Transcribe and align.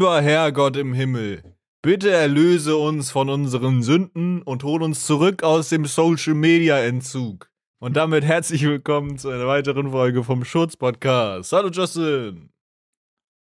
Lieber 0.00 0.22
Herrgott 0.22 0.78
im 0.78 0.94
Himmel, 0.94 1.42
bitte 1.82 2.10
erlöse 2.10 2.74
uns 2.78 3.10
von 3.10 3.28
unseren 3.28 3.82
Sünden 3.82 4.40
und 4.40 4.64
hol 4.64 4.82
uns 4.82 5.04
zurück 5.04 5.42
aus 5.42 5.68
dem 5.68 5.84
Social 5.84 6.32
Media 6.32 6.78
Entzug. 6.78 7.50
Und 7.80 7.98
damit 7.98 8.24
herzlich 8.24 8.62
willkommen 8.62 9.18
zu 9.18 9.28
einer 9.28 9.46
weiteren 9.46 9.90
Folge 9.90 10.24
vom 10.24 10.42
Schutz 10.46 10.74
Podcast. 10.74 11.52
Hallo 11.52 11.68
Justin. 11.68 12.48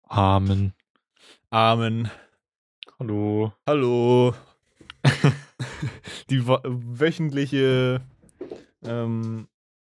Amen. 0.03 0.73
Amen. 1.49 2.11
Hallo. 2.99 3.51
Hallo. 3.65 4.35
Die 6.29 6.45
wöchentliche 6.45 8.01
ähm, 8.83 9.47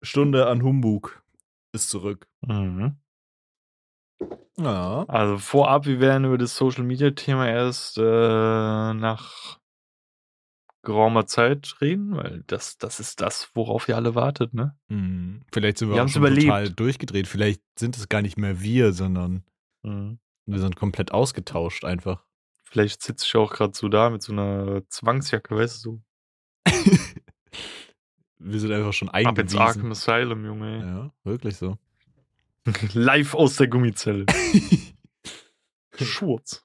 Stunde 0.02 0.48
an 0.48 0.64
Humbug 0.64 1.22
ist 1.72 1.92
zurück. 1.92 2.28
Mhm. 2.42 2.96
Ja. 4.60 5.06
Also 5.08 5.38
vorab, 5.38 5.86
wir 5.86 6.00
werden 6.00 6.26
über 6.26 6.38
das 6.38 6.56
Social 6.56 6.84
Media 6.84 7.12
Thema 7.12 7.48
erst 7.48 7.98
äh, 7.98 8.02
nach 8.02 9.60
geraumer 10.84 11.26
Zeit 11.28 11.76
reden, 11.82 12.16
weil 12.16 12.44
das, 12.48 12.78
das 12.78 13.00
ist 13.00 13.20
das, 13.22 13.50
worauf 13.54 13.88
ihr 13.90 13.96
alle 13.98 14.16
wartet, 14.16 14.54
ne? 14.54 14.76
Hm. 14.90 15.44
Vielleicht 15.52 15.78
sind 15.80 15.90
wir, 15.90 15.96
Wir 15.96 16.04
auch 16.04 16.08
schon 16.08 16.22
überlebt. 16.22 16.44
total 16.48 16.70
durchgedreht. 16.70 17.28
Vielleicht 17.28 17.62
sind 17.78 17.98
es 17.98 18.08
gar 18.10 18.22
nicht 18.22 18.38
mehr 18.38 18.62
wir, 18.62 18.94
sondern 18.94 19.44
Mhm. 19.84 20.20
wir 20.46 20.60
sind 20.60 20.76
komplett 20.76 21.12
ausgetauscht 21.12 21.86
einfach. 21.86 22.24
Vielleicht 22.64 23.02
sitze 23.04 23.26
ich 23.26 23.36
auch 23.36 23.52
gerade 23.54 23.74
so 23.76 23.88
da 23.90 24.10
mit 24.10 24.22
so 24.24 24.32
einer 24.34 24.82
Zwangsjacke, 24.90 25.56
weißt 25.56 25.86
du, 25.86 26.02
Wir 28.40 28.60
sind 28.60 28.72
einfach 28.72 28.94
schon 28.94 29.08
so 29.08 29.14
ab 29.14 29.38
ins 29.40 29.56
Arkham 29.56 29.68
eingewiesen. 29.86 29.92
Asylum, 29.92 30.46
Junge. 30.46 30.80
Ja, 30.80 31.12
wirklich 31.24 31.58
so. 31.58 31.78
Live 32.94 33.34
aus 33.34 33.56
der 33.56 33.68
Gummizelle. 33.68 34.26
Schurz. 36.00 36.64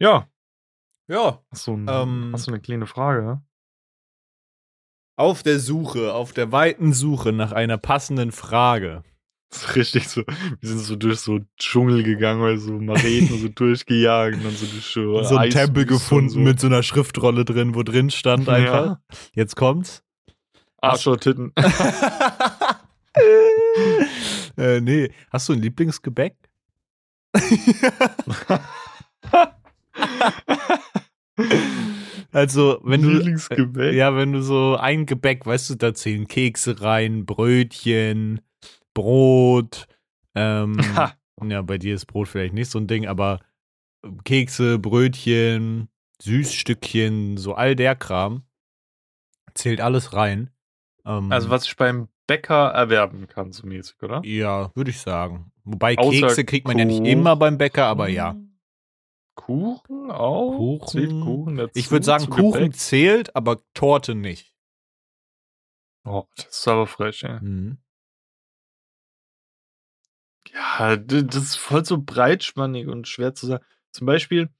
Ja, 0.00 0.28
ja, 1.08 1.42
hast 1.50 1.66
du, 1.66 1.74
ein, 1.74 1.86
Ähm. 1.88 2.30
hast 2.32 2.46
du 2.46 2.52
eine 2.52 2.60
kleine 2.60 2.86
Frage, 2.86 3.42
auf 5.16 5.42
der 5.42 5.60
Suche, 5.60 6.12
auf 6.12 6.32
der 6.32 6.50
weiten 6.50 6.92
Suche 6.92 7.32
nach 7.32 7.52
einer 7.52 7.78
passenden 7.78 8.32
Frage. 8.32 9.04
Das 9.50 9.62
ist 9.62 9.76
richtig 9.76 10.08
so. 10.08 10.24
Wir 10.26 10.68
sind 10.68 10.80
so 10.80 10.96
durch 10.96 11.20
so 11.20 11.38
Dschungel 11.58 12.02
gegangen, 12.02 12.42
weil 12.42 12.58
so 12.58 12.72
Mareten 12.72 13.38
so 13.38 13.48
durchgejagt 13.54 14.38
und 14.38 14.44
dann 14.44 14.56
so 14.56 14.66
durch 14.66 14.84
so, 14.84 15.22
so 15.22 15.36
einen 15.36 15.52
Tempel 15.52 15.84
und 15.84 15.88
gefunden 15.88 16.30
so. 16.30 16.40
mit 16.40 16.58
so 16.58 16.66
einer 16.66 16.82
Schriftrolle 16.82 17.44
drin, 17.44 17.76
wo 17.76 17.84
drin 17.84 18.10
stand 18.10 18.48
einfach. 18.48 18.86
Ja. 18.86 19.00
Jetzt 19.34 19.54
kommt's. 19.54 20.02
Arschloch-Titten. 20.80 21.52
äh, 24.56 24.80
nee. 24.80 25.10
Hast 25.30 25.48
du 25.48 25.52
ein 25.52 25.60
Lieblingsgebäck? 25.60 26.36
also, 32.32 32.80
wenn 32.84 33.02
du. 33.02 33.10
Lieblingsgebäck? 33.10 33.94
Ja, 33.94 34.16
wenn 34.16 34.32
du 34.32 34.42
so 34.42 34.76
ein 34.76 35.06
Gebäck, 35.06 35.46
weißt 35.46 35.70
du, 35.70 35.74
da 35.76 35.94
zählen 35.94 36.28
Kekse 36.28 36.80
rein, 36.80 37.26
Brötchen, 37.26 38.40
Brot. 38.94 39.86
Ähm, 40.34 40.80
ja, 41.44 41.62
bei 41.62 41.78
dir 41.78 41.94
ist 41.94 42.06
Brot 42.06 42.28
vielleicht 42.28 42.54
nicht 42.54 42.70
so 42.70 42.78
ein 42.78 42.86
Ding, 42.86 43.06
aber 43.06 43.40
Kekse, 44.24 44.78
Brötchen, 44.78 45.88
Süßstückchen, 46.22 47.36
so 47.36 47.54
all 47.54 47.76
der 47.76 47.94
Kram 47.96 48.42
zählt 49.54 49.80
alles 49.80 50.12
rein. 50.12 50.50
Ähm, 51.04 51.30
Also 51.30 51.50
was 51.50 51.64
ich 51.66 51.76
beim 51.76 52.08
Bäcker 52.26 52.70
erwerben 52.70 53.26
kann, 53.26 53.52
so 53.52 53.66
mäßig, 53.66 54.02
oder? 54.02 54.22
Ja, 54.24 54.70
würde 54.74 54.90
ich 54.90 55.00
sagen. 55.00 55.52
Wobei 55.64 55.96
Außer 55.98 56.20
Kekse 56.28 56.44
kriegt 56.44 56.66
man 56.66 56.78
ja 56.78 56.84
nicht 56.84 56.98
Kuchen. 56.98 57.06
immer 57.06 57.36
beim 57.36 57.58
Bäcker, 57.58 57.86
aber 57.86 58.08
ja. 58.08 58.36
Kuchen 59.36 60.10
auch? 60.10 60.56
Kuchen. 60.56 60.88
Zählt 60.88 61.10
Kuchen 61.22 61.56
dazu, 61.56 61.70
Ich 61.74 61.90
würde 61.90 62.04
sagen, 62.06 62.30
Kuchen 62.30 62.52
Gebäck? 62.64 62.76
zählt, 62.76 63.34
aber 63.36 63.58
Torte 63.74 64.14
nicht. 64.14 64.54
Oh, 66.04 66.24
das 66.36 66.46
ist 66.46 66.68
aber 66.68 66.86
frech, 66.86 67.24
ey. 67.24 67.40
Mhm. 67.40 67.78
Ja, 70.52 70.96
das 70.96 71.34
ist 71.36 71.56
voll 71.56 71.84
so 71.84 72.00
breitspannig 72.00 72.86
und 72.86 73.08
schwer 73.08 73.34
zu 73.34 73.46
sagen. 73.46 73.64
Zum 73.90 74.06
Beispiel, 74.06 74.50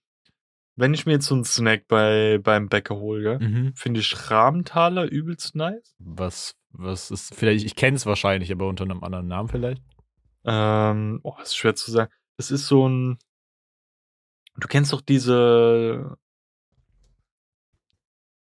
wenn 0.76 0.94
ich 0.94 1.06
mir 1.06 1.12
jetzt 1.12 1.26
so 1.26 1.34
einen 1.34 1.44
Snack 1.44 1.86
bei, 1.86 2.38
beim 2.42 2.69
Bäcker 2.69 2.96
hole, 2.96 3.38
Mhm. 3.38 3.75
finde 3.76 4.00
ich 4.00 4.31
Rahmentaler 4.31 5.04
übelst 5.04 5.54
nice. 5.54 5.94
Was, 5.98 6.56
was 6.77 7.11
ist, 7.11 7.35
vielleicht, 7.35 7.65
ich 7.65 7.77
kenne 7.77 7.97
es 7.97 8.07
wahrscheinlich, 8.07 8.51
aber 8.53 8.69
unter 8.69 8.85
einem 8.85 9.03
anderen 9.05 9.29
Namen 9.29 9.49
vielleicht. 9.49 9.83
Ähm, 10.45 11.21
oh, 11.23 11.35
ist 11.43 11.57
schwer 11.57 11.75
zu 11.75 11.91
sagen. 11.91 12.12
Das 12.37 12.51
ist 12.51 12.67
so 12.67 12.89
ein. 12.89 13.19
Du 14.57 14.69
kennst 14.69 14.93
doch 14.93 15.01
diese. 15.01 16.17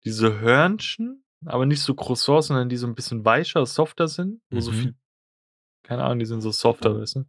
Diese 0.06 0.40
Hörnchen, 0.42 1.24
aber 1.46 1.66
nicht 1.66 1.82
so 1.82 1.96
Croissants, 1.96 2.48
sondern 2.48 2.68
die 2.68 2.76
so 2.78 2.88
ein 2.88 2.96
bisschen 2.96 3.24
weicher, 3.24 3.66
softer 3.66 4.08
sind. 4.10 4.42
Wo 4.50 4.60
so 4.60 4.72
Mhm. 4.72 4.76
viel. 4.76 4.96
Keine 5.84 6.04
Ahnung, 6.04 6.20
die 6.20 6.26
sind 6.26 6.42
so 6.42 6.52
softer, 6.52 7.00
weißt 7.00 7.16
du? 7.18 7.26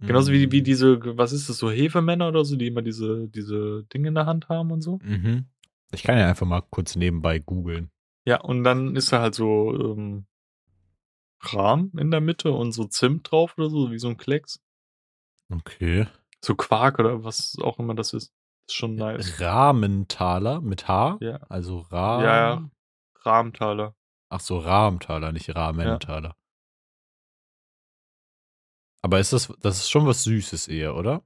Genauso 0.00 0.32
wie, 0.32 0.50
wie 0.52 0.60
Mhm. 0.60 0.64
diese, 0.64 1.16
was 1.16 1.32
ist 1.32 1.48
das, 1.48 1.56
so 1.56 1.70
Hefemänner 1.70 2.28
oder 2.28 2.44
so, 2.44 2.56
die 2.56 2.66
immer 2.66 2.82
diese, 2.82 3.28
diese 3.28 3.84
Dinge 3.94 4.08
in 4.08 4.14
der 4.14 4.26
Hand 4.26 4.48
haben 4.50 4.70
und 4.70 4.82
so. 4.82 4.98
Mhm. 5.02 5.46
Ich 5.92 6.02
kann 6.02 6.18
ja 6.18 6.28
einfach 6.28 6.46
mal 6.46 6.60
kurz 6.62 6.96
nebenbei 6.96 7.38
googeln. 7.38 7.90
Ja, 8.26 8.40
und 8.40 8.64
dann 8.64 8.96
ist 8.96 9.12
da 9.12 9.20
halt 9.20 9.34
so 9.34 9.72
ähm, 9.74 10.26
Rahm 11.42 11.92
in 11.98 12.10
der 12.10 12.20
Mitte 12.20 12.52
und 12.52 12.72
so 12.72 12.84
Zimt 12.84 13.30
drauf 13.30 13.56
oder 13.58 13.68
so, 13.68 13.90
wie 13.90 13.98
so 13.98 14.08
ein 14.08 14.16
Klecks. 14.16 14.62
Okay. 15.52 16.06
So 16.42 16.54
Quark 16.54 16.98
oder 16.98 17.22
was 17.24 17.56
auch 17.60 17.78
immer 17.78 17.94
das 17.94 18.14
ist. 18.14 18.32
ist 18.68 18.74
schon 18.74 18.94
nice. 18.94 19.40
Rahmentaler 19.40 20.60
mit 20.62 20.88
H. 20.88 21.18
Ja. 21.20 21.36
Also 21.48 21.80
Rahm. 21.80 22.22
Ja, 22.22 22.36
ja. 22.36 22.70
Rahmtaler. 23.20 23.94
Ach 24.30 24.40
so, 24.40 24.58
Rahmentaler, 24.58 25.32
nicht 25.32 25.54
Rahmentaler. 25.54 26.34
Aber 29.02 29.20
ist 29.20 29.32
das, 29.34 29.52
das 29.60 29.78
ist 29.78 29.90
schon 29.90 30.06
was 30.06 30.24
Süßes 30.24 30.68
eher, 30.68 30.96
oder? 30.96 31.22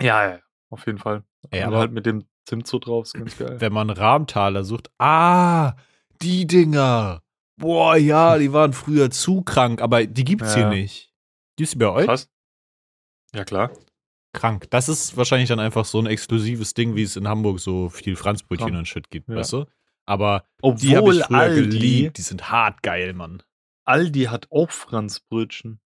Ja, 0.00 0.30
ja, 0.30 0.38
auf 0.70 0.86
jeden 0.86 0.98
Fall. 0.98 1.24
Ey, 1.50 1.62
aber- 1.62 1.78
halt 1.78 1.92
mit 1.92 2.06
dem 2.06 2.28
Zimt 2.46 2.66
so 2.66 2.78
drauf, 2.78 3.04
ist 3.06 3.14
ganz 3.14 3.36
geil. 3.36 3.60
Wenn 3.60 3.72
man 3.72 3.90
Rahmtaler 3.90 4.64
sucht, 4.64 4.90
ah, 4.98 5.74
die 6.22 6.46
Dinger. 6.46 7.22
Boah, 7.56 7.96
ja, 7.96 8.38
die 8.38 8.52
waren 8.52 8.72
früher 8.72 9.10
zu 9.10 9.42
krank, 9.42 9.80
aber 9.82 10.06
die 10.06 10.24
gibt's 10.24 10.54
hier 10.54 10.64
Ja. 10.64 10.70
nicht. 10.70 11.12
Gibt's 11.56 11.72
die 11.72 11.78
bei 11.78 11.88
euch? 11.90 12.06
Krass. 12.06 12.30
Ja, 13.34 13.44
klar. 13.44 13.70
Krank. 14.32 14.70
Das 14.70 14.88
ist 14.88 15.16
wahrscheinlich 15.16 15.48
dann 15.48 15.58
einfach 15.58 15.84
so 15.84 15.98
ein 15.98 16.06
exklusives 16.06 16.74
Ding, 16.74 16.94
wie 16.94 17.02
es 17.02 17.16
in 17.16 17.26
Hamburg 17.26 17.58
so 17.60 17.88
viel 17.88 18.14
Franzbrötchen 18.14 18.76
und 18.76 18.86
Shit 18.86 19.10
gibt, 19.10 19.28
Ja. 19.28 19.36
weißt 19.36 19.52
du? 19.54 19.66
Aber 20.06 20.44
die 20.62 20.90
habe 20.96 21.00
Obwohl 21.00 21.16
ich 21.18 21.24
früher 21.24 21.38
Aldi, 21.38 21.62
geliebt. 21.68 22.18
Die 22.18 22.22
sind 22.22 22.50
hart 22.50 22.82
geil, 22.82 23.12
Mann. 23.12 23.42
Aldi 23.84 24.24
hat 24.24 24.46
auch 24.50 24.70
Franzbrötchen. 24.70 25.80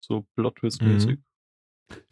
So 0.00 0.26
Blotwurst-mäßig. 0.36 1.18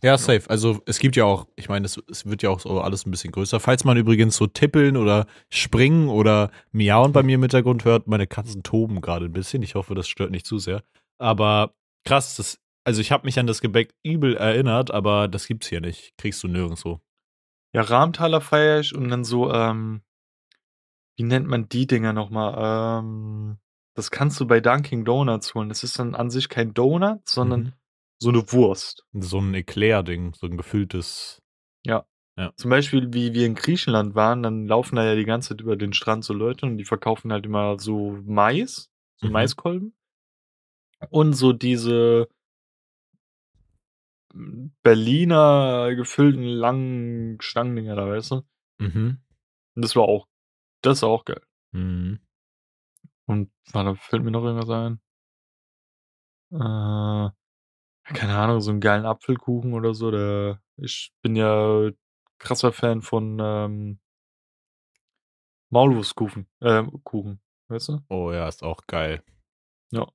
Ja, 0.02 0.16
safe. 0.18 0.48
Also 0.48 0.80
es 0.86 0.98
gibt 0.98 1.16
ja 1.16 1.24
auch, 1.24 1.46
ich 1.56 1.68
meine, 1.68 1.86
es, 1.86 2.00
es 2.10 2.26
wird 2.26 2.42
ja 2.42 2.50
auch 2.50 2.60
so 2.60 2.80
alles 2.80 3.06
ein 3.06 3.10
bisschen 3.10 3.32
größer. 3.32 3.60
Falls 3.60 3.84
man 3.84 3.96
übrigens 3.96 4.36
so 4.36 4.46
tippeln 4.46 4.96
oder 4.96 5.26
springen 5.50 6.08
oder 6.08 6.50
miauen 6.72 7.12
bei 7.12 7.22
mir 7.22 7.34
im 7.34 7.42
Hintergrund 7.42 7.84
hört, 7.84 8.06
meine 8.06 8.26
Katzen 8.26 8.62
toben 8.62 9.00
gerade 9.00 9.26
ein 9.26 9.32
bisschen. 9.32 9.62
Ich 9.62 9.74
hoffe, 9.74 9.94
das 9.94 10.08
stört 10.08 10.30
nicht 10.30 10.46
zu 10.46 10.58
sehr. 10.58 10.82
Aber 11.18 11.74
krass, 12.06 12.36
das, 12.36 12.58
also 12.84 13.00
ich 13.00 13.12
habe 13.12 13.26
mich 13.26 13.38
an 13.38 13.46
das 13.46 13.60
Gebäck 13.60 13.94
übel 14.02 14.36
erinnert, 14.36 14.90
aber 14.90 15.28
das 15.28 15.46
gibt's 15.46 15.68
hier 15.68 15.80
nicht. 15.80 16.16
Kriegst 16.16 16.42
du 16.42 16.48
nirgendwo. 16.48 17.00
Ja, 17.74 17.82
Rahmtaler 17.82 18.40
feiere 18.40 18.80
ich 18.80 18.94
und 18.94 19.08
dann 19.10 19.24
so, 19.24 19.52
ähm, 19.52 20.02
wie 21.16 21.24
nennt 21.24 21.46
man 21.46 21.68
die 21.68 21.86
Dinger 21.86 22.12
nochmal? 22.12 23.00
Ähm, 23.00 23.58
das 23.94 24.10
kannst 24.10 24.40
du 24.40 24.46
bei 24.46 24.60
Dunkin' 24.60 25.04
Donuts 25.04 25.54
holen. 25.54 25.68
Das 25.68 25.84
ist 25.84 25.98
dann 25.98 26.14
an 26.14 26.30
sich 26.30 26.48
kein 26.48 26.72
Donut, 26.72 27.28
sondern 27.28 27.60
Mhm. 27.60 27.72
So 28.20 28.28
eine 28.28 28.52
Wurst. 28.52 29.04
So 29.12 29.38
ein 29.38 29.54
Eclair-Ding, 29.54 30.34
so 30.34 30.46
ein 30.46 30.56
gefülltes. 30.56 31.42
Zum 32.56 32.70
Beispiel, 32.70 33.12
wie 33.12 33.34
wir 33.34 33.46
in 33.46 33.54
Griechenland 33.54 34.14
waren, 34.14 34.42
dann 34.42 34.66
laufen 34.66 34.96
da 34.96 35.04
ja 35.04 35.14
die 35.14 35.24
ganze 35.24 35.50
Zeit 35.50 35.60
über 35.60 35.76
den 35.76 35.92
Strand 35.92 36.24
so 36.24 36.32
Leute 36.32 36.66
und 36.66 36.78
die 36.78 36.84
verkaufen 36.84 37.32
halt 37.32 37.46
immer 37.46 37.78
so 37.78 38.18
Mais, 38.24 38.90
so 39.16 39.26
Mhm. 39.26 39.32
Maiskolben. 39.32 39.94
Und 41.10 41.32
so 41.32 41.52
diese 41.52 42.28
Berliner 44.82 45.94
gefüllten 45.94 46.44
langen 46.44 47.40
Stangendinger 47.40 47.96
da, 47.96 48.06
weißt 48.06 48.30
du? 48.32 48.42
Mhm. 48.78 49.18
Und 49.74 49.82
das 49.82 49.96
war 49.96 50.04
auch, 50.04 50.28
das 50.82 51.02
war 51.02 51.08
auch 51.08 51.24
geil. 51.24 51.42
Mhm. 51.72 52.20
Und 53.26 53.50
warte, 53.72 53.96
fällt 53.96 54.24
mir 54.24 54.30
noch 54.30 54.44
irgendwas 54.44 54.70
ein? 54.70 55.00
Äh, 56.52 57.30
keine 58.14 58.36
Ahnung, 58.36 58.60
so 58.60 58.70
einen 58.70 58.80
geilen 58.80 59.06
Apfelkuchen 59.06 59.74
oder 59.74 59.94
so. 59.94 60.10
Der, 60.10 60.60
ich 60.76 61.12
bin 61.22 61.36
ja 61.36 61.90
krasser 62.38 62.72
Fan 62.72 63.02
von 63.02 63.38
ähm, 63.40 63.98
Maulwurfskuchen. 65.70 66.46
Äh, 66.60 66.84
Kuchen, 67.04 67.40
weißt 67.68 67.88
du? 67.90 67.98
Oh 68.08 68.32
ja, 68.32 68.48
ist 68.48 68.62
auch 68.62 68.86
geil. 68.86 69.22
Ja. 69.90 70.06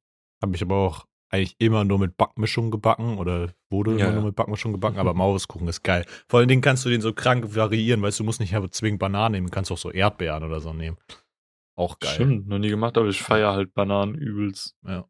Habe 0.41 0.55
ich 0.55 0.61
aber 0.61 0.75
auch 0.75 1.05
eigentlich 1.29 1.55
immer 1.59 1.83
nur 1.83 1.99
mit 1.99 2.17
Backmischung 2.17 2.71
gebacken 2.71 3.17
oder 3.17 3.53
wurde 3.69 3.91
Ja, 3.91 3.97
immer 3.97 4.07
ja. 4.07 4.13
nur 4.15 4.23
mit 4.25 4.35
Backmischung 4.35 4.71
gebacken, 4.71 4.99
aber 4.99 5.13
Maulwurfskuchen 5.15 5.67
ist 5.67 5.83
geil. 5.83 6.05
Vor 6.27 6.39
allen 6.39 6.47
Dingen 6.47 6.61
kannst 6.61 6.85
du 6.85 6.89
den 6.89 7.01
so 7.01 7.13
krank 7.13 7.55
variieren, 7.55 8.01
weißt 8.01 8.19
du, 8.19 8.23
du 8.23 8.25
musst 8.25 8.39
nicht 8.39 8.53
zwingend 8.71 8.99
Bananen 8.99 9.33
nehmen, 9.33 9.47
du 9.47 9.51
kannst 9.51 9.71
auch 9.71 9.77
so 9.77 9.91
Erdbeeren 9.91 10.43
oder 10.43 10.59
so 10.59 10.73
nehmen. 10.73 10.97
Auch 11.75 11.99
geil. 11.99 12.13
Stimmt, 12.13 12.47
noch 12.47 12.59
nie 12.59 12.69
gemacht, 12.69 12.97
aber 12.97 13.07
ich 13.07 13.21
feiere 13.21 13.53
halt 13.53 13.73
Bananen 13.73 14.15
übelst. 14.15 14.75
Ja. 14.83 15.05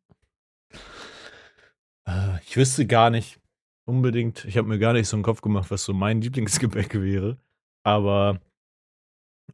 Äh, 2.07 2.39
Ich 2.43 2.57
wüsste 2.57 2.85
gar 2.85 3.09
nicht 3.09 3.39
unbedingt, 3.87 4.45
ich 4.45 4.57
habe 4.57 4.67
mir 4.67 4.79
gar 4.79 4.93
nicht 4.93 5.07
so 5.07 5.15
einen 5.15 5.23
Kopf 5.23 5.41
gemacht, 5.41 5.71
was 5.71 5.83
so 5.83 5.93
mein 5.93 6.21
Lieblingsgebäck 6.21 6.93
wäre. 6.95 7.37
Aber 7.83 8.39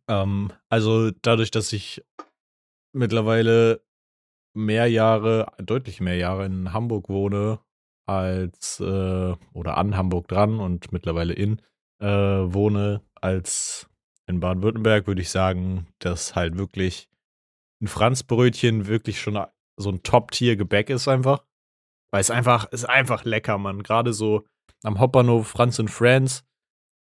ähm, 0.08 0.52
also 0.70 1.12
dadurch, 1.12 1.52
dass 1.52 1.74
ich 1.74 2.04
mittlerweile 2.94 3.82
mehr 4.56 4.88
Jahre, 4.88 5.52
deutlich 5.58 6.02
mehr 6.02 6.16
Jahre 6.18 6.46
in 6.46 6.74
Hamburg 6.74 7.10
wohne 7.10 7.60
als 8.08 8.80
äh, 8.80 9.36
oder 9.54 9.78
an 9.78 9.96
Hamburg 9.96 10.28
dran 10.28 10.60
und 10.60 10.92
mittlerweile 10.92 11.34
in 11.34 11.62
äh, 12.02 12.08
wohne 12.08 13.02
als 13.16 13.90
in 14.28 14.40
Baden-Württemberg, 14.40 15.08
würde 15.08 15.22
ich 15.22 15.30
sagen, 15.30 15.88
dass 16.00 16.36
halt 16.36 16.58
wirklich 16.58 17.10
ein 17.82 17.88
Franzbrötchen 17.88 18.88
wirklich 18.88 19.20
schon 19.22 19.40
so 19.78 19.90
ein 19.90 20.04
Top-Tier-Gebäck 20.04 20.90
ist 20.90 21.08
einfach. 21.08 21.46
Weil 22.12 22.22
es 22.22 22.32
einfach, 22.32 22.66
ist 22.72 22.86
einfach 22.86 23.24
lecker, 23.24 23.58
Mann. 23.58 23.84
Gerade 23.84 24.14
so 24.14 24.46
am 24.84 25.00
Hauptbahnhof 25.00 25.48
Franz 25.48 25.80
und 25.80 25.90
Friends 25.90 26.44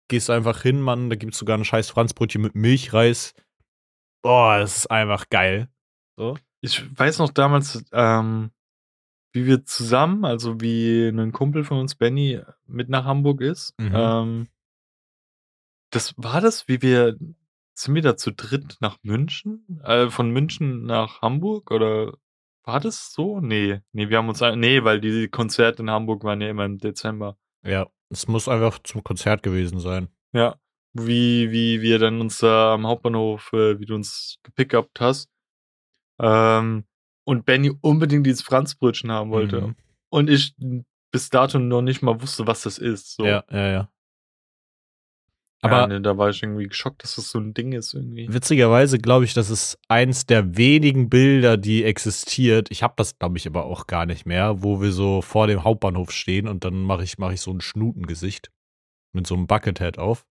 gehst 0.08 0.30
du 0.30 0.34
einfach 0.34 0.62
hin, 0.62 0.82
Mann. 0.82 1.10
Da 1.10 1.16
gibt 1.16 1.34
es 1.34 1.40
sogar 1.40 1.58
ein 1.58 1.66
scheiß 1.66 1.90
Franzbrötchen 1.90 2.42
mit 2.42 2.56
Milchreis. 2.56 3.34
Boah, 4.24 4.60
das 4.60 4.78
ist 4.78 4.92
einfach 4.92 5.30
geil. 5.30 5.70
So. 6.18 6.38
Ich 6.62 6.98
weiß 6.98 7.20
noch 7.20 7.32
damals, 7.32 7.84
ähm, 7.92 8.52
wie 9.34 9.46
wir 9.46 9.66
zusammen, 9.66 10.26
also 10.26 10.62
wie 10.62 11.08
ein 11.08 11.32
Kumpel 11.32 11.64
von 11.64 11.80
uns, 11.80 11.96
Benny, 11.96 12.42
mit 12.68 12.90
nach 12.90 13.06
Hamburg 13.06 13.42
ist. 13.42 13.74
Mhm. 13.80 13.92
Ähm, 13.94 14.48
das 15.92 16.14
war 16.18 16.40
das, 16.40 16.68
wie 16.68 16.82
wir 16.82 17.18
sind 17.74 17.96
wir 17.96 18.02
da 18.02 18.16
zu 18.16 18.32
dritt 18.32 18.78
nach 18.80 18.98
München? 19.02 19.82
Äh, 19.84 20.10
von 20.10 20.32
München 20.32 20.86
nach 20.86 21.22
Hamburg 21.22 21.72
oder 21.72 22.14
war 22.64 22.80
das 22.80 23.12
so? 23.14 23.40
Nee, 23.40 23.82
nee, 23.92 24.10
wir 24.10 24.18
haben 24.18 24.30
uns 24.30 24.42
nee, 24.56 24.84
weil 24.84 25.02
die 25.02 25.28
Konzerte 25.28 25.82
in 25.82 25.90
Hamburg 25.90 26.24
waren 26.24 26.42
ja 26.42 26.50
immer 26.50 26.66
im 26.66 26.78
Dezember. 26.78 27.38
Ja, 27.64 27.88
es 28.10 28.28
muss 28.28 28.48
einfach 28.48 28.80
zum 28.80 29.04
Konzert 29.04 29.44
gewesen 29.44 29.80
sein. 29.80 30.10
Ja, 30.34 30.56
wie 30.94 31.52
wie 31.52 31.82
wir 31.82 32.00
dann 32.00 32.22
uns 32.22 32.40
da 32.40 32.74
am 32.74 32.88
Hauptbahnhof, 32.88 33.52
äh, 33.54 33.80
wie 33.80 33.86
du 33.86 33.96
uns 33.96 34.40
gepickupt 34.44 35.00
hast. 35.00 35.30
Ähm, 36.20 36.86
und 37.24 37.46
Benny 37.46 37.72
unbedingt 37.82 38.26
dieses 38.26 38.42
Franzbrötchen 38.42 39.12
haben 39.12 39.32
wollte. 39.32 39.62
Mhm. 39.62 39.76
Und 40.10 40.30
ich 40.30 40.56
bis 41.12 41.30
dato 41.30 41.60
noch 41.60 41.82
nicht 41.82 42.02
mal 42.02 42.22
wusste, 42.22 42.48
was 42.48 42.64
das 42.64 42.78
ist. 42.78 43.16
So. 43.16 43.26
Ja, 43.26 43.44
ja, 43.52 43.72
ja. 43.72 43.92
Aber 45.64 45.82
ja, 45.82 45.88
nee, 45.88 46.00
da 46.00 46.18
war 46.18 46.30
ich 46.30 46.42
irgendwie 46.42 46.68
geschockt, 46.68 47.04
dass 47.04 47.16
das 47.16 47.30
so 47.30 47.40
ein 47.40 47.54
Ding 47.54 47.72
ist 47.74 47.94
irgendwie. 47.94 48.28
witzigerweise 48.32 48.98
glaube 48.98 49.26
ich, 49.26 49.34
das 49.36 49.50
ist 49.52 49.78
eins 49.88 50.26
der 50.26 50.58
wenigen 50.58 51.08
Bilder, 51.10 51.56
die 51.58 51.84
existiert. 51.84 52.70
Ich 52.72 52.82
habe 52.82 52.96
das, 52.98 53.20
glaube 53.20 53.38
ich, 53.38 53.46
aber 53.46 53.66
auch 53.66 53.86
gar 53.86 54.06
nicht 54.08 54.26
mehr, 54.26 54.64
wo 54.64 54.82
wir 54.82 54.92
so 54.92 55.22
vor 55.22 55.46
dem 55.48 55.64
Hauptbahnhof 55.64 56.12
stehen 56.12 56.48
und 56.48 56.64
dann 56.64 56.82
mache 56.82 57.04
ich, 57.04 57.20
mach 57.20 57.32
ich 57.32 57.42
so 57.42 57.52
ein 57.52 57.62
Schnutengesicht 57.62 58.50
mit 59.14 59.28
so 59.28 59.36
einem 59.36 59.46
Buckethead 59.46 60.00
auf. 60.00 60.26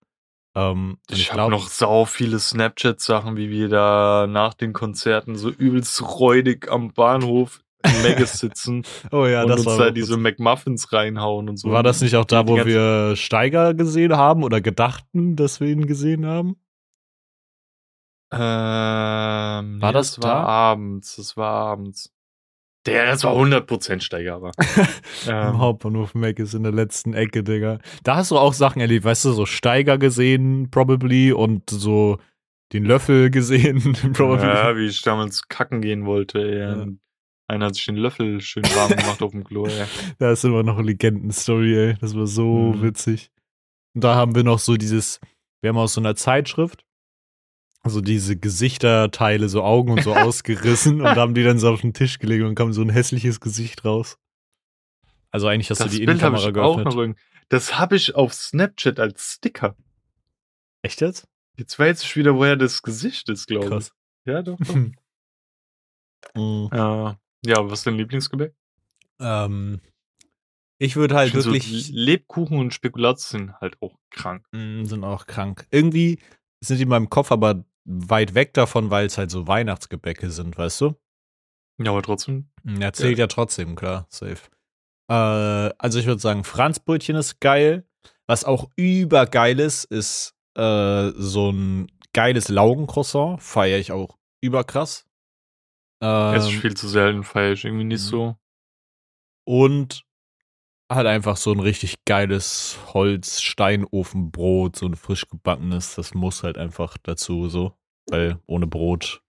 Ähm, 0.55 0.97
Ich, 1.11 1.21
ich 1.21 1.33
habe 1.33 1.51
noch 1.51 1.67
sau 1.67 2.05
viele 2.05 2.39
Snapchat-Sachen, 2.39 3.37
wie 3.37 3.51
wir 3.51 3.69
da 3.69 4.25
nach 4.27 4.55
den 4.55 4.73
Konzerten 4.73 5.35
so 5.35 5.49
übelst 5.49 6.01
räudig 6.01 6.71
am 6.71 6.91
Bahnhof 6.91 7.61
in 7.83 8.01
Megas 8.01 8.39
sitzen 8.39 8.83
oh 9.11 9.25
ja, 9.25 9.43
und 9.43 9.49
das 9.49 9.59
uns 9.59 9.65
war, 9.67 9.77
da 9.77 9.87
auch 9.87 9.93
diese. 9.93 10.17
McMuffins 10.17 10.91
reinhauen 10.91 11.49
und 11.49 11.57
so. 11.57 11.71
war 11.71 11.83
das 11.83 12.01
nicht 12.01 12.15
auch 12.15 12.25
da, 12.25 12.47
wo 12.47 12.57
wir 12.65 13.15
Steiger 13.15 13.73
gesehen 13.73 14.15
haben 14.17 14.43
oder 14.43 14.61
gedachten, 14.61 15.35
dass 15.35 15.59
wir 15.59 15.67
ihn 15.67 15.87
gesehen 15.87 16.25
haben? 16.25 16.57
Ähm, 18.31 18.39
War 18.39 19.63
nee, 19.63 19.91
das 19.93 20.15
das 20.15 20.23
war 20.23 20.35
da? 20.35 20.43
abends. 20.43 21.15
Das 21.15 21.35
war 21.35 21.51
abends. 21.51 22.13
Der, 22.85 23.07
das 23.07 23.23
war 23.23 23.33
100% 23.35 24.01
Steiger, 24.01 24.35
aber. 24.35 24.51
Ähm, 25.27 25.57
Hauptbahnhof 25.59 26.15
Mac 26.15 26.39
ist 26.39 26.53
in 26.53 26.63
der 26.63 26.71
letzten 26.71 27.13
Ecke, 27.13 27.43
Digga. 27.43 27.79
Da 28.03 28.15
hast 28.15 28.31
du 28.31 28.37
auch 28.37 28.53
Sachen 28.53 28.81
erlebt, 28.81 29.03
weißt 29.03 29.25
du, 29.25 29.31
so 29.33 29.45
Steiger 29.45 29.97
gesehen, 29.97 30.69
probably, 30.71 31.33
und 31.33 31.69
so 31.69 32.19
den 32.71 32.85
Löffel 32.85 33.29
gesehen, 33.29 33.97
probably. 34.13 34.47
ja, 34.47 34.77
wie 34.77 34.85
ich 34.85 35.01
damals 35.01 35.47
kacken 35.49 35.81
gehen 35.81 36.05
wollte. 36.05 36.39
Ja. 36.39 36.87
Einer 37.49 37.65
hat 37.67 37.75
sich 37.75 37.85
den 37.85 37.95
Löffel 37.95 38.39
schön 38.41 38.63
warm 38.63 38.91
gemacht 38.91 39.21
auf 39.21 39.31
dem 39.31 39.43
Klo. 39.43 39.65
Ey. 39.65 39.85
Da 40.19 40.31
ist 40.31 40.43
immer 40.45 40.63
noch 40.63 40.77
eine 40.77 40.87
Legendenstory, 40.87 41.75
ey. 41.75 41.95
Das 41.99 42.15
war 42.15 42.27
so 42.27 42.73
Mhm. 42.73 42.81
witzig. 42.83 43.31
Und 43.95 44.03
da 44.03 44.15
haben 44.15 44.35
wir 44.35 44.43
noch 44.43 44.59
so 44.59 44.77
dieses, 44.77 45.19
wir 45.61 45.69
haben 45.69 45.77
aus 45.77 45.93
so 45.95 46.01
einer 46.01 46.15
Zeitschrift 46.15 46.85
so 47.85 48.01
diese 48.01 48.37
Gesichterteile, 48.37 49.49
so 49.49 49.63
Augen 49.63 49.91
und 49.93 50.03
so 50.03 50.13
ausgerissen 50.15 51.01
und 51.01 51.07
haben 51.07 51.33
die 51.33 51.43
dann 51.43 51.57
so 51.59 51.71
auf 51.71 51.81
den 51.81 51.93
Tisch 51.93 52.19
gelegt 52.19 52.43
und 52.43 52.53
kam 52.53 52.71
so 52.71 52.81
ein 52.81 52.89
hässliches 52.89 53.39
Gesicht 53.39 53.83
raus. 53.85 54.19
Also 55.31 55.47
eigentlich 55.47 55.69
hast 55.71 55.79
Das 55.79 55.87
du 55.87 55.91
die 55.97 56.05
Bild 56.05 56.09
Innenkamera 56.19 56.41
ich 56.41 56.47
auch 56.57 56.75
geöffnet. 56.75 56.85
noch 56.85 56.97
irgendwie. 56.97 57.19
Das 57.47 57.79
habe 57.79 57.95
ich 57.95 58.13
auf 58.15 58.33
Snapchat 58.33 58.99
als 58.99 59.33
Sticker. 59.35 59.75
Echt 60.83 61.01
jetzt? 61.01 61.27
Jetzt 61.57 61.79
weiß 61.79 62.03
ich 62.03 62.15
wieder, 62.15 62.35
woher 62.35 62.57
das 62.57 62.83
Gesicht 62.83 63.27
ist, 63.29 63.47
glaube 63.47 63.65
ich. 63.65 63.71
Krass. 63.71 63.91
Ja, 64.25 64.41
doch. 64.43 64.57
doch. 64.59 64.75
Mhm. 66.35 66.69
äh, 66.71 67.13
ja, 67.45 67.63
was 67.69 67.79
ist 67.79 67.87
dein 67.87 67.95
Lieblingsgebäck? 67.95 68.53
Ähm, 69.19 69.81
ich 70.77 70.95
würde 70.95 71.15
halt 71.15 71.29
ich 71.29 71.35
wirklich. 71.35 71.87
So 71.87 71.93
Lebkuchen 71.93 72.57
und 72.57 72.73
Spekulatius 72.73 73.29
sind 73.29 73.53
halt 73.59 73.81
auch 73.81 73.97
krank. 74.11 74.45
Mm, 74.51 74.85
sind 74.85 75.03
auch 75.03 75.27
krank. 75.27 75.67
Irgendwie 75.71 76.19
sind 76.61 76.77
die 76.77 76.83
in 76.83 76.89
meinem 76.89 77.09
Kopf 77.09 77.31
aber 77.31 77.65
weit 77.85 78.33
weg 78.33 78.53
davon, 78.53 78.89
weil 78.89 79.05
es 79.05 79.17
halt 79.17 79.31
so 79.31 79.47
Weihnachtsgebäcke 79.47 80.31
sind, 80.31 80.57
weißt 80.57 80.81
du? 80.81 80.95
Ja, 81.81 81.91
aber 81.91 82.01
trotzdem. 82.01 82.49
Mm, 82.63 82.81
Ja, 82.81 82.93
zählt 82.93 83.17
ja, 83.17 83.27
trotzdem, 83.27 83.75
klar, 83.75 84.07
safe. 84.09 84.49
Äh, 85.09 85.13
also 85.77 85.99
ich 85.99 86.05
würde 86.05 86.21
sagen, 86.21 86.43
Franzbrötchen 86.43 87.15
ist 87.15 87.39
geil. 87.39 87.85
Was 88.27 88.45
auch 88.45 88.69
übergeil 88.75 89.59
ist, 89.59 89.85
ist 89.85 90.35
äh, 90.55 91.09
so 91.15 91.51
ein 91.51 91.91
geiles 92.13 92.47
Laugencroissant. 92.47 93.41
Feiere 93.41 93.79
ich 93.79 93.91
auch 93.91 94.17
überkrass. 94.41 95.08
Ähm, 96.01 96.35
Es 96.35 96.45
ist 96.45 96.53
viel 96.53 96.75
zu 96.75 96.87
selten, 96.87 97.23
ich 97.53 97.65
irgendwie 97.65 97.83
nicht 97.83 98.01
Mhm. 98.01 98.05
so. 98.07 98.35
Und 99.45 100.03
halt 100.91 101.07
einfach 101.07 101.37
so 101.37 101.51
ein 101.51 101.59
richtig 101.59 102.03
geiles 102.05 102.77
Holz-Steinofenbrot, 102.93 104.75
so 104.75 104.85
ein 104.87 104.95
frisch 104.95 105.27
gebackenes, 105.27 105.95
das 105.95 106.13
muss 106.13 106.43
halt 106.43 106.57
einfach 106.57 106.97
dazu 107.03 107.47
so, 107.49 107.73
weil 108.09 108.39
ohne 108.47 108.65
Brot, 108.67 109.21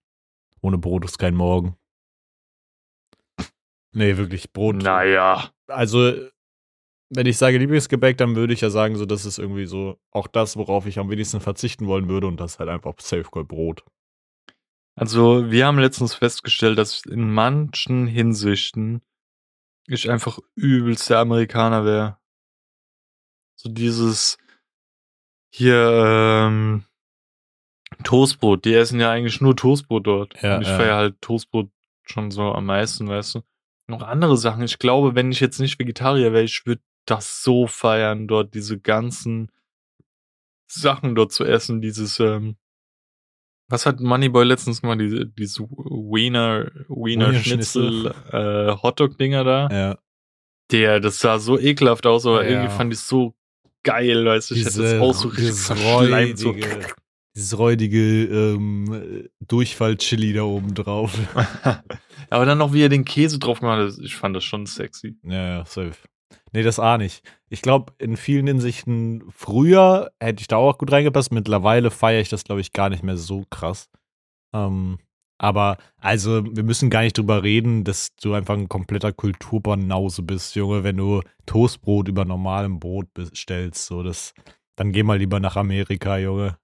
ohne 0.61 0.77
Brot 0.77 1.05
ist 1.05 1.19
kein 1.19 1.35
Morgen. 1.35 1.75
Nee, 3.93 4.17
wirklich 4.17 4.53
Brot. 4.53 4.77
Naja. 4.77 5.51
Also, 5.67 6.13
wenn 7.09 7.25
ich 7.27 7.37
sage 7.37 7.57
Lieblingsgebäck, 7.57 8.17
dann 8.17 8.35
würde 8.35 8.53
ich 8.53 8.61
ja 8.61 8.69
sagen, 8.69 8.95
so, 8.95 9.05
das 9.05 9.25
ist 9.25 9.37
irgendwie 9.37 9.65
so 9.65 9.99
auch 10.11 10.27
das, 10.27 10.55
worauf 10.55 10.85
ich 10.85 10.97
am 10.97 11.09
wenigsten 11.09 11.41
verzichten 11.41 11.87
wollen 11.87 12.07
würde 12.07 12.27
und 12.27 12.39
das 12.39 12.53
ist 12.53 12.59
halt 12.59 12.69
einfach 12.69 12.93
Safe 12.99 13.25
Brot. 13.43 13.83
Also, 14.95 15.49
wir 15.49 15.65
haben 15.65 15.79
letztens 15.79 16.13
festgestellt, 16.13 16.77
dass 16.77 17.05
in 17.05 17.31
manchen 17.31 18.07
Hinsichten 18.07 19.01
ich 19.87 20.09
einfach 20.09 20.39
übelst 20.55 21.09
der 21.09 21.19
Amerikaner 21.19 21.85
wäre. 21.85 22.17
So 23.55 23.69
dieses 23.69 24.37
hier, 25.49 26.47
ähm, 26.47 26.85
Toastbrot. 28.03 28.65
Die 28.65 28.73
essen 28.73 28.99
ja 28.99 29.11
eigentlich 29.11 29.41
nur 29.41 29.55
Toastbrot 29.55 30.07
dort. 30.07 30.41
Ja, 30.41 30.55
Und 30.55 30.63
ich 30.63 30.67
ja. 30.67 30.77
feiere 30.77 30.95
halt 30.95 31.21
Toastbrot 31.21 31.69
schon 32.03 32.31
so 32.31 32.53
am 32.53 32.65
meisten, 32.65 33.07
weißt 33.07 33.35
du. 33.35 33.41
Noch 33.87 34.01
andere 34.03 34.37
Sachen. 34.37 34.63
Ich 34.63 34.79
glaube, 34.79 35.15
wenn 35.15 35.31
ich 35.31 35.39
jetzt 35.39 35.59
nicht 35.59 35.79
Vegetarier 35.79 36.33
wäre, 36.33 36.43
ich 36.43 36.65
würde 36.65 36.81
das 37.05 37.43
so 37.43 37.67
feiern, 37.67 38.27
dort 38.27 38.53
diese 38.53 38.79
ganzen 38.79 39.51
Sachen 40.67 41.15
dort 41.15 41.31
zu 41.31 41.43
essen. 41.43 41.81
Dieses, 41.81 42.19
ähm, 42.19 42.55
was 43.71 43.85
hat 43.85 43.99
Moneyboy 43.99 44.43
letztens 44.45 44.81
gemacht? 44.81 44.99
Diese, 45.01 45.25
diese 45.25 45.63
Wiener, 45.63 46.69
Wiener 46.87 47.29
Wiener 47.29 47.33
Schnitzel, 47.35 48.13
äh, 48.31 48.75
Hotdog-Dinger 48.81 49.43
da. 49.43 49.67
Ja. 49.71 49.97
Der, 50.71 50.99
das 50.99 51.19
sah 51.19 51.39
so 51.39 51.59
ekelhaft 51.59 52.05
aus, 52.05 52.25
aber 52.25 52.43
Ja. 52.43 52.51
irgendwie 52.51 52.73
fand 52.75 52.93
ich 52.93 52.99
so 52.99 53.33
geil, 53.83 54.25
weißt 54.25 54.51
du. 54.51 54.55
Ich 54.55 54.61
hätte 54.61 54.69
Diese- 54.71 54.93
das 54.93 55.01
auch 55.01 55.13
so 55.13 55.27
richtig 55.29 55.53
verschleimt. 55.53 56.37
So. 56.39 56.49
räudige- 56.51 56.87
Dieses 57.35 57.57
räudige 57.57 58.25
ähm, 58.25 59.29
Durchfall-Chili 59.47 60.33
da 60.33 60.43
oben 60.43 60.73
drauf. 60.73 61.17
aber 62.29 62.45
dann 62.45 62.57
noch, 62.57 62.73
wie 62.73 62.83
er 62.83 62.89
den 62.89 63.05
Käse 63.05 63.39
drauf 63.39 63.59
gemacht 63.61 63.79
hat, 63.93 63.99
ich 64.03 64.15
fand 64.15 64.35
das 64.35 64.43
schon 64.43 64.65
sexy. 64.65 65.15
Ja, 65.23 65.57
ja, 65.57 65.65
safe. 65.65 65.93
Nee, 66.53 66.63
das 66.63 66.79
auch 66.79 66.97
nicht. 66.97 67.23
Ich 67.49 67.61
glaube, 67.61 67.93
in 67.97 68.17
vielen 68.17 68.47
Hinsichten, 68.47 69.23
früher 69.31 70.11
hätte 70.19 70.41
ich 70.41 70.47
da 70.47 70.57
auch 70.57 70.77
gut 70.77 70.91
reingepasst. 70.91 71.31
Mittlerweile 71.31 71.91
feiere 71.91 72.21
ich 72.21 72.29
das, 72.29 72.43
glaube 72.43 72.61
ich, 72.61 72.73
gar 72.73 72.89
nicht 72.89 73.03
mehr 73.03 73.17
so 73.17 73.45
krass. 73.49 73.89
Ähm, 74.53 74.99
Aber 75.37 75.77
also, 75.97 76.43
wir 76.45 76.63
müssen 76.63 76.89
gar 76.89 77.01
nicht 77.03 77.17
drüber 77.17 77.41
reden, 77.43 77.83
dass 77.83 78.15
du 78.15 78.33
einfach 78.33 78.55
ein 78.55 78.69
kompletter 78.69 79.13
Kulturbanause 79.13 80.23
bist, 80.23 80.55
Junge, 80.55 80.83
wenn 80.83 80.97
du 80.97 81.21
Toastbrot 81.45 82.09
über 82.09 82.25
normalem 82.25 82.79
Brot 82.79 83.13
bestellst. 83.13 83.85
So, 83.85 84.03
das, 84.03 84.33
dann 84.75 84.91
geh 84.91 85.03
mal 85.03 85.17
lieber 85.17 85.39
nach 85.39 85.55
Amerika, 85.55 86.17
Junge. 86.17 86.57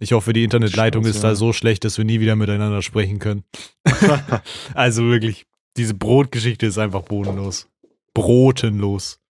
Ich 0.00 0.12
hoffe, 0.12 0.32
die 0.32 0.44
Internetleitung 0.44 1.02
Scheiße. 1.02 1.16
ist 1.16 1.24
da 1.24 1.34
so 1.34 1.52
schlecht, 1.52 1.84
dass 1.84 1.98
wir 1.98 2.04
nie 2.04 2.20
wieder 2.20 2.36
miteinander 2.36 2.82
sprechen 2.82 3.18
können. 3.18 3.42
also 4.74 5.04
wirklich, 5.04 5.46
diese 5.76 5.94
Brotgeschichte 5.94 6.66
ist 6.66 6.78
einfach 6.78 7.02
bodenlos. 7.02 7.68
Brotenlos. 8.14 9.20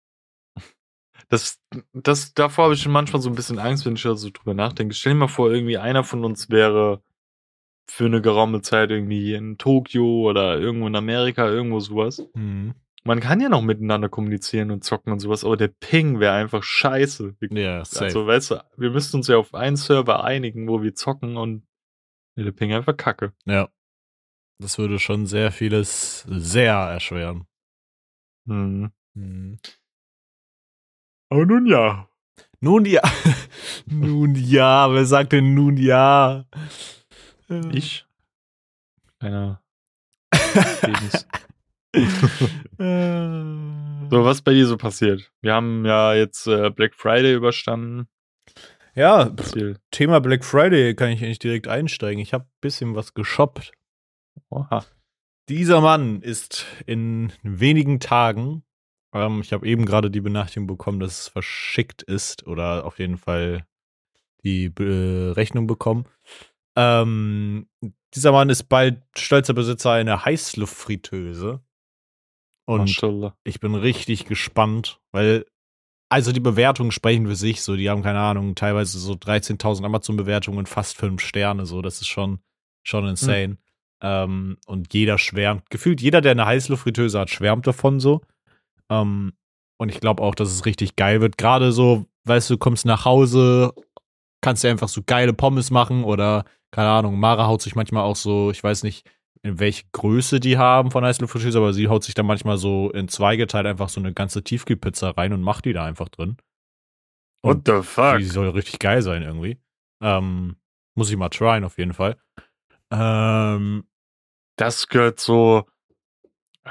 Das, 1.28 1.61
das, 1.92 2.32
davor 2.32 2.64
habe 2.64 2.75
ich 2.75 2.82
schon 2.82 2.92
manchmal 2.92 3.20
so 3.20 3.28
ein 3.28 3.35
bisschen 3.35 3.58
Angst, 3.58 3.85
wenn 3.85 3.97
ich 3.97 4.02
da 4.02 4.14
so 4.14 4.30
drüber 4.30 4.54
nachdenke. 4.54 4.94
Stell 4.94 5.12
dir 5.12 5.18
mal 5.18 5.28
vor, 5.28 5.50
irgendwie 5.50 5.76
einer 5.76 6.02
von 6.02 6.25
uns 6.25 6.49
wäre 6.49 7.02
für 7.90 8.06
eine 8.06 8.23
geraume 8.23 8.62
Zeit 8.62 8.90
irgendwie 8.90 9.35
in 9.35 9.58
Tokio 9.58 10.28
oder 10.28 10.58
irgendwo 10.58 10.87
in 10.87 10.97
Amerika, 10.97 11.49
irgendwo 11.49 11.80
sowas. 11.80 12.26
Mhm. 12.35 12.75
Man 13.04 13.20
kann 13.20 13.40
ja 13.40 13.49
noch 13.49 13.62
miteinander 13.62 14.08
kommunizieren 14.08 14.70
und 14.70 14.85
zocken 14.85 15.12
und 15.12 15.20
sowas, 15.20 15.44
aber 15.44 15.56
der 15.56 15.68
Ping 15.68 16.20
wäre 16.20 16.35
einfach 16.35 16.62
scheiße. 16.62 17.37
Ja, 17.50 17.85
safe. 17.85 18.04
also, 18.06 18.26
weißt 18.26 18.50
du, 18.50 18.64
wir 18.76 18.90
müssten 18.90 19.18
uns 19.18 19.28
ja 19.28 19.37
auf 19.37 19.54
einen 19.54 19.76
Server 19.76 20.25
einigen, 20.25 20.68
wo 20.68 20.82
wir 20.82 20.94
zocken 20.94 21.37
und 21.37 21.66
der 22.37 22.52
Ping 22.52 22.73
einfach 22.73 22.97
kacke. 22.97 23.32
ja. 23.44 23.68
Das 24.61 24.76
würde 24.76 24.99
schon 24.99 25.26
sehr 25.26 25.52
vieles 25.52 26.26
sehr 26.28 26.75
erschweren. 26.75 27.47
Hm. 28.49 28.90
Mhm. 29.14 29.59
Aber 31.31 31.47
nun 31.47 31.67
ja. 31.67 32.09
Nun 32.61 32.85
ja. 32.87 33.02
nun 33.87 34.35
ja. 34.35 34.93
Wer 34.93 35.05
sagt 35.05 35.33
denn 35.33 35.55
nun 35.55 35.76
ja? 35.76 36.45
Äh, 37.50 37.61
Ich? 37.73 38.07
Keiner. 39.21 39.62
Lebens- 40.33 41.26
Äh. 42.78 44.09
So, 44.11 44.25
was 44.25 44.40
bei 44.43 44.52
dir 44.55 44.67
so 44.67 44.76
passiert? 44.76 45.33
Wir 45.40 45.55
haben 45.55 45.85
ja 45.85 46.14
jetzt 46.14 46.47
äh, 46.47 46.71
Black 46.71 46.95
Friday 46.95 47.35
überstanden. 47.35 48.09
Ja, 48.95 49.25
Erzähl. 49.25 49.78
Thema 49.90 50.21
Black 50.21 50.45
Friday 50.45 50.95
kann 50.95 51.11
ich 51.11 51.21
nicht 51.21 51.43
direkt 51.43 51.67
einsteigen. 51.69 52.21
Ich 52.23 52.33
habe 52.35 52.45
ein 52.45 52.61
bisschen 52.61 52.95
was 52.95 53.14
geshoppt. 53.14 53.73
Oha. 54.50 54.85
Dieser 55.49 55.81
Mann 55.81 56.21
ist 56.21 56.67
in 56.87 57.33
wenigen 57.43 58.00
Tagen, 58.00 58.64
ähm, 59.14 59.40
ich 59.40 59.52
habe 59.52 59.67
eben 59.67 59.87
gerade 59.87 60.11
die 60.11 60.21
Benachrichtigung 60.21 60.67
bekommen, 60.67 61.00
dass 61.00 61.21
es 61.21 61.28
verschickt 61.28 62.02
ist 62.02 62.47
oder 62.47 62.85
auf 62.85 62.99
jeden 62.99 63.17
Fall 63.17 63.67
die 64.45 64.69
Be 64.69 65.33
Rechnung 65.37 65.67
bekommen. 65.67 66.05
Ähm, 66.76 67.69
dieser 68.14 68.33
Mann 68.33 68.50
ist 68.50 68.64
bald 68.64 69.02
stolzer 69.17 69.55
Besitzer 69.55 69.93
einer 69.93 70.25
Heißluftfritteuse. 70.25 71.61
Und 72.67 72.81
Maschallah. 72.81 73.37
ich 73.45 73.61
bin 73.61 73.75
richtig 73.75 74.26
gespannt, 74.26 75.00
weil 75.11 75.47
also 76.11 76.33
die 76.33 76.40
Bewertungen 76.40 76.93
sprechen 76.93 77.26
für 77.26 77.37
sich 77.37 77.62
so, 77.62 77.76
die 77.76 77.88
haben 77.88 78.02
keine 78.02 78.21
Ahnung, 78.21 78.55
teilweise 78.55 78.99
so 78.99 79.14
13.000 79.14 79.85
Amazon-Bewertungen, 79.85 80.67
fast 80.67 80.97
fünf 80.97 81.23
Sterne, 81.23 81.67
so, 81.67 81.83
das 81.83 82.00
ist 82.00 82.09
schon, 82.09 82.40
schon 82.83 83.07
insane. 83.07 83.59
Ähm, 84.02 84.59
und 84.67 84.95
jeder 84.95 85.19
schwärmt, 85.19 85.71
gefühlt 85.71 86.00
jeder, 86.00 86.21
der 86.21 86.33
eine 86.33 86.47
Heißluftfritteuse 86.47 87.19
hat, 87.19 87.31
schwärmt 87.31 87.67
davon 87.67 88.00
so. 88.00 88.21
Ähm, 88.90 89.33
und 89.81 89.88
ich 89.90 90.00
glaube 90.00 90.23
auch, 90.23 90.35
dass 90.35 90.50
es 90.50 90.67
richtig 90.67 90.97
geil 90.97 91.21
wird. 91.21 91.38
Gerade 91.38 91.73
so, 91.73 92.07
weißt 92.25 92.50
du, 92.50 92.59
kommst 92.59 92.85
nach 92.87 93.05
Hause, 93.05 93.73
kannst 94.40 94.64
dir 94.64 94.71
einfach 94.71 94.88
so 94.88 95.02
geile 95.05 95.33
Pommes 95.33 95.71
machen 95.71 96.05
oder, 96.05 96.45
keine 96.71 96.90
Ahnung, 96.90 97.19
Mara 97.19 97.47
haut 97.47 97.62
sich 97.62 97.75
manchmal 97.75 98.05
auch 98.05 98.17
so, 98.17 98.50
ich 98.50 98.62
weiß 98.62 98.83
nicht, 98.83 99.09
in 99.43 99.61
welche 99.61 99.85
Größe 99.93 100.40
die 100.40 100.59
haben 100.59 100.90
von 100.90 101.05
Heißluftfritteuse, 101.05 101.59
aber 101.59 101.73
sie 101.73 101.88
haut 101.88 102.05
sich 102.05 102.14
dann 102.14 102.26
manchmal 102.26 102.59
so 102.59 102.90
in 102.90 103.09
zwei 103.09 103.37
geteilt 103.37 103.67
einfach 103.67 103.88
so 103.88 104.00
eine 104.00 104.12
ganze 104.12 104.43
Tiefkühlpizza 104.43 105.11
rein 105.11 105.33
und 105.33 105.43
macht 105.43 105.64
die 105.64 105.73
da 105.73 105.85
einfach 105.85 106.09
drin. 106.09 106.37
What 107.43 107.62
the 107.67 107.83
fuck? 107.83 108.19
Die 108.19 108.25
soll 108.25 108.49
richtig 108.50 108.78
geil 108.81 109.00
sein 109.02 109.23
irgendwie. 109.23 109.59
Ähm, 110.02 110.57
muss 110.97 111.11
ich 111.11 111.17
mal 111.17 111.28
tryen 111.28 111.64
auf 111.64 111.78
jeden 111.78 111.95
Fall. 111.95 112.17
Ähm, 112.90 113.85
Das 114.59 114.88
gehört 114.88 115.19
so. 115.21 115.65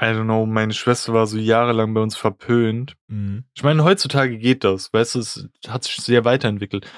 I 0.00 0.04
don't 0.14 0.24
know, 0.24 0.46
meine 0.46 0.74
Schwester 0.74 1.12
war 1.12 1.26
so 1.26 1.38
jahrelang 1.38 1.92
bei 1.92 2.00
uns 2.00 2.16
verpönt. 2.16 2.94
mh. 3.08 3.42
Ich 3.54 3.64
meine, 3.64 3.82
heutzutage 3.82 4.38
geht 4.38 4.62
das, 4.62 4.92
weißt 4.92 5.16
du, 5.16 5.18
es 5.18 5.48
hat 5.66 5.82
sich 5.82 5.96
sehr 5.96 6.24
weiterentwickelt. 6.24 6.88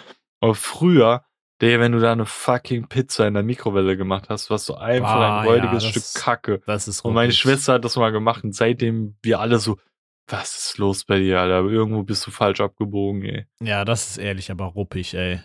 Aber 0.41 0.55
früher, 0.55 1.25
der, 1.63 1.81
wenn 1.81 1.93
du 1.93 1.99
da 1.99 2.13
eine 2.13 2.27
fucking 2.27 2.89
Pizza 2.89 3.27
in 3.27 3.33
der 3.35 3.43
Mikrowelle 3.43 3.97
gemacht 3.97 4.29
hast, 4.29 4.51
warst 4.51 4.69
du 4.69 4.75
einfach 4.75 5.09
Ah, 5.15 5.41
ein 5.41 5.47
räudiges 5.47 5.83
ja, 5.85 5.91
Stück 5.91 6.23
Kacke. 6.23 6.61
das 6.67 6.89
ist 6.89 7.01
Und 7.01 7.15
meine. 7.15 7.33
Schwester 7.33 7.75
hat 7.75 7.85
das 7.87 7.97
mal 7.97 8.11
gemacht 8.13 8.45
und 8.45 8.55
seitdem 8.55 9.17
wir 9.23 9.41
alle 9.41 9.59
so, 9.59 9.79
was 10.27 10.59
ist 10.67 10.77
los 10.79 11.05
bei 11.07 11.19
dir, 11.21 11.41
Alter? 11.41 11.67
Irgendwo 11.71 12.03
bist 12.03 12.27
du 12.27 12.31
falsch 12.31 12.61
abgebogen, 12.61 13.23
ey. 13.25 13.47
Ja, 13.63 13.87
das 13.87 14.11
ist 14.11 14.19
ehrlich, 14.19 14.51
aber 14.51 14.67
ruppig, 14.67 15.15
ey. 15.15 15.41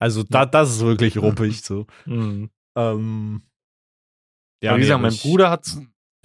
Also, 0.00 0.24
da, 0.24 0.46
das 0.46 0.70
ist 0.70 0.80
wirklich 0.84 1.16
ruppig 1.22 1.62
so. 1.62 1.86
Mhm. 2.06 2.50
Ähm, 2.76 3.42
Ja, 4.62 4.72
wie 4.72 4.76
nee, 4.76 4.80
gesagt, 4.82 5.02
mein 5.02 5.16
Bruder 5.16 5.50
hat, 5.50 5.66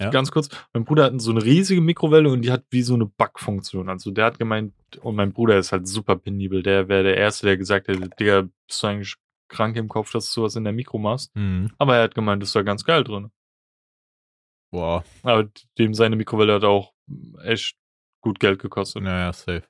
Ja? 0.00 0.10
ganz 0.10 0.30
kurz, 0.32 0.48
mein 0.72 0.84
Bruder 0.84 1.04
hat 1.04 1.20
so 1.20 1.30
eine 1.30 1.44
riesige 1.44 1.80
Mikrowelle 1.80 2.28
und 2.30 2.42
die 2.42 2.50
hat 2.50 2.64
wie 2.70 2.82
so 2.82 2.94
eine 2.94 3.06
Backfunktion. 3.06 3.88
Also 3.88 4.10
der 4.10 4.24
hat 4.26 4.38
gemeint, 4.38 4.74
und 5.02 5.14
mein 5.16 5.32
Bruder 5.32 5.56
ist 5.58 5.70
halt 5.72 5.86
super 5.86 6.16
penibel, 6.16 6.62
der 6.62 6.88
wäre 6.88 7.04
der 7.04 7.16
Erste, 7.16 7.46
der 7.46 7.56
gesagt 7.56 7.88
hätte, 7.88 8.08
Digga, 8.18 8.48
bist 8.66 8.82
du 8.82 8.86
eigentlich 8.88 9.14
krank 9.48 9.76
im 9.76 9.88
Kopf, 9.88 10.10
dass 10.10 10.26
du 10.26 10.32
sowas 10.40 10.56
in 10.56 10.64
der 10.64 10.72
Mikro 10.72 10.98
machst? 10.98 11.34
Mhm. 11.36 11.70
Aber 11.78 11.96
er 11.96 12.02
hat 12.04 12.14
gemeint, 12.14 12.42
das 12.42 12.48
ist 12.48 12.56
da 12.56 12.62
ganz 12.62 12.84
geil 12.84 13.04
drin. 13.04 13.30
Boah, 14.72 15.04
Aber 15.22 15.48
dem 15.78 15.94
seine 15.94 16.16
Mikrowelle 16.16 16.54
hat 16.54 16.64
auch 16.64 16.92
echt 17.44 17.76
gut 18.20 18.40
Geld 18.40 18.58
gekostet. 18.60 19.02
naja, 19.04 19.32
safe. 19.32 19.62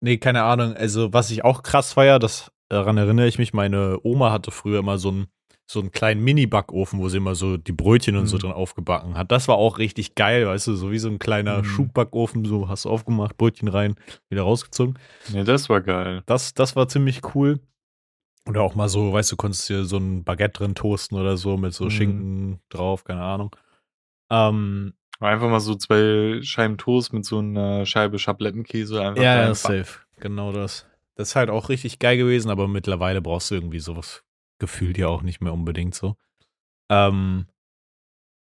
Nee, 0.00 0.18
keine 0.18 0.44
Ahnung. 0.44 0.74
Also, 0.74 1.12
was 1.12 1.30
ich 1.30 1.44
auch 1.44 1.62
krass 1.62 1.92
feier, 1.92 2.18
das, 2.18 2.50
daran 2.70 2.96
erinnere 2.96 3.26
ich 3.26 3.38
mich, 3.38 3.52
meine 3.52 3.98
Oma 4.02 4.30
hatte 4.32 4.50
früher 4.50 4.78
immer 4.78 4.98
so 4.98 5.08
einen, 5.10 5.26
so 5.68 5.80
einen 5.80 5.90
kleinen 5.90 6.22
Mini-Backofen, 6.22 7.00
wo 7.00 7.08
sie 7.08 7.16
immer 7.16 7.34
so 7.34 7.56
die 7.56 7.72
Brötchen 7.72 8.16
und 8.16 8.26
so 8.26 8.36
Mhm. 8.36 8.40
drin 8.40 8.52
aufgebacken 8.52 9.16
hat. 9.16 9.32
Das 9.32 9.48
war 9.48 9.56
auch 9.56 9.78
richtig 9.78 10.14
geil, 10.14 10.46
weißt 10.46 10.68
du, 10.68 10.74
so 10.76 10.92
wie 10.92 10.98
so 10.98 11.08
ein 11.08 11.18
kleiner 11.18 11.58
Mhm. 11.58 11.64
Schubbackofen, 11.64 12.44
so 12.44 12.68
hast 12.68 12.84
du 12.84 12.90
aufgemacht, 12.90 13.36
Brötchen 13.36 13.68
rein, 13.68 13.96
wieder 14.28 14.42
rausgezogen. 14.42 14.96
Nee, 15.32 15.42
das 15.44 15.68
war 15.68 15.80
geil. 15.80 16.22
Das, 16.26 16.54
das 16.54 16.76
war 16.76 16.86
ziemlich 16.88 17.20
cool. 17.34 17.58
Oder 18.48 18.62
auch 18.62 18.76
mal 18.76 18.88
so, 18.88 19.12
weißt 19.12 19.32
du, 19.32 19.36
konntest 19.36 19.68
dir 19.68 19.84
so 19.84 19.96
ein 19.96 20.22
Baguette 20.22 20.58
drin 20.60 20.76
toasten 20.76 21.16
oder 21.18 21.36
so 21.36 21.56
mit 21.56 21.74
so 21.74 21.86
Mhm. 21.86 21.90
Schinken 21.90 22.60
drauf, 22.68 23.02
keine 23.02 23.22
Ahnung. 23.22 23.54
Ähm, 24.30 24.94
Einfach 25.18 25.48
mal 25.48 25.60
so 25.60 25.74
zwei 25.74 26.40
Scheiben 26.42 26.76
Toast 26.76 27.12
mit 27.14 27.24
so 27.24 27.38
einer 27.38 27.86
Scheibe 27.86 28.18
Schablettenkäse 28.18 29.02
einfach 29.02 29.22
ja, 29.22 29.40
ja, 29.46 29.54
safe. 29.54 30.00
Genau 30.20 30.52
das. 30.52 30.86
Das 31.14 31.28
ist 31.30 31.36
halt 31.36 31.48
auch 31.48 31.70
richtig 31.70 31.98
geil 31.98 32.18
gewesen, 32.18 32.50
aber 32.50 32.68
mittlerweile 32.68 33.22
brauchst 33.22 33.50
du 33.50 33.54
irgendwie 33.54 33.78
sowas 33.80 34.22
gefühlt 34.58 34.98
ja 34.98 35.08
auch 35.08 35.22
nicht 35.22 35.40
mehr 35.40 35.52
unbedingt 35.52 35.94
so. 35.94 36.16
Ähm, 36.90 37.46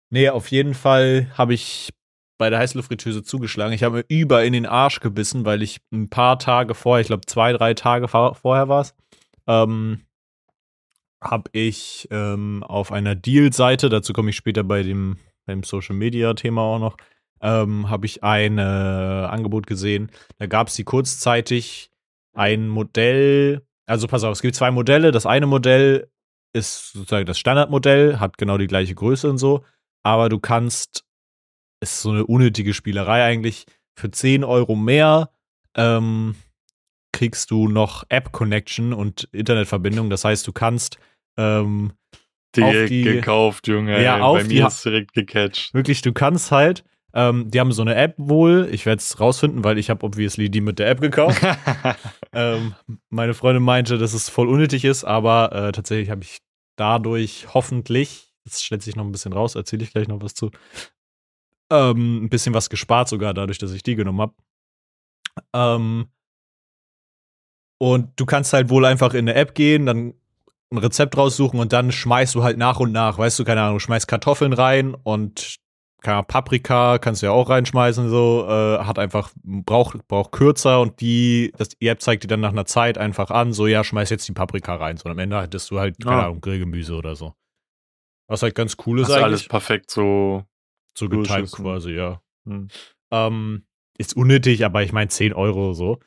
nee, 0.10 0.30
auf 0.30 0.50
jeden 0.50 0.74
Fall 0.74 1.32
habe 1.38 1.54
ich 1.54 1.94
bei 2.38 2.50
der 2.50 2.60
Heißluftfritteuse 2.60 3.24
zugeschlagen. 3.24 3.74
Ich 3.74 3.84
habe 3.84 3.98
mir 3.98 4.06
über 4.08 4.44
in 4.44 4.54
den 4.54 4.66
Arsch 4.66 5.00
gebissen, 5.00 5.46
weil 5.46 5.62
ich 5.62 5.82
ein 5.92 6.10
paar 6.10 6.40
Tage 6.40 6.74
vorher, 6.74 7.02
ich 7.02 7.08
glaube 7.08 7.26
zwei, 7.26 7.54
drei 7.54 7.74
Tage 7.74 8.08
vor- 8.08 8.36
vorher 8.36 8.68
war 8.68 8.82
es, 8.82 8.96
ähm, 9.48 10.02
habe 11.22 11.50
ich 11.54 12.08
ähm, 12.12 12.64
auf 12.64 12.92
einer 12.92 13.16
Deal-Seite, 13.16 13.88
dazu 13.90 14.12
komme 14.14 14.32
ich 14.32 14.36
später 14.36 14.64
bei 14.64 14.84
dem, 14.84 15.20
beim 15.46 15.64
Social-Media-Thema 15.64 16.62
auch 16.62 16.80
noch, 16.80 16.98
ähm, 17.42 17.90
habe 17.90 18.06
ich 18.06 18.24
ein 18.24 18.58
äh, 18.58 18.62
Angebot 18.62 19.68
gesehen. 19.68 20.12
Da 20.38 20.48
gab 20.48 20.68
es 20.68 20.76
die 20.76 20.84
kurzzeitig 20.84 21.92
ein 22.34 22.68
Modell, 22.68 23.66
also 23.86 24.08
pass 24.08 24.24
auf, 24.24 24.32
es 24.34 24.42
gibt 24.42 24.56
zwei 24.56 24.72
Modelle. 24.72 25.12
Das 25.12 25.26
eine 25.26 25.46
Modell 25.46 26.10
ist 26.54 26.94
sozusagen 26.94 27.26
das 27.26 27.40
Standardmodell, 27.40 28.20
hat 28.20 28.38
genau 28.38 28.58
die 28.58 28.68
gleiche 28.68 28.96
Größe 28.96 29.30
und 29.30 29.38
so, 29.40 29.64
aber 30.04 30.30
du 30.30 30.40
kannst, 30.40 31.04
ist 31.82 32.02
so 32.02 32.12
eine 32.12 32.26
unnötige 32.26 32.74
Spielerei 32.74 33.24
eigentlich, 33.24 33.66
für 34.00 34.12
10 34.12 34.44
Euro 34.44 34.76
mehr 34.76 35.30
ähm, 35.76 36.36
kriegst 37.12 37.52
du 37.52 37.68
noch 37.68 38.04
App-Connection 38.10 38.94
und 38.94 39.28
Internetverbindung. 39.32 40.10
Das 40.10 40.26
heißt, 40.26 40.48
du 40.48 40.52
kannst 40.52 40.98
ähm, 41.38 41.94
Direkt 42.56 42.90
die- 42.92 43.02
gekauft, 43.04 43.68
Junge. 43.68 44.02
Ja, 44.04 44.16
ey. 44.18 44.22
auf 44.22 44.38
Bei 44.38 44.44
die 44.44 44.56
mir 44.60 44.68
ist 44.68 44.86
direkt 44.86 45.14
gecatcht. 45.14 45.74
Wirklich, 45.74 46.02
du 46.04 46.14
kannst 46.14 46.52
halt, 46.52 46.84
ähm, 47.14 47.52
die 47.52 47.60
haben 47.60 47.72
so 47.72 47.82
eine 47.82 47.96
App 47.96 48.16
wohl, 48.18 48.68
ich 48.72 48.86
werde 48.86 49.00
es 49.00 49.20
rausfinden, 49.20 49.64
weil 49.64 49.78
ich 49.78 49.90
habe 49.90 50.06
obviously 50.06 50.50
die 50.50 50.62
mit 50.62 50.80
der 50.80 50.90
App 50.90 51.00
gekauft. 51.00 51.42
ähm, 52.34 52.74
meine 53.10 53.34
Freundin 53.34 53.64
meinte, 53.64 53.98
dass 53.98 54.14
es 54.14 54.30
voll 54.30 54.48
unnötig 54.48 54.84
ist, 54.84 55.04
aber 55.04 55.52
äh, 55.52 55.72
tatsächlich 55.72 56.10
habe 56.10 56.24
ich 56.24 56.40
dadurch 56.76 57.48
hoffentlich, 57.54 58.34
das 58.46 58.64
stellt 58.64 58.82
sich 58.82 58.96
noch 58.96 59.06
ein 59.06 59.12
bisschen 59.12 59.34
raus, 59.34 59.56
erzähle 59.56 59.84
ich 59.84 59.92
gleich 59.92 60.08
noch 60.08 60.22
was 60.22 60.34
zu, 60.34 60.50
ähm, 61.72 62.26
ein 62.26 62.30
bisschen 62.30 62.56
was 62.56 62.70
gespart 62.70 63.08
sogar 63.08 63.34
dadurch, 63.34 63.60
dass 63.60 63.72
ich 63.72 63.84
die 63.84 63.96
genommen 63.96 64.22
habe. 64.22 64.34
Ähm, 65.54 66.08
und 67.80 68.12
du 68.16 68.26
kannst 68.26 68.54
halt 68.54 68.70
wohl 68.70 68.86
einfach 68.86 69.14
in 69.14 69.30
eine 69.30 69.36
App 69.36 69.54
gehen, 69.54 69.86
dann 69.86 70.14
ein 70.72 70.78
Rezept 70.78 71.16
raussuchen 71.16 71.60
und 71.60 71.74
dann 71.74 71.92
schmeißt 71.92 72.34
du 72.34 72.44
halt 72.44 72.58
nach 72.58 72.80
und 72.80 72.92
nach, 72.92 73.20
weißt 73.20 73.38
du, 73.38 73.44
keine 73.44 73.62
Ahnung, 73.62 73.80
schmeißt 73.80 74.08
Kartoffeln 74.08 74.54
rein 74.54 74.96
und 74.96 75.60
keine 76.04 76.22
Paprika 76.24 77.00
kannst 77.00 77.22
du 77.22 77.28
ja 77.28 77.32
auch 77.32 77.50
reinschmeißen, 77.50 78.10
so, 78.10 78.46
äh, 78.48 78.80
hat 78.84 79.00
einfach, 79.00 79.32
braucht, 79.44 80.08
braucht 80.08 80.32
kürzer 80.34 80.82
und 80.82 81.00
die, 81.02 81.54
das, 81.58 81.70
die 81.70 81.88
App 81.88 82.02
zeigt 82.02 82.24
dir 82.24 82.28
dann 82.28 82.42
nach 82.42 82.52
einer 82.52 82.66
Zeit 82.66 82.98
einfach 82.98 83.32
an, 83.32 83.54
so, 83.54 83.66
ja, 83.68 83.84
schmeiß 83.84 84.10
jetzt 84.10 84.28
die 84.28 84.34
Paprika 84.34 84.76
rein, 84.76 84.98
so, 84.98 85.06
und 85.06 85.12
am 85.12 85.20
Ende 85.20 85.42
hättest 85.42 85.72
du 85.72 85.80
halt, 85.80 86.00
keine 86.00 86.16
Ah. 86.18 86.26
Ahnung, 86.26 86.42
Grillgemüse 86.42 86.94
oder 86.96 87.16
so. 87.16 87.34
Was 88.28 88.44
halt 88.44 88.54
ganz 88.54 88.78
cool 88.86 89.00
ist 89.00 89.10
eigentlich. 89.10 89.24
alles 89.24 89.48
perfekt 89.48 89.90
so. 89.92 90.44
so 90.98 91.08
getimed 91.10 91.30
durchschüssen. 91.30 91.64
quasi, 91.64 91.92
ja. 91.92 92.22
Hm. 92.46 92.68
Ähm, 93.12 93.66
ist 93.98 94.16
unnötig, 94.16 94.66
aber 94.66 94.84
ich 94.84 94.92
meine 94.92 95.10
10 95.10 95.34
Euro 95.34 95.74
so. 95.74 96.00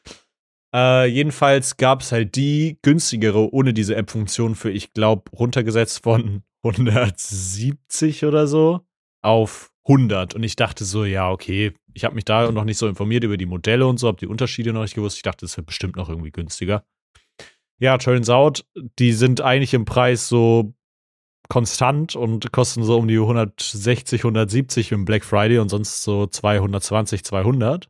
Äh, 0.74 1.06
jedenfalls 1.06 1.76
gab 1.78 2.02
es 2.02 2.12
halt 2.12 2.36
die 2.36 2.78
günstigere 2.82 3.52
ohne 3.52 3.72
diese 3.72 3.96
App-Funktion 3.96 4.54
für, 4.56 4.70
ich 4.70 4.92
glaube, 4.92 5.30
runtergesetzt 5.32 6.02
von 6.02 6.42
170 6.64 8.24
oder 8.24 8.46
so 8.46 8.80
auf 9.22 9.72
100. 9.88 10.34
Und 10.34 10.42
ich 10.42 10.56
dachte 10.56 10.84
so, 10.84 11.04
ja, 11.04 11.30
okay, 11.30 11.72
ich 11.94 12.04
habe 12.04 12.14
mich 12.14 12.24
da 12.24 12.50
noch 12.50 12.64
nicht 12.64 12.78
so 12.78 12.88
informiert 12.88 13.24
über 13.24 13.36
die 13.36 13.46
Modelle 13.46 13.86
und 13.86 13.98
so, 13.98 14.08
habe 14.08 14.18
die 14.18 14.26
Unterschiede 14.26 14.72
noch 14.72 14.82
nicht 14.82 14.94
gewusst. 14.94 15.16
Ich 15.16 15.22
dachte, 15.22 15.44
das 15.44 15.56
wird 15.56 15.66
bestimmt 15.66 15.96
noch 15.96 16.08
irgendwie 16.08 16.30
günstiger. 16.30 16.84
Ja, 17.78 17.98
turns 17.98 18.30
out, 18.30 18.64
die 18.98 19.12
sind 19.12 19.40
eigentlich 19.40 19.74
im 19.74 19.84
Preis 19.84 20.28
so 20.28 20.74
konstant 21.48 22.16
und 22.16 22.52
kosten 22.52 22.82
so 22.82 22.98
um 22.98 23.06
die 23.06 23.18
160, 23.18 24.20
170 24.20 24.92
im 24.92 25.04
Black 25.04 25.24
Friday 25.24 25.58
und 25.58 25.68
sonst 25.68 26.02
so 26.02 26.26
220, 26.26 27.24
200. 27.24 27.88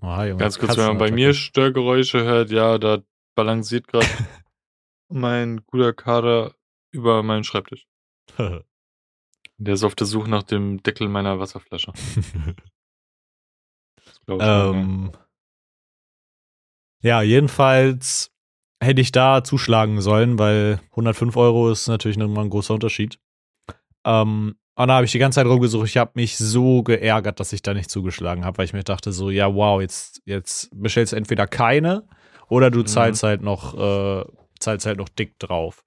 Ah, 0.00 0.24
Junge, 0.24 0.38
Ganz 0.38 0.58
kurz, 0.58 0.76
wenn 0.76 0.86
man 0.86 0.98
bei 0.98 1.10
mir 1.10 1.34
Störgeräusche 1.34 2.24
hört, 2.24 2.50
ja, 2.50 2.78
da 2.78 3.02
balanciert 3.34 3.88
gerade 3.88 4.06
mein 5.08 5.62
guter 5.66 5.92
Kader 5.92 6.54
über 6.92 7.22
meinen 7.22 7.44
Schreibtisch. 7.44 7.86
Der 9.58 9.74
ist 9.74 9.84
auf 9.84 9.94
der 9.94 10.06
Suche 10.06 10.28
nach 10.28 10.42
dem 10.42 10.82
Deckel 10.82 11.08
meiner 11.08 11.38
Wasserflasche. 11.38 11.92
Ähm, 14.28 15.12
ja, 17.02 17.22
jedenfalls 17.22 18.32
hätte 18.82 19.00
ich 19.00 19.12
da 19.12 19.44
zuschlagen 19.44 20.00
sollen, 20.00 20.38
weil 20.38 20.80
105 20.90 21.36
Euro 21.36 21.70
ist 21.70 21.88
natürlich 21.88 22.16
nochmal 22.16 22.44
ein 22.44 22.50
großer 22.50 22.74
Unterschied. 22.74 23.18
Ähm, 24.06 24.56
und 24.76 24.88
da 24.88 24.94
habe 24.94 25.04
ich 25.04 25.12
die 25.12 25.18
ganze 25.18 25.36
Zeit 25.36 25.46
rumgesucht. 25.46 25.86
Ich 25.86 25.96
habe 25.96 26.12
mich 26.14 26.36
so 26.36 26.82
geärgert, 26.82 27.38
dass 27.40 27.52
ich 27.52 27.62
da 27.62 27.74
nicht 27.74 27.90
zugeschlagen 27.90 28.44
habe, 28.44 28.58
weil 28.58 28.64
ich 28.64 28.72
mir 28.72 28.82
dachte 28.82 29.12
so, 29.12 29.30
ja, 29.30 29.54
wow, 29.54 29.80
jetzt, 29.80 30.20
jetzt 30.24 30.70
bestellst 30.74 31.12
du 31.12 31.16
entweder 31.16 31.46
keine 31.46 32.06
oder 32.48 32.70
du 32.70 32.80
Mhm. 32.80 32.86
zahlst 32.86 33.22
halt 33.22 33.42
noch, 33.42 33.74
äh, 33.78 34.24
zahlst 34.58 34.86
halt 34.86 34.98
noch 34.98 35.08
dick 35.08 35.38
drauf. 35.38 35.84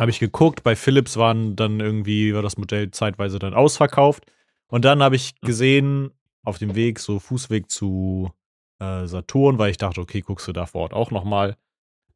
Habe 0.00 0.10
ich 0.10 0.18
geguckt, 0.18 0.62
bei 0.62 0.76
Philips 0.76 1.18
waren 1.18 1.56
dann 1.56 1.78
irgendwie, 1.78 2.32
war 2.32 2.40
das 2.40 2.56
Modell 2.56 2.90
zeitweise 2.90 3.38
dann 3.38 3.52
ausverkauft. 3.52 4.24
Und 4.66 4.86
dann 4.86 5.02
habe 5.02 5.14
ich 5.14 5.38
gesehen, 5.42 6.10
auf 6.42 6.56
dem 6.56 6.74
Weg, 6.74 6.98
so 6.98 7.18
Fußweg 7.18 7.70
zu 7.70 8.32
äh, 8.78 9.06
Saturn, 9.06 9.58
weil 9.58 9.70
ich 9.70 9.76
dachte, 9.76 10.00
okay, 10.00 10.22
guckst 10.22 10.48
du 10.48 10.52
da 10.52 10.64
vor 10.64 10.80
Ort 10.80 10.94
auch 10.94 11.10
nochmal. 11.10 11.58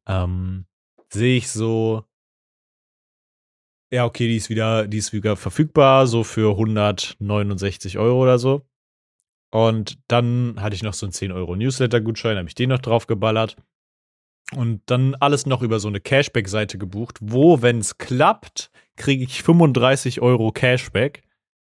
Ähm, 0.07 0.65
sehe 1.09 1.37
ich 1.37 1.51
so, 1.51 2.03
ja, 3.91 4.05
okay, 4.05 4.27
die 4.27 4.37
ist 4.37 4.49
wieder, 4.49 4.87
die 4.87 4.97
ist 4.97 5.13
wieder 5.13 5.35
verfügbar, 5.35 6.07
so 6.07 6.23
für 6.23 6.51
169 6.53 7.99
Euro 7.99 8.23
oder 8.23 8.39
so. 8.39 8.65
Und 9.51 9.99
dann 10.07 10.59
hatte 10.59 10.75
ich 10.75 10.81
noch 10.81 10.95
so 10.95 11.05
einen 11.05 11.13
10 11.13 11.31
Euro 11.31 11.55
Newsletter-Gutschein, 11.55 12.37
habe 12.37 12.47
ich 12.47 12.55
den 12.55 12.69
noch 12.69 12.79
drauf 12.79 13.05
geballert. 13.05 13.57
Und 14.53 14.81
dann 14.85 15.15
alles 15.15 15.45
noch 15.45 15.61
über 15.61 15.79
so 15.79 15.87
eine 15.87 15.99
Cashback-Seite 15.99 16.77
gebucht, 16.77 17.17
wo, 17.21 17.61
wenn 17.61 17.79
es 17.79 17.97
klappt, 17.97 18.69
kriege 18.95 19.23
ich 19.23 19.41
35 19.41 20.21
Euro 20.21 20.51
Cashback, 20.51 21.23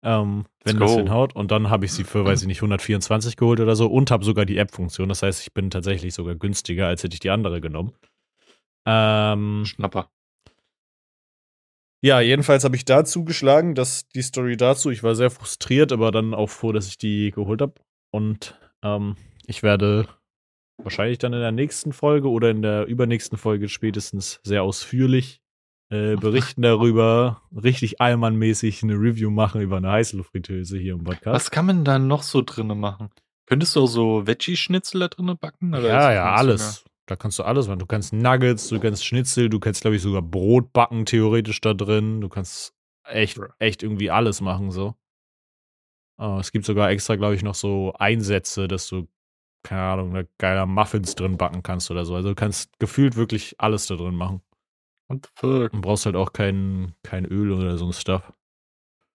ähm, 0.03 0.45
wenn 0.63 0.77
Let's 0.77 0.85
das 0.85 0.91
go. 0.91 0.97
hinhaut. 0.97 1.35
Und 1.35 1.51
dann 1.51 1.69
habe 1.69 1.85
ich 1.85 1.93
sie 1.93 2.03
für, 2.03 2.25
weiß 2.25 2.41
ich 2.41 2.47
nicht, 2.47 2.59
124 2.59 3.37
geholt 3.37 3.59
oder 3.61 3.75
so 3.75 3.87
und 3.87 4.11
habe 4.11 4.25
sogar 4.25 4.45
die 4.45 4.57
App-Funktion. 4.57 5.07
Das 5.09 5.23
heißt, 5.23 5.41
ich 5.41 5.53
bin 5.53 5.69
tatsächlich 5.69 6.13
sogar 6.13 6.35
günstiger, 6.35 6.87
als 6.87 7.03
hätte 7.03 7.13
ich 7.13 7.21
die 7.21 7.29
andere 7.29 7.61
genommen. 7.61 7.93
Ähm, 8.85 9.63
Schnapper. 9.65 10.09
ja, 12.01 12.21
jedenfalls 12.21 12.63
habe 12.63 12.75
ich 12.75 12.85
da 12.85 13.03
zugeschlagen, 13.03 13.75
dass 13.75 14.07
die 14.09 14.21
Story 14.21 14.55
dazu. 14.55 14.91
Ich 14.91 15.03
war 15.03 15.15
sehr 15.15 15.29
frustriert, 15.29 15.91
aber 15.91 16.11
dann 16.11 16.33
auch 16.33 16.49
froh, 16.49 16.71
dass 16.71 16.87
ich 16.87 16.97
die 16.97 17.31
geholt 17.31 17.61
habe. 17.61 17.73
Und 18.11 18.57
ähm, 18.83 19.15
ich 19.45 19.63
werde 19.63 20.07
wahrscheinlich 20.87 21.17
dann 21.17 21.33
in 21.33 21.41
der 21.41 21.51
nächsten 21.51 21.91
Folge 21.91 22.29
oder 22.29 22.49
in 22.49 22.61
der 22.61 22.85
übernächsten 22.85 23.37
Folge 23.37 23.67
spätestens 23.67 24.39
sehr 24.43 24.63
ausführlich 24.63 25.41
äh, 25.89 26.15
berichten 26.19 26.61
darüber, 26.61 27.41
richtig 27.53 27.99
allmannmäßig 27.99 28.83
eine 28.83 28.93
Review 28.93 29.29
machen 29.29 29.61
über 29.61 29.77
eine 29.77 29.91
Heißluftfritteuse 29.91 30.77
hier 30.77 30.93
im 30.93 31.03
Podcast. 31.03 31.35
Was 31.35 31.51
kann 31.51 31.65
man 31.65 31.83
da 31.83 31.99
noch 31.99 32.23
so 32.23 32.41
drinne 32.41 32.75
machen? 32.75 33.09
Könntest 33.47 33.75
du 33.75 33.83
auch 33.83 33.87
so 33.87 34.27
Veggie-Schnitzel 34.27 34.99
da 35.01 35.07
drinne 35.09 35.35
backen? 35.35 35.73
Ja, 35.73 36.11
ja, 36.11 36.33
alles. 36.33 36.85
Da 37.05 37.15
kannst 37.15 37.39
du 37.39 37.43
alles 37.43 37.67
machen. 37.67 37.79
Du 37.79 37.85
kannst 37.85 38.11
Nuggets, 38.11 38.67
du 38.67 38.79
kannst 38.79 39.05
Schnitzel, 39.05 39.49
du 39.49 39.59
kannst, 39.59 39.81
glaube 39.81 39.95
ich, 39.95 40.01
sogar 40.01 40.21
Brot 40.21 40.73
backen, 40.73 41.05
theoretisch 41.05 41.61
da 41.61 41.73
drin. 41.73 42.19
Du 42.19 42.27
kannst 42.27 42.73
echt, 43.05 43.39
echt 43.59 43.83
irgendwie 43.83 44.11
alles 44.11 44.41
machen, 44.41 44.71
so. 44.71 44.95
Äh, 46.19 46.39
es 46.39 46.51
gibt 46.51 46.65
sogar 46.65 46.89
extra, 46.89 47.15
glaube 47.15 47.35
ich, 47.35 47.43
noch 47.43 47.55
so 47.55 47.93
Einsätze, 47.97 48.67
dass 48.67 48.89
du, 48.89 49.07
keine 49.67 49.81
Ahnung, 49.81 50.13
da 50.13 50.23
geiler 50.37 50.65
Muffins 50.65 51.13
drin 51.15 51.37
backen 51.37 51.61
kannst 51.61 51.91
oder 51.91 52.05
so. 52.05 52.15
Also 52.15 52.29
du 52.29 52.35
kannst 52.35 52.79
gefühlt 52.79 53.17
wirklich 53.17 53.55
alles 53.57 53.87
da 53.87 53.95
drin 53.95 54.15
machen. 54.15 54.41
What 55.09 55.25
the 55.25 55.31
fuck? 55.35 55.73
Und 55.73 55.81
brauchst 55.81 56.05
halt 56.05 56.15
auch 56.15 56.31
kein, 56.31 56.93
kein 57.03 57.25
Öl 57.25 57.51
oder 57.51 57.77
so 57.77 57.85
ein 57.85 57.93
Stuff. 57.93 58.31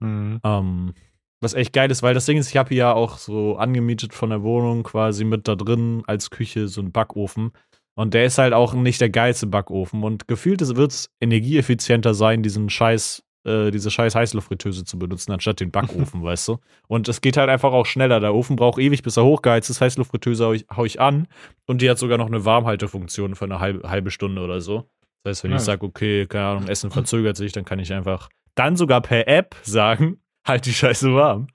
Mhm. 0.01 0.41
Ähm, 0.45 0.95
was 1.41 1.55
echt 1.55 1.73
geil 1.73 1.91
ist, 1.91 2.03
weil 2.03 2.13
das 2.13 2.27
Ding 2.27 2.37
ist, 2.37 2.51
ich 2.51 2.57
habe 2.59 2.69
hier 2.69 2.79
ja 2.79 2.93
auch 2.93 3.17
so 3.17 3.57
angemietet 3.57 4.13
von 4.13 4.29
der 4.29 4.43
Wohnung 4.43 4.83
quasi 4.83 5.25
mit 5.25 5.49
da 5.49 5.57
drin 5.57 6.03
als 6.07 6.31
Küche 6.31 6.69
so 6.69 6.83
einen 6.83 6.93
Backofen. 6.93 7.53
Und 7.95 8.13
der 8.13 8.27
ist 8.27 8.39
halt 8.39 8.53
auch 8.53 8.75
nicht 8.75 9.01
der 9.01 9.11
geilste 9.11 9.47
Backofen. 9.47 10.05
Und 10.05 10.29
gefühlt 10.29 10.61
wird 10.77 10.93
es 10.93 11.11
energieeffizienter 11.21 12.13
sein, 12.13 12.43
diesen 12.43 12.69
scheiß, 12.69 13.25
äh, 13.45 13.71
diese 13.71 13.91
scheiß 13.91 14.15
Heißluftfritteuse 14.15 14.85
zu 14.85 14.99
benutzen, 14.99 15.33
anstatt 15.33 15.61
den 15.61 15.71
Backofen, 15.71 16.23
weißt 16.23 16.49
du? 16.49 16.59
Und 16.89 17.09
es 17.09 17.21
geht 17.21 17.37
halt 17.37 17.51
einfach 17.51 17.73
auch 17.73 17.87
schneller. 17.87 18.21
Der 18.21 18.35
Ofen 18.35 18.57
braucht 18.57 18.79
ewig, 18.79 19.03
bis 19.03 19.17
er 19.17 19.25
hochgeheizt 19.25 19.71
ist. 19.71 19.81
Heißluftfritteuse 19.81 20.45
hau 20.45 20.53
ich, 20.53 20.67
hau 20.75 20.85
ich 20.85 21.01
an. 21.01 21.29
Und 21.67 21.83
die 21.83 21.91
hat 21.91 21.99
sogar 21.99 22.19
noch 22.19 22.27
eine 22.27 22.45
Warmhaltefunktion 22.45 23.35
für 23.35 23.45
eine 23.45 23.59
halbe, 23.59 23.89
halbe 23.89 24.11
Stunde 24.11 24.43
oder 24.43 24.61
so. 24.61 24.89
Das 25.25 25.39
heißt, 25.39 25.45
wenn 25.45 25.51
ich 25.53 25.57
Nice. 25.57 25.65
sage, 25.67 25.87
okay, 25.87 26.27
keine 26.27 26.47
Ahnung, 26.47 26.69
Essen 26.69 26.91
verzögert 26.91 27.37
sich, 27.37 27.53
dann 27.53 27.65
kann 27.65 27.79
ich 27.79 27.93
einfach 27.93 28.29
dann 28.55 28.77
sogar 28.77 29.01
per 29.01 29.29
App 29.29 29.57
sagen, 29.63 30.21
halt 30.47 30.67
die 30.67 30.73
Scheiße 30.73 31.15
warm. 31.15 31.49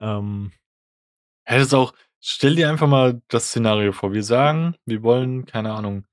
Ähm, 0.00 0.52
Ja, 1.48 1.56
das 1.56 1.68
ist 1.68 1.74
auch, 1.74 1.92
stell 2.20 2.54
dir 2.54 2.68
einfach 2.68 2.86
mal 2.86 3.22
das 3.28 3.48
Szenario 3.48 3.92
vor. 3.92 4.12
Wir 4.12 4.22
sagen, 4.22 4.76
wir 4.86 5.02
wollen, 5.02 5.46
keine 5.46 5.72
Ahnung, 5.72 6.04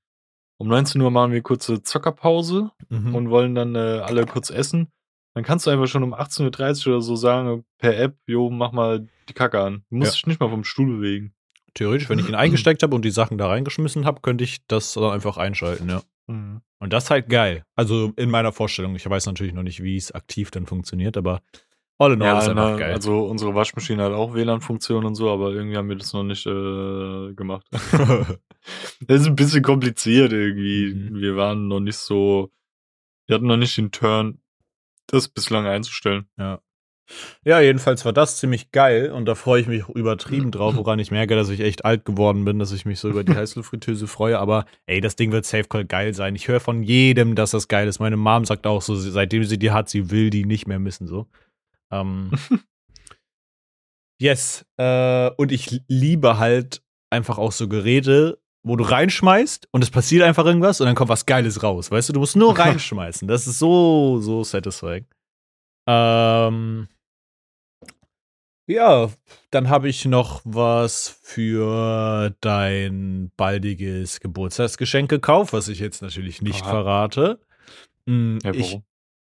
um 0.58 0.68
19 0.68 1.00
Uhr 1.00 1.10
machen 1.10 1.32
wir 1.32 1.42
kurze 1.42 1.82
Zockerpause 1.82 2.70
mhm. 2.88 3.14
und 3.14 3.30
wollen 3.30 3.54
dann 3.54 3.74
äh, 3.74 4.00
alle 4.04 4.26
kurz 4.26 4.50
essen. 4.50 4.92
Dann 5.34 5.44
kannst 5.44 5.66
du 5.66 5.70
einfach 5.70 5.86
schon 5.86 6.02
um 6.02 6.14
18.30 6.14 6.86
Uhr 6.88 6.94
oder 6.94 7.02
so 7.02 7.16
sagen, 7.16 7.64
per 7.78 7.98
App, 7.98 8.16
jo, 8.26 8.50
mach 8.50 8.72
mal 8.72 9.06
die 9.28 9.32
Kacke 9.32 9.60
an. 9.60 9.84
Du 9.90 9.96
musst 9.96 10.10
Ja. 10.12 10.14
dich 10.16 10.26
nicht 10.26 10.40
mal 10.40 10.50
vom 10.50 10.64
Stuhl 10.64 10.96
bewegen. 10.98 11.32
Theoretisch, 11.74 12.10
wenn 12.10 12.18
ich 12.18 12.28
ihn 12.28 12.34
eingesteckt 12.34 12.82
habe 12.82 12.94
und 12.94 13.04
die 13.04 13.10
Sachen 13.10 13.38
da 13.38 13.48
reingeschmissen 13.48 14.04
habe, 14.04 14.20
könnte 14.20 14.44
ich 14.44 14.66
das 14.66 14.92
dann 14.92 15.04
einfach 15.04 15.38
einschalten, 15.38 15.88
ja. 15.88 16.02
Mhm. 16.26 16.60
Und 16.78 16.92
das 16.92 17.04
ist 17.04 17.10
halt 17.10 17.28
geil. 17.28 17.64
Also 17.76 18.12
in 18.16 18.28
meiner 18.30 18.52
Vorstellung. 18.52 18.94
Ich 18.96 19.08
weiß 19.08 19.26
natürlich 19.26 19.54
noch 19.54 19.62
nicht, 19.62 19.82
wie 19.82 19.96
es 19.96 20.12
aktiv 20.12 20.50
dann 20.50 20.66
funktioniert, 20.66 21.16
aber 21.16 21.40
all 21.98 22.12
in 22.12 22.22
all 22.22 22.38
ist 22.38 22.48
einfach 22.48 22.72
na, 22.72 22.76
geil. 22.76 22.92
also 22.92 23.24
unsere 23.26 23.54
Waschmaschine 23.54 24.02
hat 24.02 24.12
auch 24.12 24.34
WLAN-Funktion 24.34 25.04
und 25.04 25.14
so, 25.14 25.30
aber 25.30 25.52
irgendwie 25.52 25.76
haben 25.76 25.88
wir 25.88 25.96
das 25.96 26.12
noch 26.12 26.24
nicht 26.24 26.44
äh, 26.46 27.32
gemacht. 27.34 27.66
das 29.06 29.20
ist 29.22 29.26
ein 29.28 29.36
bisschen 29.36 29.62
kompliziert 29.62 30.32
irgendwie. 30.32 30.92
Mhm. 30.94 31.20
Wir 31.20 31.36
waren 31.36 31.68
noch 31.68 31.80
nicht 31.80 31.96
so, 31.96 32.50
wir 33.26 33.36
hatten 33.36 33.46
noch 33.46 33.56
nicht 33.56 33.76
den 33.78 33.92
Turn, 33.92 34.38
das 35.06 35.28
bislang 35.28 35.66
einzustellen. 35.66 36.26
ja, 37.44 37.60
jedenfalls 37.60 38.04
war 38.04 38.12
das 38.12 38.38
ziemlich 38.38 38.70
geil 38.70 39.10
und 39.10 39.26
da 39.26 39.34
freue 39.34 39.60
ich 39.60 39.66
mich 39.66 39.88
übertrieben 39.88 40.50
drauf, 40.52 40.76
woran 40.76 40.98
ich 40.98 41.10
merke, 41.10 41.34
dass 41.34 41.48
ich 41.48 41.60
echt 41.60 41.84
alt 41.84 42.04
geworden 42.04 42.44
bin, 42.44 42.58
dass 42.58 42.72
ich 42.72 42.84
mich 42.84 43.00
so 43.00 43.08
über 43.08 43.24
die 43.24 43.34
Heißluftfritteuse 43.36 44.06
freue. 44.06 44.38
Aber 44.38 44.64
ey, 44.86 45.00
das 45.00 45.16
Ding 45.16 45.32
wird 45.32 45.44
safe 45.44 45.64
call 45.64 45.84
geil 45.84 46.14
sein. 46.14 46.34
Ich 46.34 46.48
höre 46.48 46.60
von 46.60 46.82
jedem, 46.82 47.34
dass 47.34 47.50
das 47.50 47.68
geil 47.68 47.88
ist. 47.88 48.00
Meine 48.00 48.16
Mom 48.16 48.44
sagt 48.44 48.66
auch 48.66 48.82
so, 48.82 48.94
seitdem 48.94 49.44
sie 49.44 49.58
die 49.58 49.70
hat, 49.70 49.88
sie 49.88 50.10
will 50.10 50.30
die 50.30 50.44
nicht 50.44 50.66
mehr 50.66 50.78
missen, 50.78 51.06
so. 51.06 51.28
Ähm, 51.90 52.30
yes. 54.20 54.64
Äh, 54.78 55.30
und 55.36 55.52
ich 55.52 55.82
liebe 55.88 56.38
halt 56.38 56.82
einfach 57.10 57.38
auch 57.38 57.52
so 57.52 57.68
Geräte, 57.68 58.41
wo 58.62 58.76
du 58.76 58.84
reinschmeißt 58.84 59.68
und 59.72 59.82
es 59.82 59.90
passiert 59.90 60.22
einfach 60.22 60.44
irgendwas 60.46 60.80
und 60.80 60.86
dann 60.86 60.94
kommt 60.94 61.08
was 61.08 61.26
Geiles 61.26 61.62
raus. 61.62 61.90
Weißt 61.90 62.08
du, 62.08 62.12
du 62.12 62.20
musst 62.20 62.36
nur 62.36 62.56
reinschmeißen. 62.58 63.26
Das 63.28 63.46
ist 63.46 63.58
so, 63.58 64.20
so 64.20 64.44
satisfying. 64.44 65.06
Ähm, 65.86 66.88
Ja, 68.66 69.10
dann 69.50 69.68
habe 69.68 69.88
ich 69.88 70.04
noch 70.04 70.42
was 70.44 71.08
für 71.22 72.34
dein 72.40 73.32
baldiges 73.36 74.20
Geburtstagsgeschenk 74.20 75.10
gekauft, 75.10 75.52
was 75.52 75.68
ich 75.68 75.80
jetzt 75.80 76.00
natürlich 76.00 76.40
nicht 76.40 76.62
Aha. 76.62 76.70
verrate. 76.70 77.40
Mm, 78.06 78.38
Ja, 78.44 78.54
ich 78.54 78.78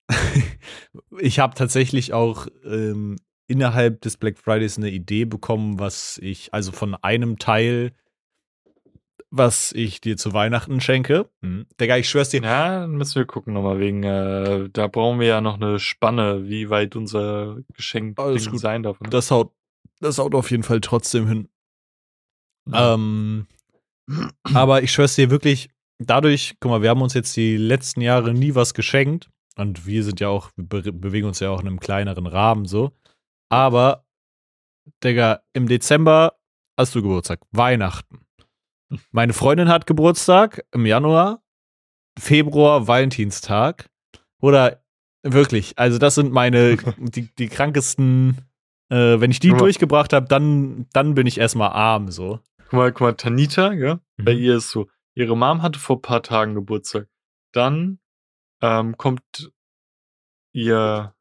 ich 1.18 1.38
habe 1.40 1.54
tatsächlich 1.54 2.12
auch 2.12 2.46
ähm, 2.64 3.16
innerhalb 3.48 4.00
des 4.00 4.16
Black 4.16 4.38
Fridays 4.38 4.78
eine 4.78 4.90
Idee 4.90 5.24
bekommen, 5.24 5.78
was 5.78 6.18
ich, 6.18 6.54
also 6.54 6.72
von 6.72 6.94
einem 6.94 7.38
Teil, 7.38 7.92
was 9.30 9.72
ich 9.72 10.00
dir 10.00 10.16
zu 10.16 10.32
Weihnachten 10.32 10.80
schenke. 10.80 11.28
Hm. 11.42 11.66
Digga, 11.80 11.96
ich 11.96 12.08
schwör's 12.08 12.30
dir, 12.30 12.42
Ja, 12.42 12.80
dann 12.80 12.92
müssen 12.92 13.16
wir 13.16 13.26
gucken 13.26 13.54
nochmal 13.54 13.78
wegen, 13.78 14.02
äh, 14.02 14.68
da 14.70 14.86
brauchen 14.86 15.20
wir 15.20 15.26
ja 15.26 15.40
noch 15.40 15.56
eine 15.56 15.78
Spanne, 15.78 16.48
wie 16.48 16.70
weit 16.70 16.96
unser 16.96 17.58
Geschenk 17.74 18.18
sein 18.54 18.82
darf. 18.82 19.00
ne? 19.00 19.10
das 19.10 19.30
haut, 19.30 19.52
das 20.00 20.18
haut 20.18 20.34
auf 20.34 20.50
jeden 20.50 20.62
Fall 20.62 20.80
trotzdem 20.80 21.26
hin. 21.26 21.48
Ja. 22.70 22.94
Ähm, 22.94 23.46
aber 24.54 24.82
ich 24.82 24.92
schwör's 24.92 25.16
dir 25.16 25.30
wirklich, 25.30 25.70
dadurch, 25.98 26.56
guck 26.60 26.70
mal, 26.70 26.82
wir 26.82 26.90
haben 26.90 27.02
uns 27.02 27.14
jetzt 27.14 27.36
die 27.36 27.56
letzten 27.56 28.00
Jahre 28.00 28.32
nie 28.32 28.54
was 28.54 28.74
geschenkt. 28.74 29.30
Und 29.56 29.86
wir 29.86 30.04
sind 30.04 30.20
ja 30.20 30.28
auch, 30.28 30.50
wir 30.56 30.66
be 30.66 30.92
bewegen 30.92 31.26
uns 31.26 31.40
ja 31.40 31.50
auch 31.50 31.60
in 31.60 31.66
einem 31.66 31.80
kleineren 31.80 32.26
Rahmen 32.26 32.66
so. 32.66 32.92
Aber, 33.48 34.04
Digga, 35.02 35.40
im 35.54 35.66
Dezember 35.66 36.38
hast 36.78 36.94
du 36.94 37.02
Geburtstag, 37.02 37.40
Weihnachten. 37.52 38.25
Meine 39.10 39.32
Freundin 39.32 39.68
hat 39.68 39.86
Geburtstag 39.86 40.64
im 40.72 40.86
Januar, 40.86 41.42
Februar, 42.18 42.86
Valentinstag. 42.86 43.88
Oder 44.40 44.82
wirklich, 45.22 45.78
also 45.78 45.98
das 45.98 46.14
sind 46.14 46.32
meine, 46.32 46.76
die, 46.98 47.34
die 47.36 47.48
krankesten, 47.48 48.38
äh, 48.90 49.20
wenn 49.20 49.30
ich 49.30 49.40
die 49.40 49.52
durchgebracht 49.52 50.12
habe, 50.12 50.26
dann, 50.28 50.86
dann 50.92 51.14
bin 51.14 51.26
ich 51.26 51.38
erstmal 51.38 51.70
arm 51.70 52.10
so. 52.10 52.40
Guck 52.64 52.72
mal, 52.72 52.92
guck 52.92 53.00
mal, 53.00 53.12
Tanita, 53.14 53.72
ja, 53.72 54.00
bei 54.18 54.34
Mhm. 54.34 54.40
ihr 54.40 54.56
ist 54.56 54.70
so, 54.70 54.88
ihre 55.14 55.36
Mom 55.36 55.62
hatte 55.62 55.78
vor 55.78 55.96
ein 55.96 56.02
paar 56.02 56.22
Tagen 56.22 56.54
Geburtstag. 56.54 57.08
Dann 57.52 57.98
ähm, 58.62 58.96
kommt 58.96 59.50
ihr 60.52 61.14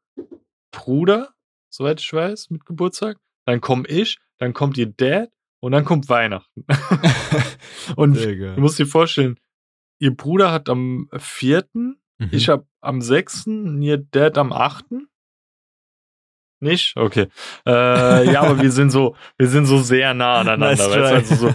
Bruder, 0.72 1.34
soweit 1.70 2.00
ich 2.00 2.12
weiß, 2.12 2.50
mit 2.50 2.64
Geburtstag. 2.66 3.18
Dann 3.46 3.60
komme 3.60 3.86
ich, 3.88 4.18
dann 4.38 4.52
kommt 4.52 4.76
ihr 4.76 4.86
Dad 4.86 5.30
und 5.66 5.72
dann 5.72 5.84
kommt 5.84 6.08
Weihnachten. 6.08 6.64
und 7.96 8.14
du 8.16 8.54
musst 8.60 8.78
dir 8.78 8.86
vorstellen, 8.86 9.38
ihr 9.98 10.14
Bruder 10.16 10.52
hat 10.52 10.68
am 10.68 11.08
4., 11.16 11.64
Mhm. 11.74 12.28
ich 12.30 12.48
hab 12.48 12.66
am 12.80 13.02
6., 13.02 13.46
und 13.48 13.82
ihr 13.82 13.98
Dad 13.98 14.38
am 14.38 14.52
8. 14.52 14.84
Nicht? 16.60 16.96
Okay. 16.96 17.26
Äh, 17.66 18.32
ja, 18.32 18.40
aber 18.42 18.62
wir 18.62 18.70
sind 18.72 18.90
so, 18.90 19.14
wir 19.36 19.48
sind 19.48 19.66
so 19.66 19.78
sehr 19.78 20.14
nah 20.14 20.40
aneinander, 20.40 20.74
Nice 20.88 21.28
du? 21.28 21.34
Also 21.34 21.34
so, 21.48 21.54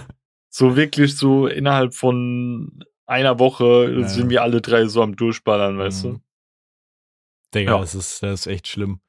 so 0.50 0.76
wirklich 0.76 1.16
so 1.16 1.48
innerhalb 1.48 1.94
von 1.94 2.84
einer 3.06 3.38
Woche 3.40 3.92
Ja. 3.98 4.06
sind 4.06 4.30
wir 4.30 4.42
alle 4.42 4.60
drei 4.60 4.86
so 4.86 5.02
am 5.02 5.16
Durchballern, 5.16 5.78
weißt 5.78 6.04
Mhm. 6.04 6.20
Digga, 7.54 7.72
Ja. 7.72 7.78
das, 7.80 7.94
ist, 7.96 8.22
das 8.22 8.40
ist 8.42 8.46
echt 8.46 8.68
schlimm. 8.68 9.00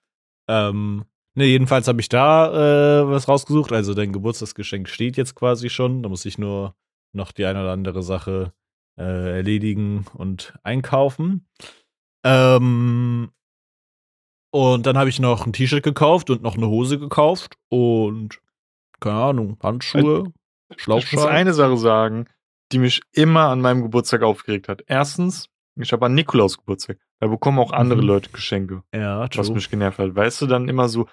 Ähm, 0.49 1.05
ne, 1.35 1.45
jedenfalls 1.45 1.87
habe 1.87 2.01
ich 2.01 2.09
da 2.09 3.01
äh, 3.01 3.09
was 3.09 3.27
rausgesucht. 3.27 3.71
Also 3.71 3.93
dein 3.93 4.13
Geburtstagsgeschenk 4.13 4.89
steht 4.89 5.17
jetzt 5.17 5.35
quasi 5.35 5.69
schon. 5.69 6.03
Da 6.03 6.09
muss 6.09 6.25
ich 6.25 6.37
nur 6.37 6.75
noch 7.13 7.31
die 7.31 7.45
eine 7.45 7.61
oder 7.61 7.71
andere 7.71 8.03
Sache 8.03 8.53
äh, 8.97 9.37
erledigen 9.37 10.05
und 10.13 10.53
einkaufen. 10.63 11.47
Ähm, 12.23 13.31
und 14.51 14.85
dann 14.85 14.97
habe 14.97 15.09
ich 15.09 15.19
noch 15.19 15.45
ein 15.45 15.53
T-Shirt 15.53 15.83
gekauft 15.83 16.29
und 16.29 16.43
noch 16.43 16.55
eine 16.55 16.67
Hose 16.67 16.99
gekauft 16.99 17.55
und 17.69 18.39
keine 18.99 19.21
Ahnung, 19.21 19.57
Handschuhe, 19.61 20.23
du? 20.23 20.33
Ich 20.77 20.87
muss 20.87 21.25
eine 21.25 21.53
Sache 21.53 21.77
sagen, 21.77 22.27
die 22.71 22.79
mich 22.79 23.01
immer 23.11 23.49
an 23.49 23.61
meinem 23.61 23.81
Geburtstag 23.81 24.21
aufgeregt 24.21 24.69
hat. 24.69 24.83
Erstens, 24.87 25.49
ich 25.75 25.91
habe 25.91 26.05
an 26.05 26.13
Nikolaus 26.13 26.57
Geburtstag. 26.57 26.99
Da 27.19 27.27
bekommen 27.27 27.59
auch 27.59 27.71
andere 27.71 28.01
Mhm. 28.01 28.07
Leute 28.07 28.29
Geschenke. 28.29 28.83
Ja, 28.93 29.21
was 29.21 29.47
true. 29.47 29.55
mich 29.55 29.69
genervt 29.69 29.99
hat. 29.99 30.15
Weißt 30.15 30.41
du, 30.41 30.47
dann 30.47 30.69
immer 30.69 30.87
so, 30.87 31.07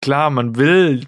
klar, 0.00 0.30
man 0.30 0.56
will 0.56 1.04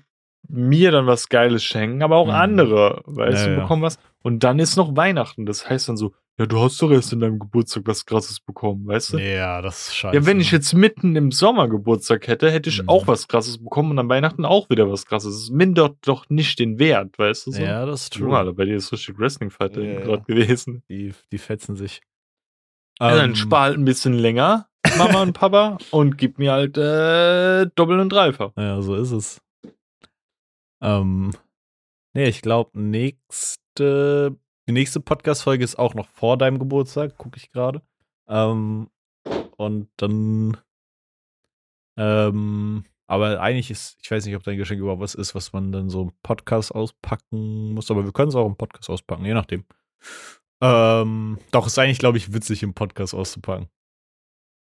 mir 0.49 0.91
dann 0.91 1.07
was 1.07 1.29
Geiles 1.29 1.65
schenken, 1.65 2.03
aber 2.03 2.17
auch 2.17 2.27
Mhm. 2.27 2.33
andere, 2.35 3.03
weißt 3.07 3.47
Ja, 3.47 3.49
du, 3.51 3.55
ja. 3.57 3.61
bekommen 3.63 3.83
was. 3.83 3.99
Und 4.23 4.45
dann 4.45 4.59
ist 4.59 4.77
noch 4.77 4.95
Weihnachten. 4.97 5.47
Das 5.47 5.69
heißt 5.69 5.89
dann 5.89 5.97
so, 5.97 6.13
ja, 6.39 6.47
du 6.47 6.59
hast 6.61 6.83
doch 6.83 6.91
erst 6.91 7.13
in 7.13 7.21
deinem 7.21 7.39
Geburtstag 7.39 7.85
was 7.87 8.05
Krasses 8.05 8.41
bekommen, 8.41 8.87
weißt 8.87 9.13
du? 9.15 9.19
Ja, 9.19 9.63
das 9.63 9.89
ist 9.89 9.95
scheiße. 9.97 10.17
Ja, 10.17 10.27
wenn 10.27 10.41
ich 10.41 10.51
jetzt 10.51 10.73
mitten 10.75 11.15
im 11.17 11.31
Sommer 11.31 11.69
Geburtstag 11.69 12.27
hätte, 12.27 12.51
hätte 12.51 12.71
ich 12.71 12.83
Mhm. 12.83 12.89
auch 12.89 13.07
was 13.07 13.29
Krasses 13.29 13.63
bekommen 13.63 13.93
und 13.93 13.99
an 14.01 14.09
Weihnachten 14.09 14.45
auch 14.45 14.69
wieder 14.69 14.91
was 14.91 15.07
Krasses. 15.07 15.35
Es 15.45 15.51
mindert 15.51 15.97
doch 16.03 16.29
nicht 16.29 16.59
den 16.59 16.79
Wert, 16.79 17.17
weißt 17.19 17.47
du 17.47 17.53
so? 17.53 17.63
Ja, 17.63 17.87
das 17.87 18.03
ist 18.03 18.15
true. 18.15 18.37
Alter, 18.37 18.53
bei 18.53 18.65
dir 18.65 18.77
ist 18.77 18.93
richtig 18.93 19.17
Wrestling-Fight 19.19 19.77
Ja, 19.77 19.83
ja. 19.83 20.01
gerade 20.01 20.25
gewesen. 20.25 20.83
Die, 20.89 21.15
die 21.31 21.39
fetzen 21.39 21.77
sich. 21.77 22.01
Ja, 23.01 23.15
dann 23.17 23.31
Ähm, 23.31 23.37
spar 23.37 23.63
halt 23.63 23.79
ein 23.79 23.85
bisschen 23.85 24.15
länger, 24.15 24.69
Mama 24.97 25.23
und 25.23 25.33
Papa, 25.33 25.79
und 25.91 26.17
gib 26.17 26.39
mir 26.39 26.53
halt 26.53 26.77
äh, 26.79 27.67
doppelt 27.75 28.01
und 28.01 28.11
dreifach. 28.11 28.53
Ja, 28.57 28.81
so 28.83 28.95
ist 28.95 29.11
es. 29.11 29.41
Ähm, 30.81 31.33
nee, 32.13 32.29
ich 32.29 32.43
glaube, 32.43 32.79
nächste, 32.79 34.37
die 34.69 34.73
nächste 34.73 35.01
Podcast-Folge 35.01 35.65
ist 35.65 35.79
auch 35.79 35.95
noch 35.95 36.09
vor 36.09 36.37
deinem 36.39 36.59
Geburtstag, 36.59 37.17
gucke 37.17 37.39
ich 37.39 37.51
gerade. 37.51 37.83
Ähm, 38.29 38.89
und 39.57 39.89
dann, 39.97 40.57
ähm, 41.97 42.85
aber 43.07 43.41
eigentlich 43.41 43.71
ist, 43.71 43.99
ich 44.03 44.11
weiß 44.11 44.25
nicht, 44.27 44.37
ob 44.37 44.43
dein 44.43 44.57
Geschenk 44.57 44.81
überhaupt 44.81 45.03
was 45.03 45.15
ist, 45.15 45.35
was 45.35 45.53
man 45.53 45.73
dann 45.73 45.89
so 45.91 46.03
im 46.03 46.13
Podcast 46.23 46.75
auspacken 46.75 47.73
muss, 47.75 47.91
aber 47.91 48.05
wir 48.05 48.13
können 48.13 48.29
es 48.29 48.35
auch 48.35 48.47
im 48.47 48.57
Podcast 48.57 48.89
auspacken, 48.91 49.25
je 49.25 49.35
nachdem. 49.35 49.65
Ähm, 50.65 51.39
doch, 51.51 51.67
ist 51.67 51.79
eigentlich, 51.79 51.99
glaube 51.99 52.17
ich, 52.17 52.33
witzig 52.33 52.63
im 52.63 52.73
Podcast 52.73 53.15
auszupacken. 53.15 53.69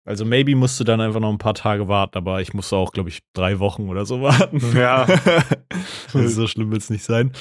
Also, 0.05 0.25
maybe 0.25 0.55
musst 0.55 0.79
du 0.79 0.83
dann 0.83 1.01
einfach 1.01 1.19
noch 1.19 1.29
ein 1.29 1.37
paar 1.37 1.53
Tage 1.53 1.87
warten, 1.87 2.17
aber 2.17 2.41
ich 2.41 2.53
musste 2.53 2.77
auch, 2.77 2.91
glaube 2.91 3.09
ich, 3.09 3.19
drei 3.33 3.59
Wochen 3.59 3.89
oder 3.89 4.05
so 4.05 4.21
warten. 4.21 4.61
Ja. 4.75 5.05
also, 6.13 6.27
so 6.27 6.47
schlimm 6.47 6.71
wird 6.71 6.81
es 6.81 6.89
nicht 6.89 7.03
sein. 7.03 7.33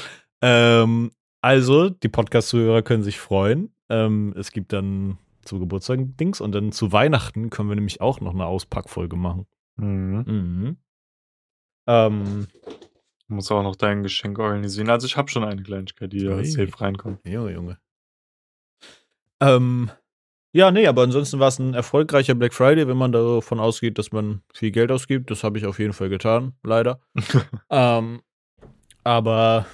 Ähm, 0.43 1.13
also, 1.41 1.91
die 1.91 2.09
Podcast-Zuhörer 2.09 2.83
können 2.83 3.05
sich 3.05 3.19
freuen. 3.21 3.73
Ähm, 3.89 4.35
es 4.37 4.51
gibt 4.51 4.73
dann 4.73 5.19
zu 5.43 5.59
Geburtstag 5.59 6.01
Dings 6.19 6.41
und 6.41 6.53
dann 6.53 6.73
zu 6.73 6.93
Weihnachten 6.93 7.51
können 7.51 7.69
wir 7.69 7.77
nämlich 7.77 8.01
auch 8.01 8.21
noch 8.21 8.35
eine 8.35 8.47
Auspackfolge 8.47 9.17
machen. 9.17 9.47
Mhm. 9.77 10.25
Mhm. 10.27 10.77
Ähm, 11.87 12.47
Du 13.31 13.37
musst 13.37 13.53
auch 13.53 13.63
noch 13.63 13.77
dein 13.77 14.03
Geschenk 14.03 14.41
organisieren. 14.41 14.91
Also 14.91 15.07
ich 15.07 15.17
habe 15.17 15.31
schon 15.31 15.45
eine 15.45 15.63
Kleinigkeit, 15.63 16.13
die 16.13 16.25
da 16.25 16.35
Ui. 16.35 16.45
safe 16.45 16.81
reinkommt. 16.81 17.21
Junge, 17.25 17.53
Junge. 17.53 17.79
Ähm, 19.41 19.91
ja, 20.53 20.71
nee, 20.71 20.87
aber 20.87 21.03
ansonsten 21.03 21.39
war 21.39 21.49
es 21.49 21.59
ein 21.59 21.75
erfolgreicher 21.75 22.35
Black 22.35 22.53
Friday, 22.55 22.89
wenn 22.89 22.97
man 22.97 23.13
davon 23.13 23.61
ausgeht, 23.61 23.99
dass 23.99 24.11
man 24.13 24.43
viel 24.53 24.71
Geld 24.73 24.91
ausgibt. 24.91 25.31
Das 25.31 25.45
habe 25.45 25.59
ich 25.59 25.67
auf 25.67 25.79
jeden 25.79 25.93
Fall 25.93 26.09
getan, 26.09 26.55
leider. 26.65 27.01
ähm, 27.71 28.21
aber 29.05 29.67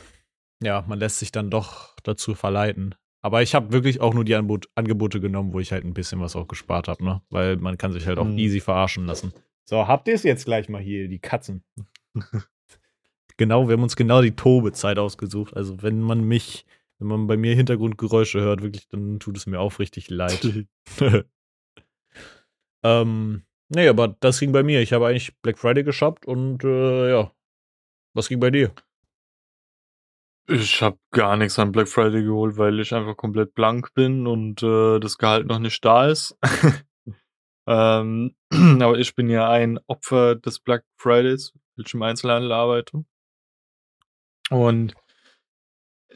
ja, 0.63 0.85
man 0.87 0.99
lässt 0.99 1.19
sich 1.19 1.33
dann 1.33 1.51
doch 1.51 1.97
dazu 2.03 2.35
verleiten. 2.35 2.95
Aber 3.23 3.43
ich 3.43 3.55
habe 3.55 3.73
wirklich 3.73 4.01
auch 4.01 4.15
nur 4.15 4.25
die 4.25 4.35
Anbot 4.37 4.69
Angebote 4.75 5.19
genommen, 5.21 5.53
wo 5.53 5.59
ich 5.61 5.73
halt 5.73 5.85
ein 5.85 5.95
bisschen 5.95 6.21
was 6.21 6.37
auch 6.37 6.47
gespart 6.47 6.87
habe, 6.89 7.05
ne? 7.05 7.23
Weil 7.31 7.57
man 7.57 7.77
kann 7.79 7.93
sich 7.93 8.07
halt 8.07 8.19
auch 8.19 8.25
Mhm. 8.25 8.39
easy 8.39 8.61
verarschen 8.61 9.07
lassen. 9.07 9.33
So, 9.65 9.89
habt 9.89 10.07
ihr 10.07 10.15
es 10.15 10.23
jetzt 10.23 10.45
gleich 10.45 10.69
mal 10.69 10.81
hier, 10.81 11.09
die 11.09 11.19
Katzen? 11.19 11.65
genau, 13.37 13.67
wir 13.69 13.73
haben 13.75 13.83
uns 13.83 13.97
genau 13.97 14.23
die 14.23 14.37
Tobezeit 14.37 14.99
ausgesucht. 14.99 15.57
Also, 15.57 15.83
wenn 15.83 16.01
man 16.01 16.23
mich, 16.23 16.67
wenn 16.99 17.09
man 17.09 17.27
bei 17.27 17.37
mir 17.37 17.55
Hintergrundgeräusche 17.55 18.41
hört, 18.41 18.63
wirklich, 18.63 18.89
dann 18.89 19.21
tut 19.21 19.37
es 19.37 19.47
mir 19.47 19.61
aufrichtig 19.61 20.09
leid. 20.11 20.41
ähm, 22.83 23.43
nee, 23.69 23.89
aber 23.89 24.09
das 24.21 24.41
ging 24.41 24.53
bei 24.53 24.63
mir. 24.63 24.81
Ich 24.81 24.93
habe 24.93 25.07
eigentlich 25.07 25.37
Black 25.43 25.59
Friday 25.59 25.85
geshoppt 25.85 26.27
und 26.27 26.65
äh, 26.65 27.11
ja. 27.11 27.33
Was 28.15 28.29
ging 28.29 28.41
bei 28.41 28.51
dir? 28.51 28.75
Ich 30.49 30.81
habe 30.81 30.97
gar 31.11 31.37
nichts 31.37 31.59
an 31.59 31.73
Black 31.73 31.89
Friday 31.89 32.23
geholt, 32.23 32.57
weil 32.57 32.79
ich 32.79 32.95
einfach 32.95 33.17
komplett 33.17 33.55
blank 33.55 33.93
bin 33.95 34.27
und 34.27 34.63
äh, 34.63 35.01
das 35.01 35.19
Gehalt 35.19 35.47
noch 35.47 35.59
nicht 35.59 35.85
da 35.85 36.09
ist. 36.09 36.39
ähm, 37.67 38.35
aber 38.81 38.99
ich 38.99 39.15
bin 39.15 39.29
ja 39.29 39.51
ein 39.51 39.81
Opfer 39.89 40.37
des 40.37 40.61
Black 40.61 40.85
Fridays, 40.97 41.53
weil 41.75 41.85
ich 41.85 41.95
im 41.95 42.03
Einzelhandel 42.03 42.53
arbeite. 42.53 43.05
Und 44.51 44.95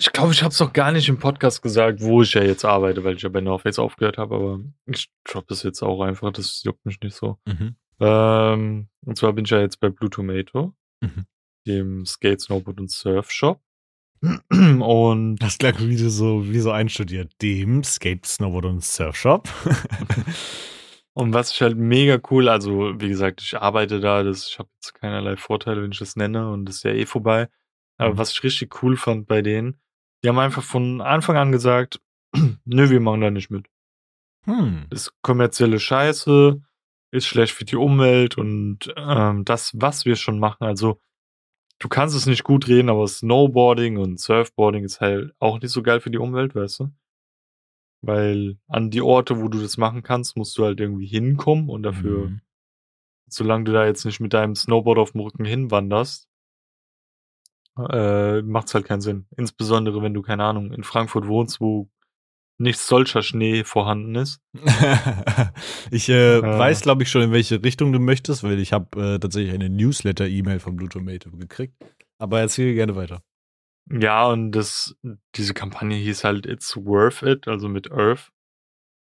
ich 0.01 0.13
glaube, 0.13 0.33
ich 0.33 0.43
habe 0.43 0.51
es 0.51 0.59
doch 0.59 0.73
gar 0.73 0.93
nicht 0.93 1.09
im 1.09 1.19
Podcast 1.19 1.63
gesagt, 1.63 2.01
wo 2.01 2.23
ich 2.23 2.33
ja 2.35 2.43
jetzt 2.43 2.65
arbeite, 2.65 3.05
weil 3.05 3.17
ich 3.17 3.23
ja 3.23 3.29
bei 3.29 3.41
North 3.41 3.63
Face 3.63 3.79
aufgehört 3.79 4.17
habe, 4.19 4.35
aber 4.35 4.61
ich 4.87 5.11
droppe 5.25 5.47
das 5.51 5.63
jetzt 5.63 5.83
auch 5.83 6.01
einfach, 6.03 6.33
das 6.33 6.63
juckt 6.65 6.85
mich 6.87 6.99
nicht 7.03 7.15
so. 7.15 7.39
Mhm. 7.47 7.77
Ähm, 8.01 8.89
und 9.05 9.17
zwar 9.19 9.33
bin 9.35 9.45
ich 9.45 9.51
ja 9.51 9.61
jetzt 9.61 9.79
bei 9.79 9.91
Blue 9.91 10.09
Tomato, 10.11 10.75
Mhm. 11.03 11.27
dem 11.67 12.07
Skate, 12.07 12.41
Snowboard 12.41 12.81
und 12.81 12.91
Surf 12.91 13.31
Shop. 13.31 13.61
Und 14.51 15.37
Das 15.37 15.57
klang 15.57 15.79
wie 15.79 15.97
so, 15.97 16.47
wie 16.47 16.59
so 16.61 16.71
einstudiert. 16.73 17.33
Dem 17.41 17.83
Skate, 17.85 18.27
Snowboard 18.27 18.67
und 18.67 18.85
Surfshop. 18.85 19.49
Und 21.15 21.33
was 21.35 21.53
ich 21.53 21.61
halt 21.63 21.77
mega 21.77 22.19
cool, 22.31 22.49
also 22.49 23.01
wie 23.01 23.09
gesagt, 23.09 23.41
ich 23.43 23.57
arbeite 23.59 23.99
da, 24.01 24.23
das, 24.23 24.47
ich 24.49 24.59
habe 24.59 24.69
jetzt 24.77 24.95
keinerlei 24.95 25.37
Vorteile, 25.37 25.83
wenn 25.83 25.93
ich 25.93 25.99
das 25.99 26.17
nenne 26.17 26.51
und 26.51 26.67
das 26.67 26.77
ist 26.77 26.83
ja 26.85 26.93
eh 26.93 27.07
vorbei. 27.07 27.49
Aber 27.99 28.15
Mhm. 28.15 28.19
was 28.19 28.33
ich 28.33 28.43
richtig 28.45 28.83
cool 28.83 28.97
fand 28.97 29.27
bei 29.27 29.43
denen, 29.43 29.81
die 30.23 30.29
haben 30.29 30.39
einfach 30.39 30.63
von 30.63 31.01
Anfang 31.01 31.37
an 31.37 31.53
gesagt, 31.53 32.01
nö, 32.65 32.91
wir 32.91 33.01
machen 33.01 33.21
da 33.21 33.31
nicht 33.31 33.51
mit. 33.51 33.67
Hm. 34.47 34.87
ist 34.91 35.13
kommerzielle 35.21 35.79
Scheiße, 35.79 36.63
ist 37.13 37.27
schlecht 37.27 37.53
für 37.53 37.67
die 37.67 37.77
Umwelt 37.77 38.39
und 38.39 38.93
ähm, 38.97 39.45
das, 39.45 39.73
was 39.75 40.07
wir 40.07 40.17
schon 40.17 40.39
machen, 40.39 40.65
also 40.65 40.99
du 41.79 41.89
kannst 41.89 42.17
es 42.17 42.25
nicht 42.25 42.43
gut 42.45 42.67
reden, 42.67 42.89
aber 42.89 43.07
Snowboarding 43.07 43.99
und 43.99 44.19
Surfboarding 44.19 44.85
ist 44.85 45.01
halt 45.03 45.35
auch 45.41 45.61
nicht 45.61 45.73
so 45.73 45.83
geil 45.83 46.01
für 46.01 46.11
die 46.11 46.19
Umwelt, 46.19 46.55
weißt 46.55 46.81
du? 46.81 46.91
Weil 48.03 48.59
an 48.67 48.91
die 48.91 49.03
Orte, 49.03 49.41
wo 49.43 49.49
du 49.49 49.61
das 49.61 49.77
machen 49.77 50.03
kannst, 50.03 50.37
musst 50.37 50.57
du 50.57 50.65
halt 50.65 50.81
irgendwie 50.81 51.07
hinkommen 51.07 51.69
und 51.69 51.83
dafür, 51.83 52.29
Mhm. 52.29 52.41
solange 53.29 53.65
du 53.65 53.73
da 53.73 53.85
jetzt 53.85 54.07
nicht 54.07 54.21
mit 54.21 54.33
deinem 54.33 54.55
Snowboard 54.57 54.99
auf 54.99 55.13
dem 55.13 55.21
Rücken 55.21 55.45
hinwanderst, 55.45 56.30
äh, 57.79 58.43
macht's 58.43 58.75
halt 58.75 58.87
keinen 58.87 59.01
Sinn. 59.01 59.27
Insbesondere, 59.37 60.03
wenn 60.03 60.15
du, 60.15 60.23
keine 60.23 60.45
Ahnung, 60.45 60.73
in 60.73 60.85
Frankfurt 60.85 61.27
wohnst, 61.27 61.61
wo 61.61 61.89
nicht 62.59 62.79
solcher 62.79 63.23
Schnee 63.23 63.65
vorhanden 63.65 64.15
ist. 64.17 64.41
ich 65.91 66.09
äh, 66.09 66.39
Äh. 66.39 66.43
weiß, 66.43 66.83
glaube 66.83 67.03
ich, 67.03 67.11
schon, 67.11 67.23
in 67.23 67.33
welche 67.33 67.63
Richtung 67.63 67.93
du 67.93 67.99
möchtest, 67.99 68.43
weil 68.45 68.59
ich 68.59 68.73
habe 68.73 69.15
äh, 69.15 69.19
tatsächlich 69.19 69.55
eine 69.55 69.71
Newsletter-E-Mail 69.71 70.61
von 70.61 70.77
Blue 70.77 70.89
Tomato 70.89 71.31
gekriegt. 71.31 71.75
Aber 72.19 72.41
erzähl 72.41 72.75
gerne 72.75 72.97
weiter. 72.97 73.23
Ja, 73.91 74.27
und 74.29 74.53
das, 74.53 74.95
diese 75.35 75.55
Kampagne 75.55 75.97
hieß 75.97 76.23
halt 76.25 76.47
It's 76.47 76.77
Worth 76.77 77.23
It, 77.23 77.49
also 77.49 77.69
mit 77.69 77.91
Earth. 77.91 78.31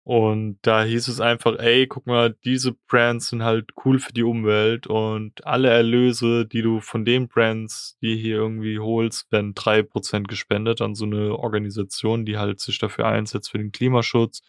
Und 0.10 0.58
da 0.63 0.84
hieß 0.86 1.08
es 1.08 1.22
einfach, 1.22 1.60
ey, 1.60 1.86
guck 1.86 2.08
mal, 2.08 2.36
diese 2.43 2.74
Brands 2.74 3.28
sind 3.28 3.43
halt 3.43 3.74
cool 3.86 4.00
für 4.00 4.12
die 4.12 4.24
Umwelt 4.24 4.88
und 4.88 5.45
alle 5.45 5.69
Erlöse, 5.69 6.48
die 6.48 6.63
du 6.63 6.80
von 6.80 7.06
den 7.06 7.28
Brands, 7.28 7.95
die 8.02 8.17
hier 8.17 8.38
irgendwie 8.38 8.80
holst, 8.80 9.32
werden 9.32 9.54
drei 9.54 9.84
Prozent 9.84 10.28
gespendet 10.28 10.82
an 10.82 10.95
so 10.95 11.06
eine 11.06 11.38
Organisation, 11.38 12.26
die 12.26 12.39
halt 12.39 12.60
sich 12.60 12.80
dafür 12.80 13.06
einsetzt 13.06 13.52
für 13.52 13.60
den 13.60 13.72
Klimaschutz, 13.72 14.41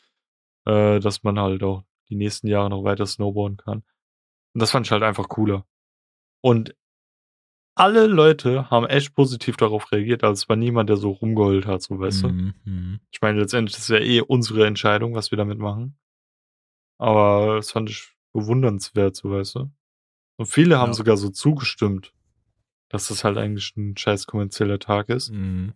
äh, 0.65 0.99
dass 0.99 1.25
man 1.25 1.39
halt 1.39 1.63
auch 1.63 1.85
die 2.09 2.17
nächsten 2.17 2.47
Jahre 2.49 2.71
noch 2.71 2.83
weiter 2.83 3.05
snowboarden 3.05 3.59
kann. 3.59 3.83
Und 4.55 4.63
das 4.63 4.71
fand 4.71 4.87
ich 4.87 4.93
halt 4.93 5.03
einfach 5.03 5.29
cooler. 5.29 5.67
Und 6.41 6.75
alle 7.75 8.07
Leute 8.07 8.71
haben 8.71 8.87
echt 8.87 9.15
positiv 9.15 9.57
darauf 9.57 9.91
reagiert, 9.93 10.23
also 10.25 10.35
es 10.43 10.49
war 10.49 10.57
niemand, 10.57 10.89
der 10.91 10.97
so 10.97 11.11
rumgeheult 11.11 11.67
hat, 11.67 11.83
so 11.83 11.99
weißt 11.99 12.25
du. 12.25 12.29
Mhm, 12.29 12.55
mhm. 12.65 13.01
Ich 13.11 13.21
meine, 13.23 13.41
letztendlich 13.41 13.77
ist 13.77 13.83
es 13.85 13.89
ja 13.89 13.99
eh 13.99 14.21
unsere 14.21 14.67
Entscheidung, 14.67 15.15
was 15.15 15.31
wir 15.31 15.39
damit 15.39 15.59
machen. 15.59 15.97
Aber 16.99 17.57
das 17.57 17.71
fand 17.73 17.89
ich 17.91 18.09
bewundernswert, 18.35 19.17
so 19.17 19.31
weißt 19.31 19.55
du. 19.57 19.71
Und 20.39 20.47
viele 20.47 20.79
haben 20.79 20.91
Ja. 20.91 20.95
sogar 20.95 21.17
so 21.17 21.31
zugestimmt, 21.31 22.13
dass 22.89 23.09
das 23.09 23.25
halt 23.25 23.39
eigentlich 23.39 23.75
ein 23.77 23.97
scheiß 23.97 24.27
kommerzieller 24.27 24.79
Tag 24.79 25.09
ist. 25.09 25.31
Mhm. 25.31 25.75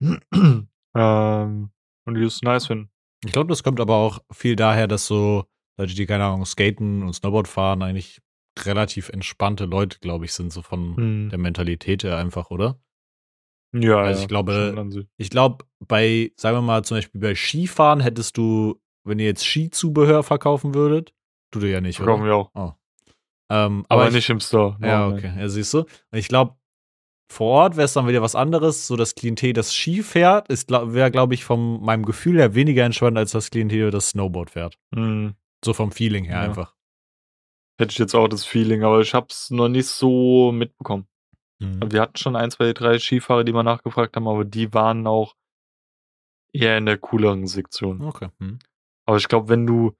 ähm, 0.94 1.70
und 2.04 2.14
die 2.14 2.22
es 2.22 2.42
nice 2.42 2.66
finden. 2.66 2.90
Ich 3.24 3.32
glaube, 3.32 3.48
das 3.48 3.62
kommt 3.62 3.80
aber 3.80 3.96
auch 3.96 4.20
viel 4.32 4.56
daher, 4.56 4.86
dass 4.88 5.06
so 5.06 5.44
Leute, 5.78 5.94
die 5.94 6.06
keine 6.06 6.24
Ahnung, 6.24 6.44
skaten 6.44 7.02
und 7.02 7.12
Snowboard 7.14 7.48
fahren, 7.48 7.82
eigentlich 7.82 8.20
relativ 8.64 9.08
entspannte 9.10 9.64
Leute, 9.66 9.98
glaube 10.00 10.24
ich, 10.24 10.32
sind 10.32 10.52
so 10.52 10.62
von 10.62 10.96
Hm. 10.96 11.28
der 11.30 11.38
Mentalität 11.38 12.02
her 12.04 12.16
einfach, 12.16 12.50
oder? 12.50 12.78
Ja, 13.74 13.98
Also 13.98 14.18
ja, 14.18 14.22
ich 14.22 14.28
glaube. 14.28 15.02
Ich 15.18 15.30
glaube, 15.30 15.64
bei, 15.86 16.32
sagen 16.36 16.56
wir 16.56 16.62
mal, 16.62 16.84
zum 16.84 16.96
Beispiel 16.98 17.20
bei 17.20 17.34
Skifahren 17.34 18.00
hättest 18.00 18.36
du, 18.36 18.80
wenn 19.04 19.18
ihr 19.18 19.26
jetzt 19.26 19.44
Skizubehör 19.44 20.22
verkaufen 20.22 20.74
würdet, 20.74 21.12
tut 21.52 21.62
ihr 21.64 21.70
ja 21.70 21.80
nicht, 21.80 21.96
Verkaufen 21.96 22.22
oder? 22.22 22.28
wir 22.30 22.36
auch. 22.36 22.74
Ähm, 23.50 23.84
Aber, 23.88 24.02
aber 24.02 24.08
ich, 24.08 24.14
nicht 24.14 24.30
im 24.30 24.40
Store. 24.40 24.76
Ja, 24.80 25.08
Nein, 25.08 25.18
okay. 25.18 25.32
Ja, 25.38 25.48
siehst 25.48 25.72
du. 25.74 25.80
Und 25.80 25.88
ich 26.18 26.28
glaube, 26.28 26.56
vor 27.30 27.50
Ort 27.64 27.76
wäre 27.76 27.84
es 27.84 27.92
dann 27.92 28.06
wieder 28.08 28.22
was 28.22 28.34
anderes. 28.34 28.86
So 28.86 28.96
das 28.96 29.14
Klientel, 29.14 29.52
das 29.52 29.74
Ski 29.74 30.02
fährt, 30.02 30.48
ist, 30.48 30.70
wäre, 30.70 31.10
glaube 31.10 31.34
ich, 31.34 31.44
von 31.44 31.82
meinem 31.84 32.04
Gefühl 32.04 32.38
her 32.38 32.54
weniger 32.54 32.84
entspannt 32.84 33.18
als 33.18 33.32
das 33.32 33.50
Klientel, 33.50 33.90
das 33.90 34.10
Snowboard 34.10 34.50
fährt. 34.50 34.78
Hm. 34.94 35.34
So 35.64 35.72
vom 35.74 35.90
Feeling 35.92 36.24
her 36.24 36.36
Ja. 36.36 36.42
einfach. 36.42 36.75
Hätte 37.78 37.92
ich 37.92 37.98
jetzt 37.98 38.14
auch 38.14 38.28
das 38.28 38.44
Feeling, 38.44 38.82
aber 38.84 39.00
ich 39.00 39.12
hab's 39.14 39.50
noch 39.50 39.68
nicht 39.68 39.86
so 39.86 40.50
mitbekommen. 40.52 41.06
Mhm. 41.58 41.92
Wir 41.92 42.00
hatten 42.02 42.16
schon 42.16 42.36
ein, 42.36 42.50
zwei, 42.50 42.72
drei 42.72 42.98
Skifahrer, 42.98 43.44
die 43.44 43.52
mal 43.52 43.62
nachgefragt 43.62 44.16
haben, 44.16 44.28
aber 44.28 44.44
die 44.44 44.72
waren 44.72 45.06
auch 45.06 45.34
eher 46.52 46.78
in 46.78 46.86
der 46.86 46.98
cooleren 46.98 47.46
Sektion. 47.46 48.00
Okay. 48.02 48.28
Mhm. 48.38 48.58
Aber 49.04 49.18
ich 49.18 49.28
glaube, 49.28 49.48
wenn 49.48 49.66
du 49.66 49.92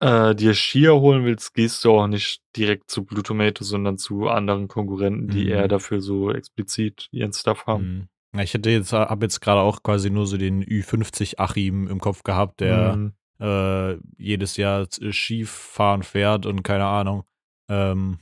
äh, 0.00 0.34
dir 0.34 0.54
Skier 0.54 0.94
holen 1.00 1.24
willst, 1.24 1.54
gehst 1.54 1.84
du 1.84 1.90
auch 1.92 2.06
nicht 2.06 2.40
direkt 2.56 2.88
zu 2.90 3.04
Blue 3.04 3.22
Tomato, 3.24 3.64
sondern 3.64 3.98
zu 3.98 4.28
anderen 4.28 4.68
Konkurrenten, 4.68 5.28
die 5.28 5.44
Mhm. 5.44 5.50
eher 5.50 5.68
dafür 5.68 6.00
so 6.00 6.30
explizit 6.30 7.08
ihren 7.10 7.32
Stuff 7.32 7.66
haben. 7.66 7.84
Mhm. 7.84 8.08
Ja, 8.36 8.42
ich 8.44 8.54
hätte 8.54 8.70
jetzt, 8.70 8.92
habe 8.92 9.24
jetzt 9.24 9.40
gerade 9.40 9.60
auch 9.60 9.82
quasi 9.82 10.10
nur 10.10 10.26
so 10.26 10.36
den 10.36 10.62
Ü50 10.62 11.38
Achim 11.38 11.88
im 11.88 11.98
Kopf 11.98 12.22
gehabt, 12.22 12.60
der 12.60 12.94
Mhm. 12.96 13.12
Äh, 13.40 13.96
jedes 14.16 14.56
Jahr 14.56 14.88
z- 14.90 15.14
Skifahren 15.14 16.02
fährt 16.02 16.46
und 16.46 16.62
keine 16.62 16.86
Ahnung, 16.86 17.24
ähm, 17.68 18.18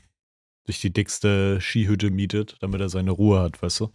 sich 0.66 0.80
die 0.80 0.92
dickste 0.92 1.60
Skihütte 1.60 2.10
mietet, 2.10 2.56
damit 2.60 2.80
er 2.80 2.88
seine 2.88 3.12
Ruhe 3.12 3.40
hat, 3.40 3.62
weißt 3.62 3.80
du? 3.80 3.92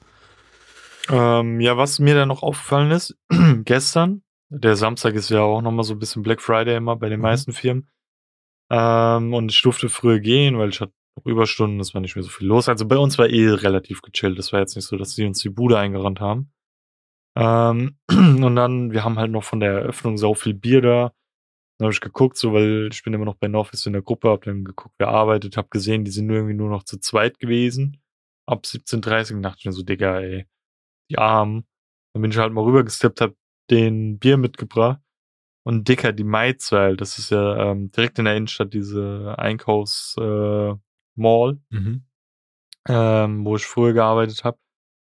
Ähm, 1.09 1.59
ja, 1.59 1.77
was 1.77 1.99
mir 1.99 2.15
dann 2.15 2.27
noch 2.27 2.43
aufgefallen 2.43 2.91
ist, 2.91 3.17
gestern, 3.65 4.23
der 4.49 4.75
Samstag 4.75 5.15
ist 5.15 5.29
ja 5.29 5.41
auch 5.41 5.61
nochmal 5.61 5.83
so 5.83 5.93
ein 5.93 5.99
bisschen 5.99 6.23
Black 6.23 6.41
Friday 6.41 6.75
immer 6.75 6.95
bei 6.95 7.09
den 7.09 7.19
Mhm. 7.19 7.23
meisten 7.23 7.53
Firmen. 7.53 7.89
Ähm, 8.69 9.33
und 9.33 9.51
ich 9.51 9.61
durfte 9.61 9.89
früher 9.89 10.19
gehen, 10.19 10.57
weil 10.57 10.69
ich 10.69 10.79
hatte 10.79 10.93
noch 11.17 11.25
Überstunden, 11.25 11.79
es 11.79 11.93
war 11.93 12.01
nicht 12.01 12.15
mehr 12.15 12.23
so 12.23 12.29
viel 12.29 12.47
los. 12.47 12.69
Also 12.69 12.87
bei 12.87 12.97
uns 12.97 13.17
war 13.17 13.29
eh 13.29 13.49
relativ 13.49 14.01
gechillt. 14.01 14.37
Das 14.39 14.53
war 14.53 14.59
jetzt 14.61 14.75
nicht 14.75 14.85
so, 14.85 14.97
dass 14.97 15.13
sie 15.15 15.25
uns 15.25 15.39
die 15.39 15.49
Bude 15.49 15.77
eingerannt 15.77 16.19
haben. 16.21 16.51
Ähm, 17.35 17.97
und 18.11 18.55
dann, 18.55 18.91
wir 18.91 19.03
haben 19.03 19.17
halt 19.17 19.31
noch 19.31 19.43
von 19.43 19.59
der 19.59 19.71
Eröffnung 19.73 20.17
so 20.17 20.33
viel 20.35 20.53
Bier 20.53 20.81
da. 20.81 21.13
Dann 21.77 21.85
habe 21.85 21.93
ich 21.93 22.01
geguckt, 22.01 22.37
so, 22.37 22.53
weil 22.53 22.89
ich 22.91 23.03
bin 23.03 23.13
immer 23.13 23.25
noch 23.25 23.35
bei 23.35 23.47
Northwest 23.47 23.87
in 23.87 23.93
der 23.93 24.01
Gruppe, 24.03 24.29
hab 24.29 24.43
dann 24.43 24.63
geguckt, 24.65 24.95
wer 24.99 25.09
arbeitet, 25.09 25.57
hab 25.57 25.71
gesehen, 25.71 26.05
die 26.05 26.11
sind 26.11 26.27
nur 26.27 26.37
irgendwie 26.37 26.55
nur 26.55 26.69
noch 26.69 26.83
zu 26.83 26.99
zweit 26.99 27.39
gewesen. 27.39 28.01
Ab 28.47 28.65
17.30 28.65 29.35
Uhr 29.35 29.41
dachte 29.41 29.57
ich 29.59 29.65
mir 29.65 29.71
so, 29.71 29.83
Digga, 29.83 30.19
ey, 30.19 30.45
die 31.09 31.17
Armen. 31.17 31.65
Dann 32.13 32.21
bin 32.21 32.31
ich 32.31 32.37
halt 32.37 32.53
mal 32.53 32.63
rübergesteppt, 32.63 33.21
hab 33.21 33.33
den 33.69 34.19
Bier 34.19 34.37
mitgebracht. 34.37 34.99
Und 35.63 35.87
Dicker, 35.87 36.11
die 36.11 36.23
Maizweil, 36.23 36.97
das 36.97 37.19
ist 37.19 37.29
ja 37.31 37.71
ähm, 37.71 37.91
direkt 37.91 38.19
in 38.19 38.25
der 38.25 38.35
Innenstadt 38.35 38.73
diese 38.73 39.35
Einkaufs 39.37 40.15
äh, 40.19 40.73
Mhm. 41.69 42.05
ähm, 42.87 43.45
wo 43.45 43.55
ich 43.55 43.65
früher 43.65 43.93
gearbeitet 43.93 44.43
habe. 44.43 44.57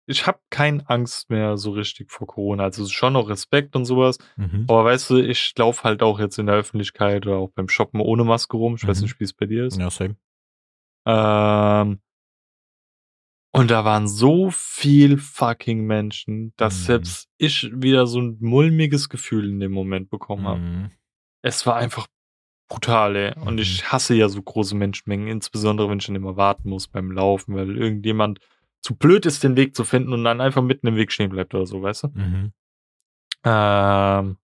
Ich 0.07 0.27
habe 0.27 0.39
keine 0.51 0.87
Angst 0.89 1.29
mehr 1.29 1.57
so 1.57 1.71
richtig 1.71 2.11
vor 2.11 2.27
Corona. 2.27 2.63
Also 2.63 2.85
schon 2.87 3.13
noch 3.13 3.27
Respekt 3.29 3.75
und 3.75 3.85
sowas. 3.85 4.17
Mhm. 4.37 4.65
Aber 4.67 4.85
weißt 4.85 5.09
du, 5.09 5.17
ich 5.17 5.53
laufe 5.57 5.83
halt 5.83 6.03
auch 6.03 6.19
jetzt 6.19 6.37
in 6.37 6.45
der 6.45 6.55
Öffentlichkeit 6.55 7.25
oder 7.25 7.37
auch 7.37 7.49
beim 7.49 7.69
Shoppen 7.69 7.99
ohne 8.01 8.23
Maske 8.23 8.55
rum. 8.57 8.75
Ich 8.75 8.87
weiß 8.87 8.99
Mhm. 8.99 9.03
nicht, 9.03 9.19
wie 9.19 9.23
es 9.23 9.33
bei 9.33 9.45
dir 9.47 9.65
ist. 9.65 9.79
Ja, 9.79 9.89
same. 9.89 10.15
Ähm, 11.07 11.99
und 13.53 13.71
da 13.71 13.85
waren 13.85 14.07
so 14.07 14.49
viel 14.51 15.17
fucking 15.17 15.85
Menschen, 15.85 16.53
dass 16.57 16.81
Mhm. 16.81 16.85
selbst 16.85 17.29
ich 17.37 17.71
wieder 17.73 18.05
so 18.05 18.19
ein 18.21 18.37
mulmiges 18.41 19.07
Gefühl 19.09 19.49
in 19.49 19.59
dem 19.59 19.71
Moment 19.71 20.09
bekommen 20.09 20.47
habe. 20.47 20.59
Mhm. 20.59 20.91
Es 21.41 21.65
war 21.65 21.77
einfach 21.77 22.07
brutal, 22.69 23.15
ey. 23.15 23.33
Und 23.39 23.53
Mhm. 23.55 23.59
ich 23.59 23.91
hasse 23.91 24.15
ja 24.15 24.27
so 24.29 24.41
große 24.41 24.75
Menschenmengen, 24.75 25.27
insbesondere 25.27 25.89
wenn 25.89 25.99
ich 25.99 26.05
dann 26.07 26.15
immer 26.15 26.35
warten 26.35 26.69
muss 26.69 26.87
beim 26.87 27.11
Laufen, 27.11 27.55
weil 27.55 27.77
irgendjemand 27.77 28.39
zu 28.85 28.95
blöd 28.95 29.25
ist, 29.25 29.43
den 29.43 29.55
Weg 29.57 29.75
zu 29.75 29.83
finden 29.83 30.13
und 30.13 30.23
dann 30.23 30.41
einfach 30.41 30.61
mitten 30.61 30.85
im 30.87 30.95
Weg 30.95 31.11
stehen 31.11 31.31
bleibt 31.31 31.55
oder 31.55 31.65
so, 31.65 31.81
weißt 31.81 32.03
du? 32.03 32.07
Mhm. 32.09 32.53
Ähm, 33.43 34.37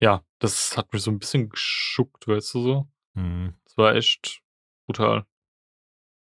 ja, 0.00 0.22
das 0.38 0.76
hat 0.76 0.92
mich 0.92 1.02
so 1.02 1.10
ein 1.10 1.18
bisschen 1.18 1.48
geschuckt, 1.48 2.28
weißt 2.28 2.54
du 2.54 2.60
so? 2.62 2.88
Mhm. 3.14 3.54
Das 3.64 3.76
war 3.78 3.94
echt 3.94 4.42
brutal. 4.86 5.24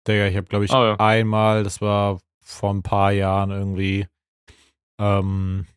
Digga, 0.08 0.28
ich 0.28 0.36
habe, 0.38 0.48
glaube 0.48 0.66
ich, 0.66 0.72
Ah, 0.72 0.86
ja. 0.88 0.96
einmal, 1.00 1.64
das 1.64 1.82
war 1.82 2.22
vor 2.40 2.74
ein 2.74 2.84
paar 2.84 3.12
Jahren 3.12 3.52
irgendwie, 3.52 4.08
ähm, 4.98 5.68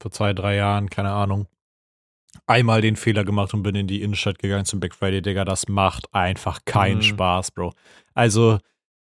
vor 0.00 0.10
zwei, 0.12 0.32
drei 0.32 0.54
Jahren, 0.56 0.88
keine 0.90 1.10
Ahnung, 1.10 1.46
einmal 2.46 2.80
den 2.80 2.96
Fehler 2.96 3.24
gemacht 3.24 3.52
und 3.52 3.62
bin 3.64 3.74
in 3.74 3.86
die 3.88 4.02
Innenstadt 4.02 4.38
gegangen 4.38 4.64
zum 4.64 4.78
Black 4.80 4.94
Friday, 4.94 5.22
Digga. 5.22 5.44
Das 5.44 5.68
macht 5.68 6.14
einfach 6.14 6.64
keinen 6.64 6.98
Mhm. 6.98 7.02
Spaß, 7.02 7.50
Bro. 7.50 7.74
Also 8.14 8.60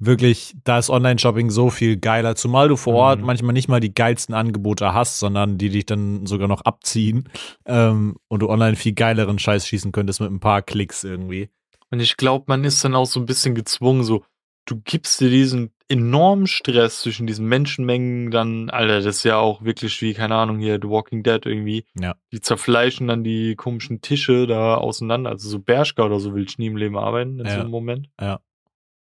wirklich, 0.05 0.55
da 0.63 0.77
ist 0.79 0.89
Online-Shopping 0.89 1.49
so 1.49 1.69
viel 1.69 1.97
geiler, 1.97 2.35
zumal 2.35 2.67
du 2.67 2.75
vor 2.75 2.93
Ort 2.95 3.19
Mhm. 3.19 3.25
manchmal 3.25 3.53
nicht 3.53 3.67
mal 3.67 3.79
die 3.79 3.93
geilsten 3.93 4.33
Angebote 4.35 4.93
hast, 4.93 5.19
sondern 5.19 5.57
die 5.57 5.69
dich 5.69 5.85
dann 5.85 6.25
sogar 6.25 6.47
noch 6.47 6.61
abziehen 6.61 7.29
ähm, 7.65 8.15
und 8.27 8.41
du 8.41 8.49
online 8.49 8.75
viel 8.75 8.93
geileren 8.93 9.39
Scheiß 9.39 9.67
schießen 9.67 9.91
könntest 9.91 10.21
mit 10.21 10.31
ein 10.31 10.39
paar 10.39 10.61
Klicks 10.61 11.03
irgendwie. 11.03 11.49
Und 11.91 11.99
ich 11.99 12.17
glaube, 12.17 12.45
man 12.47 12.63
ist 12.63 12.83
dann 12.83 12.95
auch 12.95 13.05
so 13.05 13.19
ein 13.19 13.25
bisschen 13.25 13.55
gezwungen, 13.55 14.03
so, 14.03 14.23
du 14.65 14.81
gibst 14.83 15.21
dir 15.21 15.29
diesen 15.29 15.71
enormen 15.87 16.47
Stress 16.47 17.01
zwischen 17.01 17.27
diesen 17.27 17.45
Menschenmengen 17.47 18.31
dann, 18.31 18.71
Alter, 18.71 18.95
das 19.01 19.17
ist 19.17 19.23
ja 19.23 19.37
auch 19.37 19.63
wirklich 19.63 20.01
wie, 20.01 20.15
keine 20.15 20.33
Ahnung, 20.35 20.57
hier 20.57 20.79
The 20.81 20.89
Walking 20.89 21.21
Dead 21.21 21.45
irgendwie. 21.45 21.85
Ja. 21.99 22.15
Die 22.31 22.41
zerfleischen 22.41 23.07
dann 23.07 23.23
die 23.23 23.55
komischen 23.55 24.01
Tische 24.01 24.47
da 24.47 24.75
auseinander. 24.77 25.29
Also 25.29 25.47
so 25.47 25.59
Bershka 25.59 26.03
oder 26.03 26.19
so 26.19 26.33
will 26.33 26.45
ich 26.49 26.57
nie 26.57 26.65
im 26.65 26.75
Leben 26.77 26.97
arbeiten 26.97 27.39
in 27.39 27.45
so 27.45 27.51
Ja. 27.53 27.61
einem 27.61 27.69
Moment. 27.69 28.09
Ja. 28.19 28.39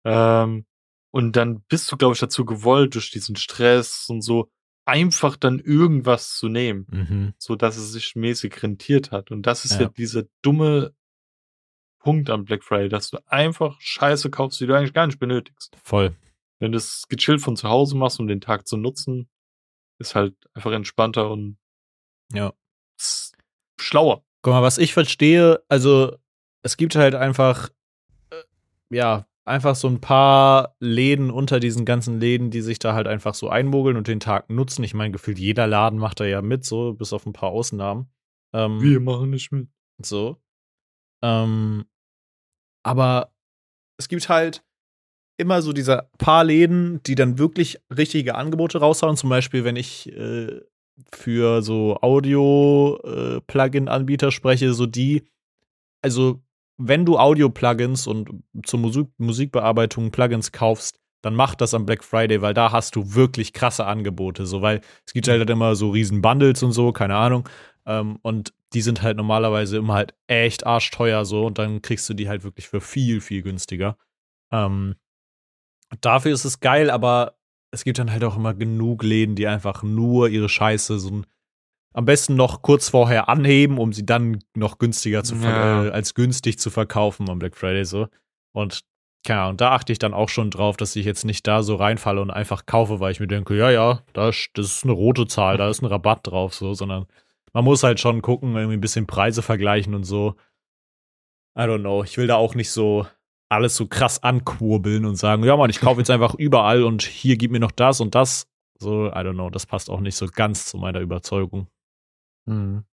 Ähm, 0.05 0.65
und 1.13 1.35
dann 1.35 1.61
bist 1.69 1.91
du, 1.91 1.97
glaube 1.97 2.13
ich, 2.13 2.19
dazu 2.19 2.43
gewollt, 2.43 2.95
durch 2.95 3.11
diesen 3.11 3.35
Stress 3.35 4.09
und 4.09 4.21
so, 4.21 4.49
einfach 4.85 5.37
dann 5.37 5.59
irgendwas 5.59 6.35
zu 6.37 6.49
nehmen, 6.49 6.87
Mhm. 6.91 7.33
so 7.37 7.55
dass 7.55 7.77
es 7.77 7.91
sich 7.93 8.15
mäßig 8.15 8.61
rentiert 8.63 9.11
hat. 9.11 9.31
Und 9.31 9.43
das 9.43 9.63
ist 9.63 9.73
ja, 9.75 9.83
Ja. 9.83 9.87
dieser 9.89 10.23
dumme 10.41 10.93
Punkt 11.99 12.29
am 12.29 12.43
Black 12.43 12.63
Friday, 12.63 12.89
dass 12.89 13.09
du 13.11 13.19
einfach 13.27 13.79
Scheiße 13.79 14.29
kaufst, 14.29 14.59
die 14.59 14.65
du 14.67 14.75
eigentlich 14.75 14.93
gar 14.93 15.07
nicht 15.07 15.19
benötigst. 15.19 15.77
Voll. 15.83 16.15
Wenn 16.59 16.71
du 16.73 16.77
es 16.77 17.03
gechillt 17.07 17.41
von 17.41 17.55
zu 17.55 17.69
Hause 17.69 17.95
machst, 17.95 18.19
um 18.19 18.27
den 18.27 18.41
Tag 18.41 18.67
zu 18.67 18.75
nutzen, 18.75 19.29
ist 19.99 20.15
halt 20.15 20.35
einfach 20.53 20.71
entspannter 20.71 21.29
und 21.31 21.57
Ja. 22.33 22.53
schlauer. 23.79 24.23
Guck 24.41 24.53
mal, 24.53 24.61
was 24.63 24.77
ich 24.77 24.93
verstehe, 24.93 25.63
also 25.69 26.17
es 26.63 26.75
gibt 26.75 26.95
halt 26.95 27.15
einfach, 27.15 27.69
äh, 28.31 28.43
ja, 28.89 29.25
einfach 29.45 29.75
so 29.75 29.87
ein 29.87 30.01
paar 30.01 30.75
Läden 30.79 31.29
unter 31.29 31.59
diesen 31.59 31.85
ganzen 31.85 32.19
Läden, 32.19 32.49
die 32.49 32.61
sich 32.61 32.79
da 32.79 32.93
halt 32.93 33.07
einfach 33.07 33.35
so 33.35 33.49
einmogeln 33.49 33.97
und 33.97 34.07
den 34.07 34.19
Tag 34.19 34.49
nutzen. 34.49 34.83
Ich 34.83 34.93
meine, 34.93 35.11
gefühlt 35.11 35.39
jeder 35.39 35.67
Laden 35.67 35.99
macht 35.99 36.19
da 36.19 36.25
ja 36.25 36.41
mit, 36.41 36.65
so, 36.65 36.93
bis 36.93 37.13
auf 37.13 37.25
ein 37.25 37.33
paar 37.33 37.49
Ausnahmen. 37.49 38.09
Ähm, 38.53 38.81
Wir 38.81 38.99
machen 38.99 39.29
nicht 39.29 39.51
mit. 39.51 39.67
So. 40.01 40.41
Ähm, 41.23 41.85
aber 42.83 43.33
es 43.97 44.07
gibt 44.07 44.29
halt 44.29 44.63
immer 45.37 45.61
so 45.61 45.73
diese 45.73 46.09
paar 46.17 46.43
Läden, 46.43 47.01
die 47.03 47.15
dann 47.15 47.39
wirklich 47.39 47.81
richtige 47.95 48.35
Angebote 48.35 48.79
raushauen. 48.79 49.17
Zum 49.17 49.29
Beispiel, 49.29 49.63
wenn 49.63 49.75
ich 49.75 50.11
äh, 50.11 50.61
für 51.11 51.63
so 51.63 51.97
Audio-Plugin-Anbieter 52.01 54.31
spreche, 54.31 54.73
so 54.73 54.85
die, 54.85 55.23
also 56.01 56.42
wenn 56.77 57.05
du 57.05 57.17
Audio-Plugins 57.17 58.07
und 58.07 58.43
zur 58.65 58.79
Musik 58.79 59.07
Musikbearbeitung 59.17 60.11
Plugins 60.11 60.51
kaufst, 60.51 60.99
dann 61.21 61.35
mach 61.35 61.55
das 61.55 61.73
am 61.73 61.85
Black 61.85 62.03
Friday, 62.03 62.41
weil 62.41 62.53
da 62.53 62.71
hast 62.71 62.95
du 62.95 63.15
wirklich 63.15 63.53
krasse 63.53 63.85
Angebote. 63.85 64.45
So, 64.45 64.61
weil 64.61 64.81
es 65.05 65.13
gibt 65.13 65.27
halt 65.27 65.49
immer 65.49 65.75
so 65.75 65.91
riesen 65.91 66.21
Bundles 66.21 66.61
und 66.63 66.73
so, 66.73 66.91
keine 66.91 67.15
Ahnung. 67.15 67.47
Ähm, 67.85 68.19
und 68.21 68.53
die 68.73 68.81
sind 68.81 69.01
halt 69.01 69.17
normalerweise 69.17 69.77
immer 69.77 69.93
halt 69.93 70.15
echt 70.27 70.65
arschteuer 70.65 71.25
so 71.25 71.45
und 71.45 71.57
dann 71.59 71.81
kriegst 71.81 72.09
du 72.09 72.13
die 72.13 72.27
halt 72.27 72.43
wirklich 72.43 72.67
für 72.67 72.81
viel, 72.81 73.21
viel 73.21 73.41
günstiger. 73.41 73.97
Ähm, 74.51 74.95
dafür 76.01 76.33
ist 76.33 76.45
es 76.45 76.59
geil, 76.59 76.89
aber 76.89 77.35
es 77.71 77.83
gibt 77.83 77.99
dann 77.99 78.11
halt 78.11 78.23
auch 78.23 78.35
immer 78.35 78.53
genug 78.53 79.03
Läden, 79.03 79.35
die 79.35 79.47
einfach 79.47 79.83
nur 79.83 80.29
ihre 80.29 80.49
Scheiße 80.49 80.99
so 80.99 81.09
ein, 81.09 81.25
am 81.93 82.05
besten 82.05 82.35
noch 82.35 82.61
kurz 82.61 82.89
vorher 82.89 83.29
anheben, 83.29 83.77
um 83.77 83.93
sie 83.93 84.05
dann 84.05 84.39
noch 84.55 84.77
günstiger 84.79 85.23
zu 85.23 85.35
Ja. 85.35 85.85
äh, 85.85 85.89
als 85.91 86.13
günstig 86.13 86.59
zu 86.59 86.69
verkaufen 86.69 87.29
am 87.29 87.39
Black 87.39 87.55
Friday 87.55 87.85
so. 87.85 88.07
Und 88.53 88.81
keine 89.25 89.41
Ahnung, 89.41 89.57
da 89.57 89.71
achte 89.71 89.93
ich 89.93 89.99
dann 89.99 90.13
auch 90.13 90.27
schon 90.29 90.49
drauf, 90.51 90.75
dass 90.75 90.95
ich 90.95 91.05
jetzt 91.05 91.23
nicht 91.23 91.47
da 91.47 91.63
so 91.63 91.75
reinfalle 91.75 92.19
und 92.21 92.29
einfach 92.31 92.65
kaufe, 92.65 92.99
weil 92.99 93.11
ich 93.13 93.19
mir 93.21 93.27
denke, 93.27 93.55
ja, 93.55 93.71
ja, 93.71 94.01
da 94.13 94.29
ist, 94.29 94.49
das 94.55 94.65
ist 94.67 94.83
eine 94.83 94.91
rote 94.93 95.27
Zahl, 95.27 95.55
da 95.57 95.69
ist 95.69 95.81
ein 95.81 95.85
Rabatt 95.85 96.27
drauf, 96.27 96.53
so, 96.53 96.73
sondern 96.73 97.05
man 97.53 97.63
muss 97.63 97.83
halt 97.83 97.99
schon 97.99 98.21
gucken, 98.21 98.55
irgendwie 98.55 98.75
ein 98.77 98.81
bisschen 98.81 99.07
Preise 99.07 99.41
vergleichen 99.41 99.93
und 99.93 100.03
so. 100.03 100.35
I 101.57 101.61
don't 101.61 101.79
know. 101.81 102.03
Ich 102.03 102.17
will 102.17 102.27
da 102.27 102.35
auch 102.35 102.55
nicht 102.55 102.71
so 102.71 103.05
alles 103.49 103.75
so 103.75 103.85
krass 103.85 104.23
ankurbeln 104.23 105.05
und 105.05 105.15
sagen, 105.15 105.43
ja, 105.43 105.55
Mann, 105.55 105.69
ich 105.69 105.79
kaufe 105.79 105.99
jetzt 106.01 106.09
einfach 106.11 106.33
überall 106.33 106.83
und 106.83 107.03
hier 107.03 107.37
gib 107.37 107.51
mir 107.51 107.59
noch 107.59 107.71
das 107.71 108.01
und 108.01 108.15
das. 108.15 108.47
So, 108.79 109.07
I 109.07 109.11
don't 109.19 109.33
know. 109.35 109.49
Das 109.51 109.67
passt 109.67 109.89
auch 109.89 109.99
nicht 109.99 110.15
so 110.15 110.25
ganz 110.27 110.65
zu 110.65 110.77
meiner 110.77 110.99
Überzeugung. 110.99 111.67
Mhm. 112.45 112.85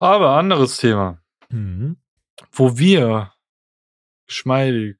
Aber 0.00 0.36
anderes 0.36 0.76
Thema, 0.78 1.20
Mhm. 1.50 1.96
wo 2.52 2.76
wir 2.78 3.32
geschmeidig 4.26 4.98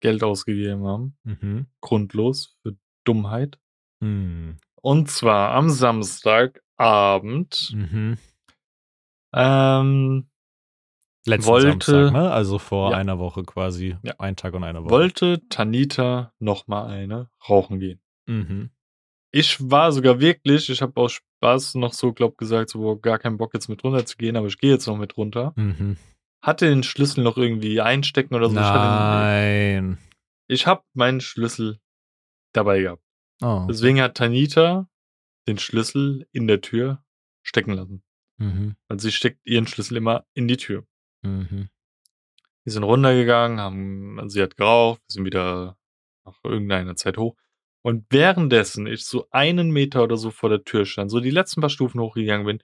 Geld 0.00 0.22
ausgegeben 0.22 0.84
haben, 0.86 1.16
Mhm. 1.24 1.66
grundlos 1.80 2.56
für 2.62 2.76
Dummheit. 3.04 3.58
Mhm. 4.00 4.58
Und 4.80 5.10
zwar 5.10 5.52
am 5.52 5.70
Samstagabend. 5.70 7.72
Mhm. 7.74 8.18
Ähm, 9.34 10.28
Letzten 11.24 11.46
Wollte- 11.46 11.68
Samstag, 11.70 12.12
ne? 12.12 12.32
Also 12.32 12.58
vor 12.58 12.90
Ja. 12.90 12.96
einer 12.98 13.20
Woche 13.20 13.44
quasi. 13.44 13.96
Ja. 14.02 14.14
Ein 14.18 14.34
Tag 14.34 14.54
und 14.54 14.64
eine 14.64 14.82
Woche. 14.82 14.90
wollte 14.90 15.48
Tanita 15.48 16.32
noch 16.40 16.66
mal 16.66 16.86
eine 16.88 17.30
rauchen 17.48 17.78
gehen. 17.78 18.00
Mhm. 18.26 18.70
Ich 19.30 19.70
war 19.70 19.92
sogar 19.92 20.18
wirklich, 20.18 20.68
ich 20.68 20.82
habe 20.82 21.00
aus 21.00 21.22
Spaß 21.42 21.74
noch 21.74 21.92
so, 21.92 22.12
glaub, 22.12 22.38
gesagt, 22.38 22.70
so 22.70 22.78
boah, 22.78 23.00
gar 23.00 23.18
keinen 23.18 23.36
Bock 23.36 23.52
jetzt 23.52 23.68
mit 23.68 23.82
runter 23.82 24.06
zu 24.06 24.16
gehen, 24.16 24.36
aber 24.36 24.46
ich 24.46 24.58
gehe 24.58 24.70
jetzt 24.70 24.86
noch 24.86 24.96
mit 24.96 25.16
runter. 25.16 25.52
Mhm. 25.56 25.96
Hatte 26.40 26.68
den 26.68 26.84
Schlüssel 26.84 27.24
noch 27.24 27.36
irgendwie 27.36 27.80
einstecken 27.80 28.34
oder 28.36 28.48
so. 28.48 28.54
Nein. 28.54 29.98
ich 30.46 30.66
habe 30.68 30.84
meinen 30.94 31.20
Schlüssel 31.20 31.80
dabei 32.52 32.82
gehabt. 32.82 33.02
Oh. 33.42 33.66
Deswegen 33.68 34.00
hat 34.00 34.16
Tanita 34.16 34.88
den 35.48 35.58
Schlüssel 35.58 36.28
in 36.30 36.46
der 36.46 36.60
Tür 36.60 37.02
stecken 37.42 37.72
lassen. 37.72 38.04
Mhm. 38.38 38.76
Weil 38.86 39.00
sie 39.00 39.10
steckt 39.10 39.40
ihren 39.44 39.66
Schlüssel 39.66 39.96
immer 39.96 40.24
in 40.34 40.46
die 40.46 40.56
Tür. 40.56 40.86
Mhm. 41.22 41.70
Wir 42.64 42.72
sind 42.72 42.84
runtergegangen, 42.84 43.58
haben, 43.58 44.20
also 44.20 44.34
sie 44.34 44.42
hat 44.42 44.56
geraucht, 44.56 45.00
wir 45.08 45.12
sind 45.12 45.24
wieder 45.24 45.76
nach 46.24 46.38
irgendeiner 46.44 46.94
Zeit 46.94 47.18
hoch. 47.18 47.36
Und 47.84 48.06
währenddessen 48.10 48.86
ich 48.86 49.04
so 49.04 49.26
einen 49.30 49.70
Meter 49.70 50.04
oder 50.04 50.16
so 50.16 50.30
vor 50.30 50.48
der 50.48 50.62
Tür 50.64 50.86
stand, 50.86 51.10
so 51.10 51.20
die 51.20 51.30
letzten 51.30 51.60
paar 51.60 51.70
Stufen 51.70 52.00
hochgegangen 52.00 52.46
bin, 52.46 52.62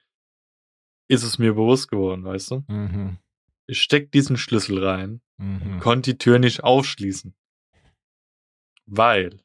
ist 1.10 1.24
es 1.24 1.38
mir 1.38 1.54
bewusst 1.54 1.88
geworden, 1.88 2.24
weißt 2.24 2.50
du? 2.52 2.64
Mhm. 2.68 3.18
Ich 3.66 3.82
steck 3.82 4.12
diesen 4.12 4.36
Schlüssel 4.36 4.84
rein, 4.84 5.20
Mhm. 5.38 5.80
konnte 5.80 6.12
die 6.12 6.18
Tür 6.18 6.38
nicht 6.38 6.62
aufschließen. 6.62 7.34
Weil 8.86 9.40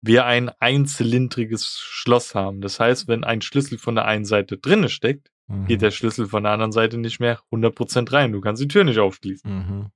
wir 0.00 0.24
ein 0.26 0.48
einzylindriges 0.48 1.78
Schloss 1.78 2.34
haben. 2.34 2.60
Das 2.60 2.78
heißt, 2.80 3.08
wenn 3.08 3.24
ein 3.24 3.40
Schlüssel 3.42 3.78
von 3.78 3.94
der 3.94 4.04
einen 4.06 4.24
Seite 4.24 4.56
drinne 4.58 4.88
steckt, 4.88 5.30
Mhm. 5.48 5.66
geht 5.66 5.82
der 5.82 5.90
Schlüssel 5.90 6.26
von 6.28 6.44
der 6.44 6.52
anderen 6.52 6.72
Seite 6.72 6.98
nicht 6.98 7.20
mehr 7.20 7.40
100% 7.50 8.12
rein. 8.12 8.32
Du 8.32 8.40
kannst 8.40 8.62
die 8.62 8.68
Tür 8.68 8.84
nicht 8.84 8.98
aufschließen. 8.98 9.50
Mhm. 9.50 9.90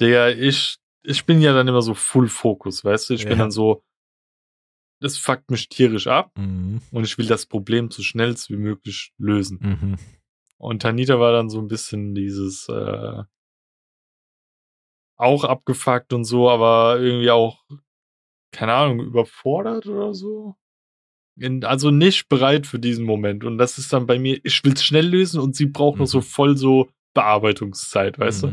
Digga, 0.00 0.28
ich, 0.30 0.78
ich 1.08 1.24
bin 1.24 1.40
ja 1.40 1.52
dann 1.54 1.66
immer 1.68 1.82
so 1.82 1.94
Full 1.94 2.28
Fokus, 2.28 2.84
weißt 2.84 3.10
du? 3.10 3.14
Ich 3.14 3.24
bin 3.24 3.32
Ja. 3.32 3.44
dann 3.44 3.50
so, 3.50 3.82
das 5.00 5.16
fuckt 5.16 5.50
mich 5.50 5.68
tierisch 5.68 6.06
ab 6.06 6.32
Mhm. 6.36 6.80
und 6.90 7.04
ich 7.04 7.16
will 7.18 7.26
das 7.26 7.46
Problem 7.46 7.90
so 7.90 8.02
schnell 8.02 8.34
wie 8.48 8.56
möglich 8.56 9.12
lösen. 9.18 9.58
Mhm. 9.62 9.96
Und 10.58 10.82
Tanita 10.82 11.18
war 11.20 11.32
dann 11.32 11.48
so 11.48 11.60
ein 11.60 11.68
bisschen 11.68 12.14
dieses, 12.14 12.68
äh, 12.68 13.22
auch 15.16 15.44
abgefuckt 15.44 16.12
und 16.12 16.24
so, 16.24 16.48
aber 16.48 17.00
irgendwie 17.00 17.30
auch, 17.30 17.64
keine 18.52 18.72
Ahnung, 18.74 19.00
überfordert 19.00 19.86
oder 19.86 20.14
so. 20.14 20.56
In, 21.36 21.64
also 21.64 21.90
nicht 21.90 22.28
bereit 22.28 22.66
für 22.66 22.78
diesen 22.80 23.04
Moment. 23.04 23.44
Und 23.44 23.58
das 23.58 23.78
ist 23.78 23.92
dann 23.92 24.06
bei 24.06 24.18
mir, 24.18 24.40
ich 24.42 24.62
will 24.64 24.72
es 24.72 24.84
schnell 24.84 25.06
lösen 25.06 25.40
und 25.40 25.54
sie 25.54 25.66
braucht 25.66 25.98
noch 26.00 26.06
so 26.06 26.18
Mhm. 26.18 26.22
voll 26.22 26.56
so 26.56 26.88
Bearbeitungszeit, 27.14 28.18
weißt 28.18 28.42
du? 28.44 28.46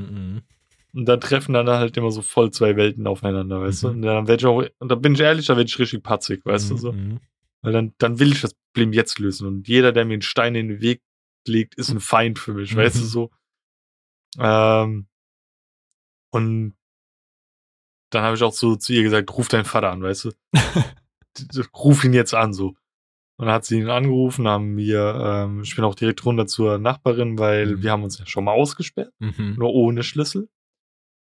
Mhm. 0.96 1.00
Und 1.02 1.06
da 1.06 1.18
treffen 1.18 1.54
dann 1.54 1.68
halt 1.70 1.98
immer 1.98 2.12
so 2.12 2.22
voll 2.22 2.52
zwei 2.52 2.76
Welten 2.76 3.06
aufeinander, 3.08 3.62
weißt 3.62 3.84
du? 3.84 3.88
Mhm. 3.90 3.94
Und 3.96 4.02
dann 4.04 4.28
werd 4.28 4.42
ich 4.42 4.48
auch, 4.48 4.64
und 4.80 4.90
da 4.90 4.96
bin 4.96 5.14
ich 5.14 5.20
ehrlich, 5.20 5.46
da 5.48 5.58
werd 5.58 5.70
ich 5.70 5.78
richtig 5.78 6.02
patzig, 6.04 6.46
weißt 6.46 6.72
du 6.72 6.78
so? 6.78 6.92
Mhm. 6.94 7.20
Weil 7.62 7.74
dann, 7.74 7.94
dann 7.98 8.20
will 8.20 8.32
ich 8.32 8.42
das 8.42 8.54
Problem 8.74 8.94
jetzt 8.94 9.20
lösen. 9.20 9.48
Und 9.48 9.68
jeder, 9.68 9.92
der 9.92 10.06
mir 10.06 10.14
einen 10.14 10.22
Stein 10.22 10.56
in 10.56 10.68
den 10.70 10.82
Weg 10.82 11.02
legt, 11.48 11.76
ist 11.76 11.90
ein 11.92 12.00
Feind 12.00 12.40
für 12.40 12.54
mich, 12.54 12.74
Mhm. 12.74 12.78
weißt 12.80 12.96
du 13.02 13.04
so? 13.06 13.32
Ähm, 14.40 15.08
und 16.32 16.76
dann 18.12 18.24
habe 18.24 18.36
ich 18.36 18.44
auch 18.44 18.54
so 18.54 18.76
zu 18.76 18.94
ihr 18.94 19.04
gesagt, 19.04 19.32
ruf 19.36 19.48
deinen 19.48 19.66
Vater 19.66 19.92
an, 19.92 20.02
weißt 20.02 20.26
du? 20.26 20.32
Ruf 21.76 22.04
ihn 22.06 22.14
jetzt 22.14 22.34
an, 22.34 22.54
so. 22.54 22.76
Und 23.38 23.48
dann 23.48 23.52
hat 23.52 23.66
sie 23.66 23.80
ihn 23.80 23.90
angerufen, 23.90 24.48
haben 24.48 24.78
wir, 24.78 25.16
ähm, 25.22 25.62
ich 25.64 25.76
bin 25.76 25.84
auch 25.84 25.96
direkt 25.96 26.24
runter 26.26 26.48
zur 26.48 26.78
Nachbarin, 26.78 27.38
weil 27.38 27.76
Mhm. 27.76 27.84
wir 27.84 27.92
haben 27.92 28.04
uns 28.04 28.18
ja 28.20 28.26
schon 28.26 28.46
mal 28.46 28.54
ausgesperrt 28.54 29.12
Mhm. 29.20 29.56
nur 29.58 29.74
ohne 29.74 30.04
Schlüssel. 30.04 30.48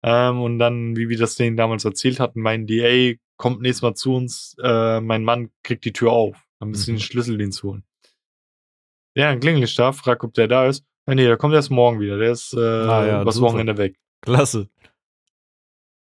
Ähm, 0.07 0.39
und 0.41 0.59
dann, 0.59 0.95
wie 0.95 1.09
wir 1.09 1.17
das 1.17 1.33
denen 1.35 1.57
damals 1.57 1.83
erzählt 1.83 2.19
hatten, 2.19 2.39
meinen 2.41 2.67
die, 2.67 2.81
ey, 2.81 3.19
kommt 3.37 3.61
nächstes 3.61 3.81
Mal 3.81 3.95
zu 3.95 4.13
uns, 4.13 4.55
äh, 4.61 5.01
mein 5.01 5.23
Mann 5.23 5.49
kriegt 5.63 5.83
die 5.83 5.93
Tür 5.93 6.11
auf. 6.11 6.37
Dann 6.59 6.69
müssen 6.69 6.87
wir 6.87 6.93
Mhm. 6.93 6.97
den 6.97 7.03
Schlüsseldienst 7.03 7.63
holen. 7.63 7.83
Ja, 9.15 9.29
dann 9.31 9.39
klingel 9.39 9.63
ich 9.63 9.75
da, 9.75 9.91
frag, 9.93 10.23
ob 10.23 10.33
der 10.35 10.47
da 10.47 10.67
ist. 10.67 10.85
Ah, 11.07 11.15
nee, 11.15 11.25
der 11.25 11.37
kommt 11.37 11.53
erst 11.55 11.71
morgen 11.71 11.99
wieder. 11.99 12.17
Der 12.19 12.31
ist 12.31 12.53
äh, 12.53 12.59
Ah, 12.59 13.05
ja, 13.05 13.31
super. 13.31 13.47
Wochenende 13.47 13.77
weg. 13.77 13.95
Klasse. 14.21 14.69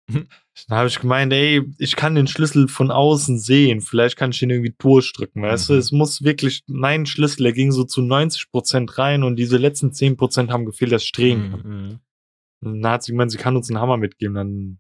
Dann 0.07 0.29
habe 0.69 0.89
ich 0.89 1.01
gemeint, 1.01 1.33
ey, 1.33 1.63
ich 1.79 1.97
kann 1.97 2.15
den 2.15 2.27
Schlüssel 2.27 2.69
von 2.69 2.91
außen 2.91 3.39
sehen. 3.39 3.81
Vielleicht 3.81 4.17
kann 4.17 4.31
ich 4.33 4.43
ihn 4.43 4.51
irgendwie 4.51 4.75
durchdrücken, 4.79 5.43
weißt 5.43 5.71
du? 5.71 5.73
Mhm. 5.75 5.79
Es 5.79 5.93
muss 5.93 6.23
wirklich, 6.23 6.63
mein 6.67 7.07
Schlüssel, 7.07 7.45
der 7.45 7.53
ging 7.55 7.73
so 7.73 7.85
zu 7.85 8.03
90% 8.03 8.99
rein 8.99 9.23
und 9.23 9.37
diese 9.37 9.57
letzten 9.57 9.93
10% 9.93 10.51
haben 10.51 10.67
gefehlt, 10.67 10.93
drehen 11.17 11.51
kann. 11.51 11.61
Mhm. 11.63 11.99
Dann 12.65 12.87
hat 12.87 13.03
sie 13.03 13.13
gemeint, 13.13 13.31
sie 13.31 13.39
kann 13.39 13.57
uns 13.57 13.71
einen 13.71 13.81
Hammer 13.81 13.97
mitgeben. 13.97 14.35
Dann 14.35 14.79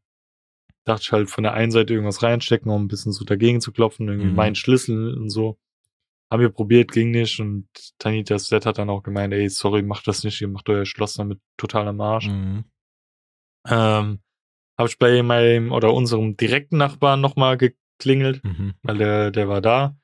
dachte 0.84 1.02
ich 1.04 1.12
halt 1.12 1.30
von 1.30 1.44
der 1.44 1.54
einen 1.54 1.70
Seite 1.72 1.92
irgendwas 1.94 2.22
reinstecken, 2.22 2.70
um 2.70 2.84
ein 2.84 2.88
bisschen 2.88 3.12
so 3.12 3.24
dagegen 3.24 3.60
zu 3.60 3.72
klopfen, 3.72 4.08
irgendwie 4.08 4.28
Mhm. 4.28 4.34
meinen 4.36 4.54
Schlüssel 4.54 5.16
und 5.16 5.30
so. 5.30 5.58
Haben 6.30 6.40
wir 6.40 6.48
probiert, 6.50 6.90
ging 6.90 7.10
nicht 7.10 7.38
und 7.40 7.68
Tanitas 7.98 8.48
Dad 8.48 8.66
hat 8.66 8.78
dann 8.78 8.90
auch 8.90 9.02
gemeint, 9.02 9.32
ey, 9.32 9.48
sorry, 9.48 9.82
macht 9.82 10.06
das 10.08 10.24
nicht, 10.24 10.40
ihr 10.40 10.48
macht 10.48 10.68
euer 10.68 10.84
Schloss 10.84 11.14
damit 11.14 11.38
total 11.56 11.86
am 11.88 12.00
Arsch. 12.00 12.28
Mhm. 12.28 12.64
Ähm, 13.66 14.20
habe 14.78 14.88
ich 14.88 14.98
bei 14.98 15.22
meinem 15.22 15.70
oder 15.72 15.94
unserem 15.94 16.36
direkten 16.36 16.76
Nachbarn 16.78 17.20
nochmal 17.20 17.56
geklingelt, 17.56 18.42
Mhm. 18.44 18.74
weil 18.82 18.98
der, 18.98 19.30
der 19.30 19.48
war 19.48 19.60
da. 19.60 19.96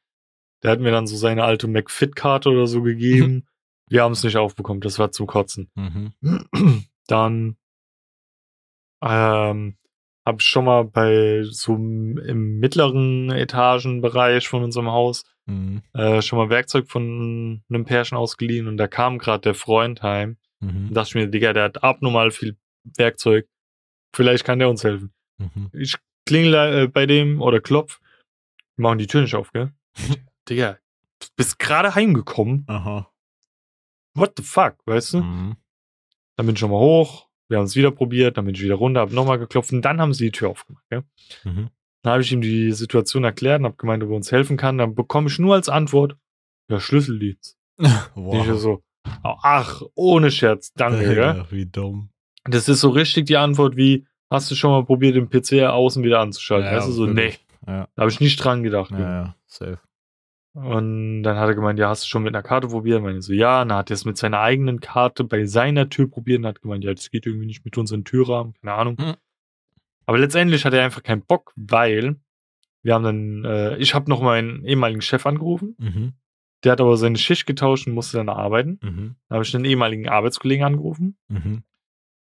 Der 0.62 0.70
hat 0.72 0.80
mir 0.80 0.92
dann 0.92 1.06
so 1.06 1.16
seine 1.16 1.44
alte 1.44 1.66
McFit-Karte 1.68 2.50
oder 2.50 2.66
so 2.66 2.82
gegeben. 2.82 3.46
Wir 3.88 4.02
haben 4.04 4.12
es 4.12 4.22
nicht 4.22 4.36
aufbekommen, 4.36 4.80
das 4.82 4.98
war 5.00 5.10
zum 5.10 5.26
Kotzen. 5.26 5.68
Mhm. 5.74 6.12
Dann 7.08 7.56
ähm, 9.02 9.76
habe 10.26 10.36
ich 10.40 10.46
schon 10.46 10.64
mal 10.66 10.84
bei 10.84 11.42
so 11.44 11.74
im 11.74 12.18
im 12.18 12.58
mittleren 12.58 13.30
Etagenbereich 13.30 14.48
von 14.48 14.62
unserem 14.62 14.88
Haus 14.88 15.24
Mhm. 15.46 15.82
äh, 15.94 16.22
schon 16.22 16.38
mal 16.38 16.48
Werkzeug 16.50 16.88
von 16.88 17.62
einem 17.68 17.84
Pärchen 17.84 18.16
ausgeliehen 18.16 18.68
und 18.68 18.76
da 18.76 18.86
kam 18.86 19.18
gerade 19.18 19.40
der 19.40 19.54
Freund 19.54 20.02
heim 20.02 20.36
Mhm. 20.60 20.88
und 20.88 20.94
dachte 20.94 21.08
ich 21.08 21.14
mir, 21.16 21.26
Digga, 21.28 21.52
der 21.54 21.64
hat 21.64 21.82
abnormal 21.82 22.30
viel 22.30 22.56
Werkzeug. 22.84 23.48
Vielleicht 24.14 24.44
kann 24.44 24.58
der 24.58 24.68
uns 24.68 24.84
helfen. 24.84 25.12
Mhm. 25.38 25.70
Ich 25.72 25.96
klingel 26.26 26.54
äh, 26.54 26.86
bei 26.86 27.06
dem 27.06 27.40
oder 27.40 27.60
klopf, 27.60 28.00
die 28.76 28.82
machen 28.82 28.98
die 28.98 29.06
Tür 29.06 29.22
nicht 29.22 29.34
auf, 29.34 29.50
gell? 29.52 29.72
Digga, 30.48 30.78
du 31.20 31.26
bist 31.36 31.58
gerade 31.58 31.94
heimgekommen. 31.94 32.64
Aha. 32.68 33.10
What 34.14 34.34
the 34.36 34.42
fuck, 34.42 34.76
weißt 34.84 35.14
du? 35.14 35.22
Mhm. 35.22 35.56
Dann 36.36 36.46
bin 36.46 36.54
ich 36.54 36.60
schon 36.60 36.70
mal 36.70 36.78
hoch, 36.78 37.28
wir 37.50 37.58
haben 37.58 37.64
es 37.64 37.76
wieder 37.76 37.90
probiert, 37.90 38.38
dann 38.38 38.46
bin 38.46 38.54
ich 38.54 38.62
wieder 38.62 38.76
runter, 38.76 39.00
hab 39.00 39.12
nochmal 39.12 39.38
geklopft 39.38 39.72
und 39.72 39.82
dann 39.82 40.00
haben 40.00 40.14
sie 40.14 40.26
die 40.26 40.30
Tür 40.30 40.50
aufgemacht. 40.50 40.84
Gell? 40.88 41.02
Mhm. 41.44 41.68
Dann 42.02 42.12
habe 42.12 42.22
ich 42.22 42.32
ihm 42.32 42.40
die 42.40 42.72
Situation 42.72 43.24
erklärt 43.24 43.58
und 43.60 43.66
habe 43.66 43.76
gemeint, 43.76 44.02
ob 44.02 44.10
er 44.10 44.16
uns 44.16 44.32
helfen 44.32 44.56
kann. 44.56 44.78
Dann 44.78 44.94
bekomme 44.94 45.28
ich 45.28 45.38
nur 45.38 45.54
als 45.54 45.68
Antwort, 45.68 46.16
ja, 46.70 46.80
Schlüsseldienst. 46.80 47.58
Wow. 48.14 48.46
Ich 48.46 48.60
so, 48.60 48.82
ach, 49.22 49.82
ohne 49.94 50.30
Scherz, 50.30 50.72
danke, 50.74 51.16
ja, 51.16 51.50
wie 51.50 51.66
dumm. 51.66 52.10
Das 52.44 52.68
ist 52.68 52.80
so 52.80 52.90
richtig 52.90 53.26
die 53.26 53.36
Antwort 53.36 53.76
wie, 53.76 54.06
hast 54.30 54.50
du 54.50 54.54
schon 54.54 54.70
mal 54.70 54.84
probiert, 54.84 55.16
den 55.16 55.28
PC 55.28 55.64
außen 55.64 56.02
wieder 56.04 56.20
anzuschalten? 56.20 56.70
Ja, 56.70 56.76
weißt 56.76 56.88
du, 56.88 56.92
so, 56.92 57.06
nee, 57.06 57.16
wirklich. 57.16 57.40
Ja, 57.66 57.88
da 57.94 58.02
habe 58.02 58.10
ich 58.10 58.20
nicht 58.20 58.36
dran 58.42 58.62
gedacht. 58.62 58.90
ja, 58.92 58.98
ja, 58.98 59.36
safe. 59.46 59.78
Und 60.52 61.22
dann 61.22 61.36
hat 61.36 61.48
er 61.48 61.54
gemeint, 61.54 61.78
ja, 61.78 61.88
hast 61.88 62.04
du 62.04 62.08
schon 62.08 62.24
mit 62.24 62.34
einer 62.34 62.42
Karte 62.42 62.68
probiert? 62.68 63.02
Meine 63.02 63.18
ich 63.18 63.24
so, 63.24 63.32
ja. 63.32 63.62
Und 63.62 63.68
dann 63.68 63.78
hat 63.78 63.90
er 63.90 63.94
es 63.94 64.04
mit 64.04 64.16
seiner 64.16 64.40
eigenen 64.40 64.80
Karte 64.80 65.24
bei 65.24 65.44
seiner 65.44 65.88
Tür 65.88 66.10
probiert 66.10 66.40
und 66.40 66.46
hat 66.46 66.60
gemeint, 66.60 66.82
ja, 66.82 66.92
das 66.92 67.10
geht 67.10 67.26
irgendwie 67.26 67.46
nicht 67.46 67.64
mit 67.64 67.78
unseren 67.78 68.04
Türrahmen, 68.04 68.54
keine 68.54 68.74
Ahnung. 68.74 68.96
Mhm. 68.98 69.14
Aber 70.06 70.18
letztendlich 70.18 70.64
hat 70.64 70.74
er 70.74 70.84
einfach 70.84 71.04
keinen 71.04 71.22
Bock, 71.22 71.52
weil 71.54 72.16
wir 72.82 72.94
haben 72.94 73.04
dann, 73.04 73.44
äh, 73.44 73.76
ich 73.76 73.94
habe 73.94 74.10
noch 74.10 74.22
meinen 74.22 74.64
ehemaligen 74.64 75.02
Chef 75.02 75.24
angerufen. 75.24 75.76
Mhm. 75.78 76.14
Der 76.64 76.72
hat 76.72 76.80
aber 76.80 76.96
seine 76.96 77.16
Schicht 77.16 77.46
getauscht 77.46 77.86
und 77.86 77.94
musste 77.94 78.16
dann 78.16 78.28
arbeiten. 78.28 78.80
Mhm. 78.82 79.16
Dann 79.28 79.36
habe 79.36 79.44
ich 79.44 79.54
einen 79.54 79.64
ehemaligen 79.64 80.08
Arbeitskollegen 80.08 80.64
angerufen. 80.64 81.16
Mhm. 81.28 81.62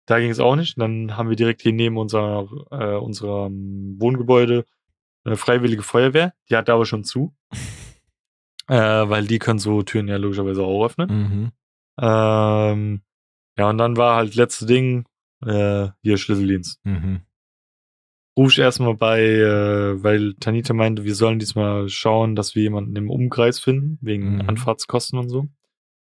Da 0.06 0.18
ging 0.18 0.30
es 0.30 0.40
auch 0.40 0.56
nicht. 0.56 0.80
Dann 0.80 1.16
haben 1.16 1.28
wir 1.28 1.36
direkt 1.36 1.62
hier 1.62 1.72
neben 1.72 1.96
unserer, 1.96 2.48
äh, 2.70 2.96
unserem 2.96 3.96
Wohngebäude 4.00 4.64
eine 5.24 5.36
freiwillige 5.36 5.82
Feuerwehr. 5.82 6.34
Die 6.50 6.56
hat 6.56 6.70
aber 6.70 6.86
schon 6.86 7.04
zu. 7.04 7.34
äh, 8.68 8.76
weil 9.08 9.26
die 9.26 9.38
können 9.38 9.58
so 9.58 9.82
Türen 9.82 10.08
ja 10.08 10.16
logischerweise 10.16 10.62
auch 10.62 10.84
öffnen. 10.84 11.08
Mhm. 11.08 11.52
Ähm, 12.00 13.02
ja, 13.58 13.70
und 13.70 13.78
dann 13.78 13.96
war 13.96 14.16
halt 14.16 14.34
letzte 14.34 14.66
Ding, 14.66 15.06
äh, 15.44 15.88
hier 16.02 16.16
Schlüsseldienst. 16.18 16.80
Mhm. 16.84 17.20
Ruf 18.38 18.52
ich 18.52 18.58
erstmal 18.58 18.94
bei, 18.94 19.22
äh, 19.22 20.02
weil 20.02 20.34
Tanita 20.34 20.74
meinte, 20.74 21.04
wir 21.04 21.14
sollen 21.14 21.38
diesmal 21.38 21.88
schauen, 21.88 22.36
dass 22.36 22.54
wir 22.54 22.62
jemanden 22.62 22.94
im 22.96 23.10
Umkreis 23.10 23.58
finden, 23.58 23.98
wegen 24.02 24.34
Mhm. 24.36 24.48
Anfahrtskosten 24.48 25.18
und 25.18 25.30
so. 25.30 25.46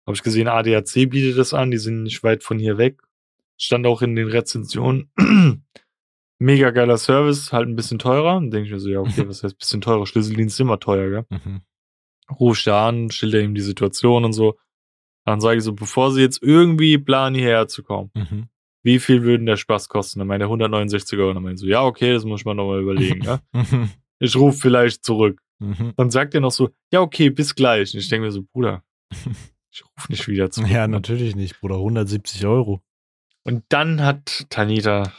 Habe 0.07 0.17
ich 0.17 0.23
gesehen, 0.23 0.49
ADAC 0.49 1.09
bietet 1.09 1.39
das 1.39 1.55
an, 1.55 1.71
die 1.71 1.79
sind 1.79 2.03
nicht 2.03 2.23
weit 2.25 2.43
von 2.43 2.59
hier 2.59 2.77
weg. 2.77 3.01
Stand 3.57 3.87
auch 3.87 4.03
in 4.03 4.17
den 4.17 4.29
Rezensionen. 4.29 5.11
Mega 6.41 6.71
geiler 6.73 6.99
Service, 6.99 7.53
halt 7.53 7.69
ein 7.69 7.77
bisschen 7.77 8.01
teurer. 8.01 8.35
Dann 8.35 8.51
denke 8.51 8.67
ich 8.67 8.73
mir 8.73 8.81
so, 8.81 8.89
ja, 8.91 8.99
okay, 8.99 9.27
was 9.29 9.45
heißt 9.45 9.57
bisschen 9.57 9.81
teurer? 9.81 10.05
Schlüsseldienst 10.05 10.57
ist 10.57 10.61
immer 10.61 10.81
teuer, 10.81 11.09
gell? 11.09 11.27
Mhm. 11.31 11.61
Ruf 12.31 12.59
ich 12.59 12.65
da 12.65 12.89
an, 12.89 13.11
schilder 13.11 13.41
ihm 13.41 13.55
die 13.55 13.61
Situation 13.61 14.25
und 14.25 14.33
so. 14.33 14.57
Dann 15.27 15.41
sage 15.41 15.59
ich 15.59 15.65
so, 15.65 15.73
bevor 15.75 16.13
sie 16.13 16.21
jetzt 16.21 16.43
irgendwie 16.43 16.99
planen, 16.99 17.35
hierher 17.35 17.67
zu 17.69 17.83
kommen, 17.83 18.11
Mhm. 18.15 18.49
wie 18.83 18.99
viel 18.99 19.23
würden 19.23 19.47
der 19.47 19.57
Spaß 19.57 19.89
kosten? 19.89 20.19
Dann 20.19 20.29
meinte 20.29 20.45
er 20.45 20.49
169 20.51 21.19
Euro. 21.19 21.33
Dann 21.35 21.43
meinte 21.43 21.55
ich 21.57 21.61
so, 21.61 21.67
ja, 21.67 21.83
okay, 21.85 22.13
das 22.13 22.25
muss 22.25 22.41
ich 22.41 22.45
mal 22.45 22.55
nochmal 22.55 22.81
überlegen. 22.83 23.23
ja? 23.25 23.41
Mhm. 23.53 23.91
Ich 24.19 24.37
rufe 24.37 24.59
vielleicht 24.59 25.05
zurück. 25.05 25.41
Mhm. 25.61 25.93
Dann 25.97 26.11
sagt 26.11 26.35
er 26.35 26.41
noch 26.41 26.51
so, 26.51 26.71
ja, 26.93 27.01
okay, 27.01 27.31
bis 27.31 27.55
gleich. 27.55 27.95
Und 27.95 28.01
ich 28.01 28.09
denke 28.09 28.27
mir 28.27 28.33
so, 28.33 28.43
Bruder, 28.43 28.83
ich 29.71 29.83
rufe 29.85 30.11
nicht 30.11 30.29
wieder 30.29 30.51
zurück. 30.51 30.69
Ja, 30.71 30.83
Mann. 30.83 30.91
natürlich 30.93 31.35
nicht, 31.37 31.61
Bruder. 31.61 31.77
170 31.77 32.45
Euro. 32.47 32.83
Und 33.45 33.65
dann 33.69 34.03
hat 34.03 34.47
Tanita 34.51 35.13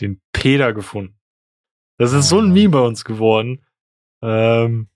den 0.00 0.20
Peter 0.32 0.72
gefunden. 0.72 1.18
Das 1.98 2.12
ist 2.12 2.28
so 2.28 2.38
ein 2.38 2.46
Mann. 2.46 2.52
Meme 2.54 2.68
bei 2.70 2.80
uns 2.80 3.04
geworden. 3.04 3.64
Ähm, 4.22 4.88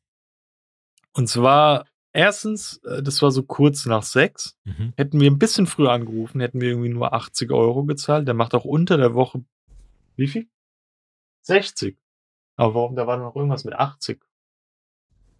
und 1.18 1.26
zwar, 1.26 1.84
erstens, 2.12 2.80
äh, 2.84 3.02
das 3.02 3.20
war 3.22 3.32
so 3.32 3.42
kurz 3.42 3.86
nach 3.86 4.04
sechs. 4.04 4.56
Mhm. 4.64 4.92
Hätten 4.96 5.20
wir 5.20 5.28
ein 5.28 5.38
bisschen 5.40 5.66
früher 5.66 5.90
angerufen, 5.90 6.40
hätten 6.40 6.60
wir 6.60 6.68
irgendwie 6.68 6.90
nur 6.90 7.12
80 7.12 7.50
Euro 7.50 7.82
gezahlt. 7.84 8.28
Der 8.28 8.34
macht 8.34 8.54
auch 8.54 8.64
unter 8.64 8.96
der 8.96 9.14
Woche, 9.14 9.44
wie 10.14 10.28
viel? 10.28 10.46
60. 11.42 11.98
Aber 12.54 12.74
warum, 12.74 12.94
da 12.94 13.08
war 13.08 13.16
noch 13.16 13.34
irgendwas 13.34 13.64
mit 13.64 13.74
80. 13.74 14.22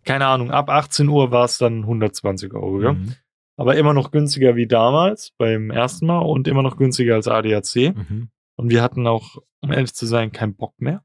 Keine 0.05 0.27
Ahnung, 0.27 0.51
ab 0.51 0.69
18 0.69 1.07
Uhr 1.09 1.31
war 1.31 1.45
es 1.45 1.59
dann 1.59 1.83
120 1.83 2.53
Euro, 2.55 2.83
ja? 2.83 2.95
Mhm. 2.95 3.15
Aber 3.57 3.77
immer 3.77 3.95
noch 3.95 4.11
günstiger 4.11 4.57
wie 4.57 4.67
damals 4.67 5.31
beim 5.39 5.71
ersten 5.71 6.07
Mal 6.07 6.19
und 6.19 6.49
immer 6.49 6.63
noch 6.63 6.77
günstiger 6.77 7.15
als 7.15 7.29
ADAC. 7.29 7.95
Mhm. 7.95 8.31
Und 8.57 8.71
wir 8.71 8.83
hatten 8.83 9.07
auch, 9.07 9.37
um 9.61 9.71
ehrlich 9.71 9.95
zu 9.95 10.07
sein, 10.07 10.33
keinen 10.33 10.57
Bock 10.57 10.75
mehr. 10.81 11.05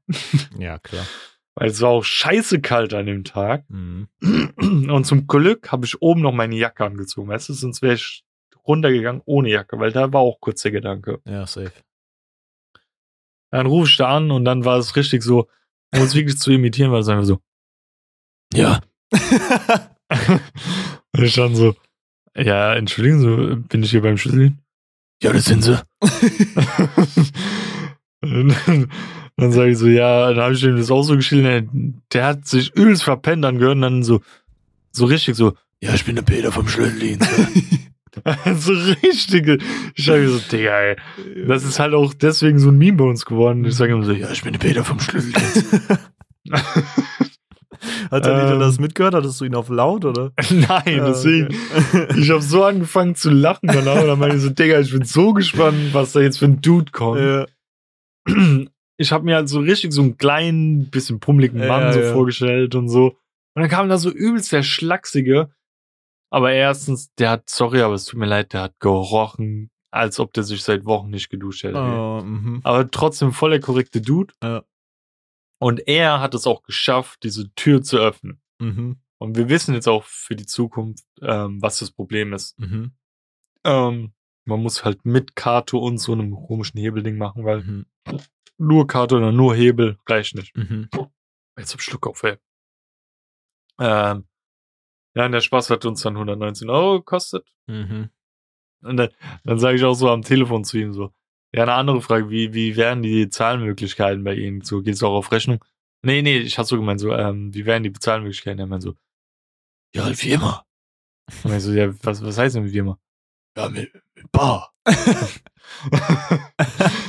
Ja, 0.58 0.80
klar. 0.80 1.04
Weil 1.56 1.70
es 1.70 1.80
war 1.80 1.90
auch 1.90 2.04
scheiße 2.04 2.60
kalt 2.60 2.94
an 2.94 3.06
dem 3.06 3.24
Tag. 3.24 3.64
Mhm. 3.68 4.08
Und 4.20 5.04
zum 5.04 5.26
Glück 5.26 5.70
habe 5.70 5.86
ich 5.86 6.02
oben 6.02 6.20
noch 6.20 6.32
meine 6.32 6.56
Jacke 6.56 6.84
angezogen, 6.84 7.28
weißt 7.28 7.48
du? 7.48 7.52
Sonst 7.52 7.80
wäre 7.80 7.94
ich 7.94 8.24
runtergegangen 8.66 9.22
ohne 9.24 9.50
Jacke, 9.50 9.78
weil 9.78 9.92
da 9.92 10.12
war 10.12 10.20
auch 10.20 10.40
kurz 10.40 10.62
der 10.62 10.72
Gedanke. 10.72 11.20
Ja, 11.26 11.46
safe. 11.46 11.72
Dann 13.50 13.66
rufe 13.66 13.88
ich 13.88 13.96
da 13.96 14.16
an 14.16 14.30
und 14.30 14.44
dann 14.44 14.64
war 14.64 14.78
es 14.78 14.96
richtig 14.96 15.22
so, 15.22 15.48
um 15.94 16.02
es 16.02 16.14
wirklich 16.14 16.38
zu 16.38 16.50
imitieren, 16.50 16.90
war 16.90 16.98
es 16.98 17.08
einfach 17.08 17.24
so, 17.24 17.40
ja. 18.54 18.80
und 21.12 21.22
ich 21.22 21.34
dann 21.34 21.54
so, 21.56 21.74
ja, 22.36 22.74
entschuldigen 22.74 23.20
Sie, 23.20 23.56
bin 23.68 23.82
ich 23.82 23.90
hier 23.90 24.02
beim 24.02 24.16
Schlüsseln? 24.16 24.60
Ja, 25.22 25.32
das 25.32 25.44
sind 25.46 25.62
Sie. 25.62 25.80
dann, 29.36 29.52
sage 29.52 29.70
ich 29.72 29.78
so, 29.78 29.86
ja, 29.88 30.28
dann 30.32 30.42
habe 30.44 30.54
ich 30.54 30.62
ihm 30.62 30.76
das 30.76 30.90
auch 30.90 31.02
so 31.02 31.16
geschildert, 31.16 31.66
der 32.12 32.26
hat 32.26 32.46
sich 32.46 32.74
übelst 32.74 33.02
verpennt 33.04 33.44
angehört 33.44 33.76
und 33.76 33.82
dann 33.82 34.02
so, 34.02 34.20
so 34.92 35.06
richtig 35.06 35.34
so, 35.36 35.54
ja, 35.80 35.92
ich 35.94 36.04
bin 36.04 36.14
der 36.16 36.22
Peter 36.22 36.50
vom 36.52 36.66
Schlüsseldienst. 36.68 37.28
so 38.58 38.72
richtig. 39.02 39.60
Ich 39.96 40.04
sage 40.04 40.28
so, 40.28 40.38
Digga, 40.50 40.78
ey. 40.80 40.96
Das 41.46 41.64
ist 41.64 41.78
halt 41.80 41.94
auch 41.94 42.14
deswegen 42.14 42.58
so 42.58 42.68
ein 42.70 42.78
Meme 42.78 42.96
bei 42.96 43.04
uns 43.04 43.24
geworden. 43.26 43.64
Ich 43.64 43.74
sage 43.74 43.92
immer 43.92 44.04
so, 44.04 44.12
ja, 44.12 44.30
ich 44.30 44.42
bin 44.42 44.52
der 44.52 44.60
Peter 44.60 44.84
vom 44.84 45.00
Schlüsseldienst. 45.00 45.66
Hat 48.10 48.24
er 48.26 48.52
Ähm. 48.52 48.60
das 48.60 48.78
mitgehört? 48.78 49.14
Hattest 49.14 49.40
du 49.40 49.44
ihn 49.44 49.54
auf 49.54 49.68
laut, 49.68 50.04
oder? 50.04 50.32
Nein, 50.50 50.82
Ja, 50.96 51.06
deswegen. 51.06 51.48
okay. 51.92 52.06
Ich 52.18 52.30
habe 52.30 52.40
so 52.40 52.64
angefangen 52.64 53.14
zu 53.14 53.30
lachen 53.30 53.66
danach 53.66 54.00
und 54.00 54.06
dann 54.06 54.18
meinte 54.18 54.36
ich 54.36 54.42
so, 54.42 54.50
Digga, 54.50 54.80
ich 54.80 54.90
bin 54.92 55.04
so 55.04 55.32
gespannt, 55.34 55.92
was 55.92 56.12
da 56.12 56.20
jetzt 56.20 56.38
für 56.38 56.46
ein 56.46 56.60
Dude 56.62 56.92
kommt. 56.92 57.20
ja. 57.20 57.46
Ich 58.96 59.12
habe 59.12 59.24
mir 59.24 59.36
halt 59.36 59.48
so 59.48 59.60
richtig 59.60 59.92
so 59.92 60.02
einen 60.02 60.16
kleinen, 60.16 60.90
bisschen 60.90 61.20
pummeligen 61.20 61.60
Ja, 61.60 61.68
Mann 61.68 61.92
so 61.92 62.00
ja. 62.00 62.12
vorgestellt 62.12 62.74
und 62.74 62.88
so. 62.88 63.18
Und 63.54 63.62
dann 63.62 63.68
kam 63.68 63.88
da 63.88 63.98
so 63.98 64.10
übelst 64.10 64.52
der 64.52 64.62
Schlachsige. 64.62 65.50
Aber 66.30 66.52
erstens, 66.52 67.12
der 67.14 67.30
hat, 67.30 67.48
sorry, 67.48 67.80
aber 67.80 67.94
es 67.94 68.06
tut 68.06 68.18
mir 68.18 68.26
leid, 68.26 68.52
der 68.52 68.62
hat 68.62 68.80
gerochen, 68.80 69.70
als 69.92 70.18
ob 70.18 70.32
der 70.32 70.42
sich 70.42 70.62
seit 70.62 70.84
Wochen 70.84 71.10
nicht 71.10 71.30
geduscht 71.30 71.62
hätte. 71.62 71.78
Oh, 71.78 72.22
mhm. 72.24 72.60
aber 72.64 72.90
trotzdem 72.90 73.32
voll 73.32 73.50
der 73.50 73.60
korrekte 73.60 74.00
Dude. 74.00 74.34
Ja. 74.42 74.64
Und 75.60 75.86
er 75.86 76.20
hat 76.20 76.34
es 76.34 76.46
auch 76.46 76.62
geschafft, 76.64 77.22
diese 77.22 77.54
Tür 77.54 77.82
zu 77.82 77.98
öffnen. 77.98 78.40
Mhm. 78.58 78.96
Und 79.18 79.36
wir 79.36 79.48
wissen 79.48 79.74
jetzt 79.74 79.88
auch 79.88 80.02
für 80.04 80.34
die 80.34 80.46
Zukunft, 80.46 81.04
ähm, 81.22 81.62
was 81.62 81.78
das 81.78 81.92
Problem 81.92 82.32
ist. 82.32 82.58
Mhm. 82.58 82.92
Ähm, 83.64 84.12
man 84.44 84.60
muss 84.60 84.84
halt 84.84 85.06
mit 85.06 85.36
Karte 85.36 85.76
und 85.76 85.98
so 85.98 86.12
einem 86.12 86.32
komischen 86.34 86.80
Hebelding 86.80 87.16
machen, 87.16 87.44
weil 87.44 87.62
Mhm. 87.62 87.86
Nur 88.58 88.86
Karte 88.86 89.16
oder 89.16 89.32
nur 89.32 89.54
Hebel 89.54 89.98
reicht 90.08 90.34
nicht. 90.34 90.56
Mhm. 90.56 90.88
Jetzt 91.58 91.72
hab 91.72 91.80
ich 91.80 91.84
Schluck 91.84 92.06
auf, 92.06 92.22
ey. 92.22 92.36
Ähm, 93.80 94.26
ja, 95.16 95.26
und 95.26 95.32
der 95.32 95.40
Spaß 95.40 95.70
hat 95.70 95.84
uns 95.84 96.02
dann 96.02 96.14
119 96.14 96.70
Euro 96.70 96.98
gekostet. 96.98 97.46
Mhm. 97.66 98.10
Und 98.82 98.96
dann, 98.96 99.10
dann 99.44 99.58
sage 99.58 99.76
ich 99.76 99.84
auch 99.84 99.94
so 99.94 100.10
am 100.10 100.22
Telefon 100.22 100.64
zu 100.64 100.78
ihm 100.78 100.92
so, 100.92 101.12
Ja, 101.54 101.62
eine 101.62 101.74
andere 101.74 102.02
Frage, 102.02 102.30
wie, 102.30 102.52
wie 102.52 102.76
wären 102.76 103.02
die 103.02 103.28
Zahlmöglichkeiten 103.28 104.24
bei 104.24 104.34
Ihnen? 104.34 104.62
So, 104.62 104.82
geht 104.82 104.94
es 104.94 105.02
auch 105.02 105.14
auf 105.14 105.32
Rechnung? 105.32 105.64
Nee, 106.02 106.22
nee, 106.22 106.38
ich 106.38 106.58
hatte 106.58 106.68
so 106.68 106.76
gemeint, 106.76 107.00
so, 107.00 107.12
ähm, 107.12 107.54
wie 107.54 107.64
wären 107.64 107.82
die 107.82 107.90
Bezahlmöglichkeiten? 107.90 108.60
Er 108.60 108.66
meint 108.66 108.82
so, 108.82 108.94
ja, 109.94 110.10
wie 110.20 110.32
immer. 110.32 110.66
Und 111.44 111.54
ich 111.54 111.62
so, 111.62 111.72
ja, 111.72 111.92
was, 112.02 112.22
was 112.22 112.36
heißt 112.36 112.56
denn 112.56 112.70
wie 112.70 112.78
immer? 112.78 112.98
Ja, 113.56 113.68
mit, 113.68 113.92
mit 114.14 114.30
Bar. 114.32 114.74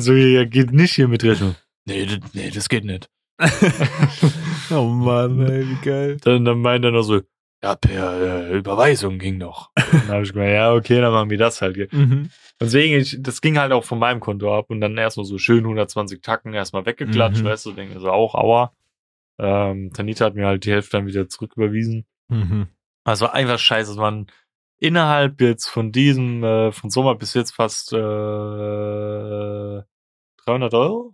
So, 0.00 0.12
ja, 0.14 0.44
geht 0.44 0.72
nicht 0.72 0.94
hier 0.94 1.08
mit 1.08 1.24
Rechnung. 1.24 1.54
Nee, 1.86 2.06
das, 2.06 2.18
nee, 2.34 2.50
das 2.50 2.68
geht 2.68 2.84
nicht. 2.84 3.08
oh 4.70 4.84
Mann, 4.84 5.40
ey, 5.48 5.68
wie 5.68 5.84
geil. 5.84 6.16
Dann, 6.22 6.44
dann 6.44 6.60
meint 6.60 6.84
er 6.84 6.90
noch 6.90 7.02
so, 7.02 7.20
ja, 7.62 7.74
per 7.74 8.50
äh, 8.50 8.56
Überweisung 8.58 9.18
ging 9.18 9.38
doch. 9.38 9.70
dann 9.74 10.08
habe 10.08 10.22
ich 10.22 10.32
gemeint, 10.32 10.52
ja, 10.52 10.72
okay, 10.72 11.00
dann 11.00 11.12
machen 11.12 11.30
wir 11.30 11.38
das 11.38 11.60
halt. 11.62 11.92
Mhm. 11.92 12.30
Deswegen, 12.60 12.98
ich, 13.00 13.16
das 13.20 13.40
ging 13.40 13.58
halt 13.58 13.72
auch 13.72 13.84
von 13.84 13.98
meinem 13.98 14.20
Konto 14.20 14.56
ab 14.56 14.66
und 14.68 14.80
dann 14.80 14.96
erstmal 14.98 15.26
so 15.26 15.38
schön 15.38 15.60
120 15.64 16.20
Tacken 16.22 16.52
erstmal 16.54 16.84
weggeklatscht, 16.86 17.42
Mhm. 17.42 17.46
weißt 17.46 17.66
du, 17.66 17.72
denke 17.72 17.98
so 18.00 18.10
auch, 18.10 18.34
aua. 18.34 18.72
Ähm, 19.38 19.90
Tanita 19.94 20.26
hat 20.26 20.34
mir 20.34 20.46
halt 20.46 20.64
die 20.66 20.72
Hälfte 20.72 20.98
dann 20.98 21.06
wieder 21.06 21.28
zurücküberwiesen. 21.28 22.04
Mhm. 22.28 22.68
Also 23.04 23.26
war 23.26 23.34
einfach 23.34 23.58
scheiße. 23.58 23.92
Es 23.92 23.96
waren 23.96 24.26
innerhalb 24.80 25.40
jetzt 25.40 25.68
von 25.68 25.92
diesem, 25.92 26.42
äh, 26.42 26.72
von 26.72 26.90
Sommer 26.90 27.14
bis 27.14 27.34
jetzt 27.34 27.52
fast 27.52 27.92
äh, 27.92 27.96
300 27.96 29.84
Euro? 30.74 31.12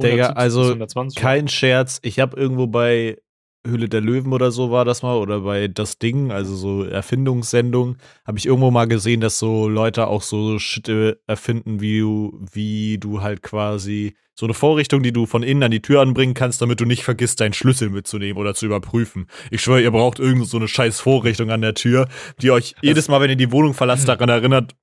Digga, 0.00 0.30
170 0.30 0.36
also 0.36 0.60
bis 0.60 0.68
120 0.70 1.18
Euro. 1.18 1.26
Kein 1.26 1.48
Scherz. 1.48 2.00
Ich 2.02 2.18
habe 2.20 2.40
irgendwo 2.40 2.66
bei 2.66 3.18
Höhle 3.66 3.88
der 3.88 4.00
Löwen 4.00 4.32
oder 4.32 4.50
so 4.50 4.70
war 4.70 4.84
das 4.84 5.02
mal 5.02 5.16
oder 5.16 5.40
bei 5.40 5.68
Das 5.68 5.98
Ding, 5.98 6.30
also 6.32 6.56
so 6.56 6.84
Erfindungssendung, 6.84 7.96
habe 8.24 8.38
ich 8.38 8.46
irgendwo 8.46 8.70
mal 8.70 8.86
gesehen, 8.86 9.20
dass 9.20 9.38
so 9.38 9.68
Leute 9.68 10.06
auch 10.06 10.22
so 10.22 10.58
Shit 10.58 10.88
äh, 10.88 11.16
erfinden, 11.26 11.80
wie 11.80 12.00
du, 12.00 12.40
wie 12.52 12.98
du 12.98 13.20
halt 13.20 13.42
quasi 13.42 14.14
so 14.34 14.46
eine 14.46 14.54
Vorrichtung, 14.54 15.02
die 15.02 15.12
du 15.12 15.26
von 15.26 15.42
innen 15.42 15.62
an 15.62 15.70
die 15.70 15.82
Tür 15.82 16.00
anbringen 16.00 16.32
kannst, 16.32 16.62
damit 16.62 16.80
du 16.80 16.86
nicht 16.86 17.04
vergisst, 17.04 17.40
deinen 17.40 17.52
Schlüssel 17.52 17.90
mitzunehmen 17.90 18.40
oder 18.40 18.54
zu 18.54 18.64
überprüfen. 18.64 19.26
Ich 19.50 19.60
schwöre, 19.60 19.82
ihr 19.82 19.90
braucht 19.90 20.18
irgend 20.18 20.46
so 20.48 20.56
eine 20.56 20.66
scheiß 20.66 20.98
Vorrichtung 21.00 21.50
an 21.50 21.60
der 21.60 21.74
Tür, 21.74 22.08
die 22.40 22.50
euch 22.50 22.74
jedes 22.80 23.08
Mal, 23.08 23.20
wenn 23.20 23.28
ihr 23.28 23.36
die 23.36 23.52
Wohnung 23.52 23.74
verlasst, 23.74 24.08
daran 24.08 24.30
erinnert, 24.30 24.74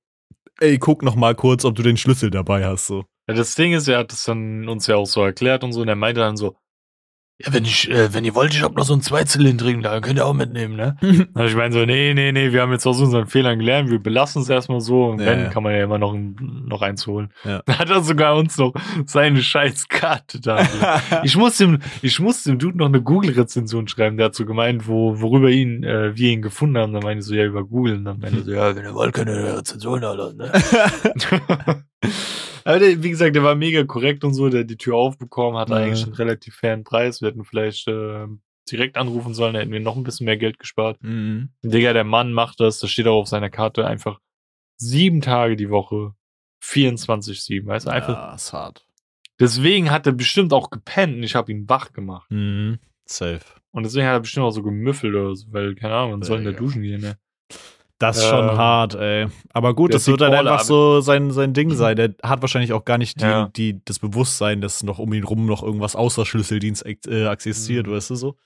ey, 0.60 0.78
guck 0.78 1.02
noch 1.02 1.16
mal 1.16 1.34
kurz, 1.34 1.64
ob 1.64 1.74
du 1.74 1.82
den 1.82 1.96
Schlüssel 1.96 2.30
dabei 2.30 2.64
hast, 2.64 2.86
so. 2.86 3.04
Ja, 3.28 3.34
das 3.34 3.56
Ding 3.56 3.72
ist, 3.72 3.88
er 3.88 3.98
hat 3.98 4.12
das 4.12 4.24
dann 4.24 4.68
uns 4.68 4.86
ja 4.86 4.94
auch 4.94 5.06
so 5.06 5.22
erklärt 5.22 5.64
und 5.64 5.72
so, 5.72 5.80
und 5.82 5.88
er 5.88 5.96
meinte 5.96 6.20
dann 6.20 6.36
so, 6.36 6.56
ja, 7.40 7.52
wenn 7.52 7.64
ich, 7.64 7.88
äh, 7.88 8.12
wenn 8.12 8.24
ihr 8.24 8.34
wollt, 8.34 8.52
ich 8.52 8.62
hab 8.62 8.76
noch 8.76 8.84
so 8.84 8.92
einen 8.94 9.02
Zweizylindrigen 9.02 9.80
da, 9.82 10.00
könnt 10.00 10.18
ihr 10.18 10.26
auch 10.26 10.34
mitnehmen, 10.34 10.74
ne? 10.74 10.96
Und 11.34 11.46
ich 11.46 11.54
meine 11.54 11.72
so, 11.72 11.84
nee, 11.86 12.12
nee, 12.12 12.32
nee, 12.32 12.52
wir 12.52 12.62
haben 12.62 12.72
jetzt 12.72 12.84
aus 12.84 13.00
unseren 13.00 13.28
Fehlern 13.28 13.58
gelernt, 13.60 13.90
wir 13.90 14.00
belassen 14.00 14.42
es 14.42 14.48
erstmal 14.48 14.80
so 14.80 15.04
und 15.06 15.20
Ja, 15.20 15.26
wenn, 15.26 15.40
ja. 15.42 15.48
kann 15.50 15.62
man 15.62 15.72
ja 15.72 15.84
immer 15.84 15.98
noch, 15.98 16.12
ein- 16.14 16.34
noch 16.66 16.82
eins 16.82 17.06
holen. 17.06 17.30
Ja. 17.44 17.62
Da 17.66 17.78
hat 17.78 17.90
er 17.90 18.02
sogar 18.02 18.34
uns 18.36 18.58
noch 18.58 18.72
seine 19.06 19.40
scheiß 19.40 19.86
Karte 19.88 20.40
da. 20.40 20.66
ich 21.22 21.36
musste 21.36 21.64
ihm, 21.64 21.78
ich 22.02 22.18
musste 22.18 22.50
dem 22.50 22.58
Dude 22.58 22.76
noch 22.78 22.86
eine 22.86 23.00
Google-Rezension 23.02 23.86
schreiben, 23.86 24.16
der 24.16 24.26
hat 24.26 24.34
so 24.34 24.44
gemeint, 24.44 24.88
wo, 24.88 25.20
worüber 25.20 25.48
ihn, 25.50 25.84
äh, 25.84 26.16
wir 26.16 26.30
ihn 26.32 26.42
gefunden 26.42 26.76
haben. 26.78 26.92
Dann 26.92 27.02
meinte 27.04 27.20
ich 27.20 27.26
so, 27.26 27.34
ja, 27.34 27.44
über 27.44 27.64
Google. 27.64 27.98
Und 27.98 28.04
dann 28.04 28.18
meinte 28.18 28.38
er 28.38 28.44
so, 28.44 28.52
ja, 28.52 28.74
wenn 28.74 28.84
ihr 28.84 28.94
wollt, 28.94 29.14
könnt 29.14 29.28
ihr 29.30 29.36
eine 29.36 29.58
Rezension 29.58 30.00
da 30.00 30.12
lassen, 30.12 30.38
ne? 30.38 30.50
Aber 32.68 32.80
der, 32.80 33.02
wie 33.02 33.08
gesagt, 33.10 33.34
der 33.34 33.42
war 33.42 33.54
mega 33.54 33.82
korrekt 33.84 34.24
und 34.24 34.34
so, 34.34 34.50
der 34.50 34.60
hat 34.60 34.68
die 34.70 34.76
Tür 34.76 34.96
aufbekommen, 34.96 35.58
hat 35.58 35.70
Ja. 35.70 35.76
eigentlich 35.76 36.02
einen 36.04 36.12
relativ 36.12 36.54
fairen 36.56 36.84
Preis. 36.84 37.22
Wir 37.22 37.28
hätten 37.28 37.44
vielleicht 37.44 37.88
äh, 37.88 38.26
direkt 38.70 38.98
anrufen 38.98 39.32
sollen, 39.32 39.54
da 39.54 39.60
hätten 39.60 39.72
wir 39.72 39.80
noch 39.80 39.96
ein 39.96 40.04
bisschen 40.04 40.26
mehr 40.26 40.36
Geld 40.36 40.58
gespart. 40.58 41.02
mhm. 41.02 41.48
Digga, 41.62 41.94
der 41.94 42.04
Mann 42.04 42.32
macht 42.32 42.60
das, 42.60 42.78
das 42.78 42.90
steht 42.90 43.06
auch 43.06 43.20
auf 43.22 43.28
seiner 43.28 43.48
Karte, 43.48 43.86
einfach 43.86 44.20
sieben 44.76 45.22
Tage 45.22 45.56
die 45.56 45.70
Woche, 45.70 46.12
24-7, 46.62 47.66
weißt 47.66 47.86
du, 47.86 47.90
einfach. 47.90 48.12
Ja, 48.14 48.34
ist 48.34 48.52
hart. 48.52 48.84
Deswegen 49.40 49.90
hat 49.90 50.06
er 50.06 50.12
bestimmt 50.12 50.52
auch 50.52 50.68
gepennt 50.70 51.16
und 51.16 51.22
ich 51.22 51.34
habe 51.36 51.50
ihn 51.52 51.68
wach 51.68 51.92
gemacht. 51.92 52.30
Mhm. 52.30 52.78
Safe. 53.06 53.40
Und 53.70 53.84
deswegen 53.84 54.06
hat 54.06 54.12
er 54.14 54.20
bestimmt 54.20 54.44
auch 54.44 54.50
so 54.50 54.62
gemüffelt 54.62 55.14
oder 55.14 55.34
so, 55.34 55.46
weil, 55.52 55.74
keine 55.74 55.94
Ahnung, 55.94 56.10
man 56.12 56.22
soll 56.22 56.38
in 56.38 56.44
der 56.44 56.52
duschen 56.52 56.82
gehen, 56.82 57.00
ne? 57.00 57.16
Das 58.00 58.18
ist 58.18 58.26
schon 58.26 58.48
Ähm, 58.50 58.56
hart, 58.56 58.94
ey. 58.94 59.26
Aber 59.52 59.74
gut, 59.74 59.92
das 59.92 60.06
wird 60.06 60.20
halt 60.20 60.30
Dick 60.32 60.38
Baller, 60.38 60.52
einfach 60.52 60.64
so 60.64 61.00
sein, 61.00 61.32
sein 61.32 61.52
Ding 61.52 61.74
sein. 61.74 61.96
Der 61.96 62.14
hat 62.22 62.40
wahrscheinlich 62.42 62.72
auch 62.72 62.84
gar 62.84 62.96
nicht 62.96 63.20
die, 63.20 63.24
Ja. 63.24 63.50
die, 63.56 63.80
das 63.84 63.98
Bewusstsein, 63.98 64.60
dass 64.60 64.84
noch 64.84 64.98
um 65.00 65.12
ihn 65.12 65.24
rum 65.24 65.46
noch 65.46 65.62
irgendwas 65.64 65.96
außer 65.96 66.24
Schlüsseldienst 66.24 66.86
äh, 66.86 67.26
existiert, 67.28 67.86
Mhm. 67.88 67.92
weißt 67.92 68.10
du 68.10 68.14
so? 68.14 68.36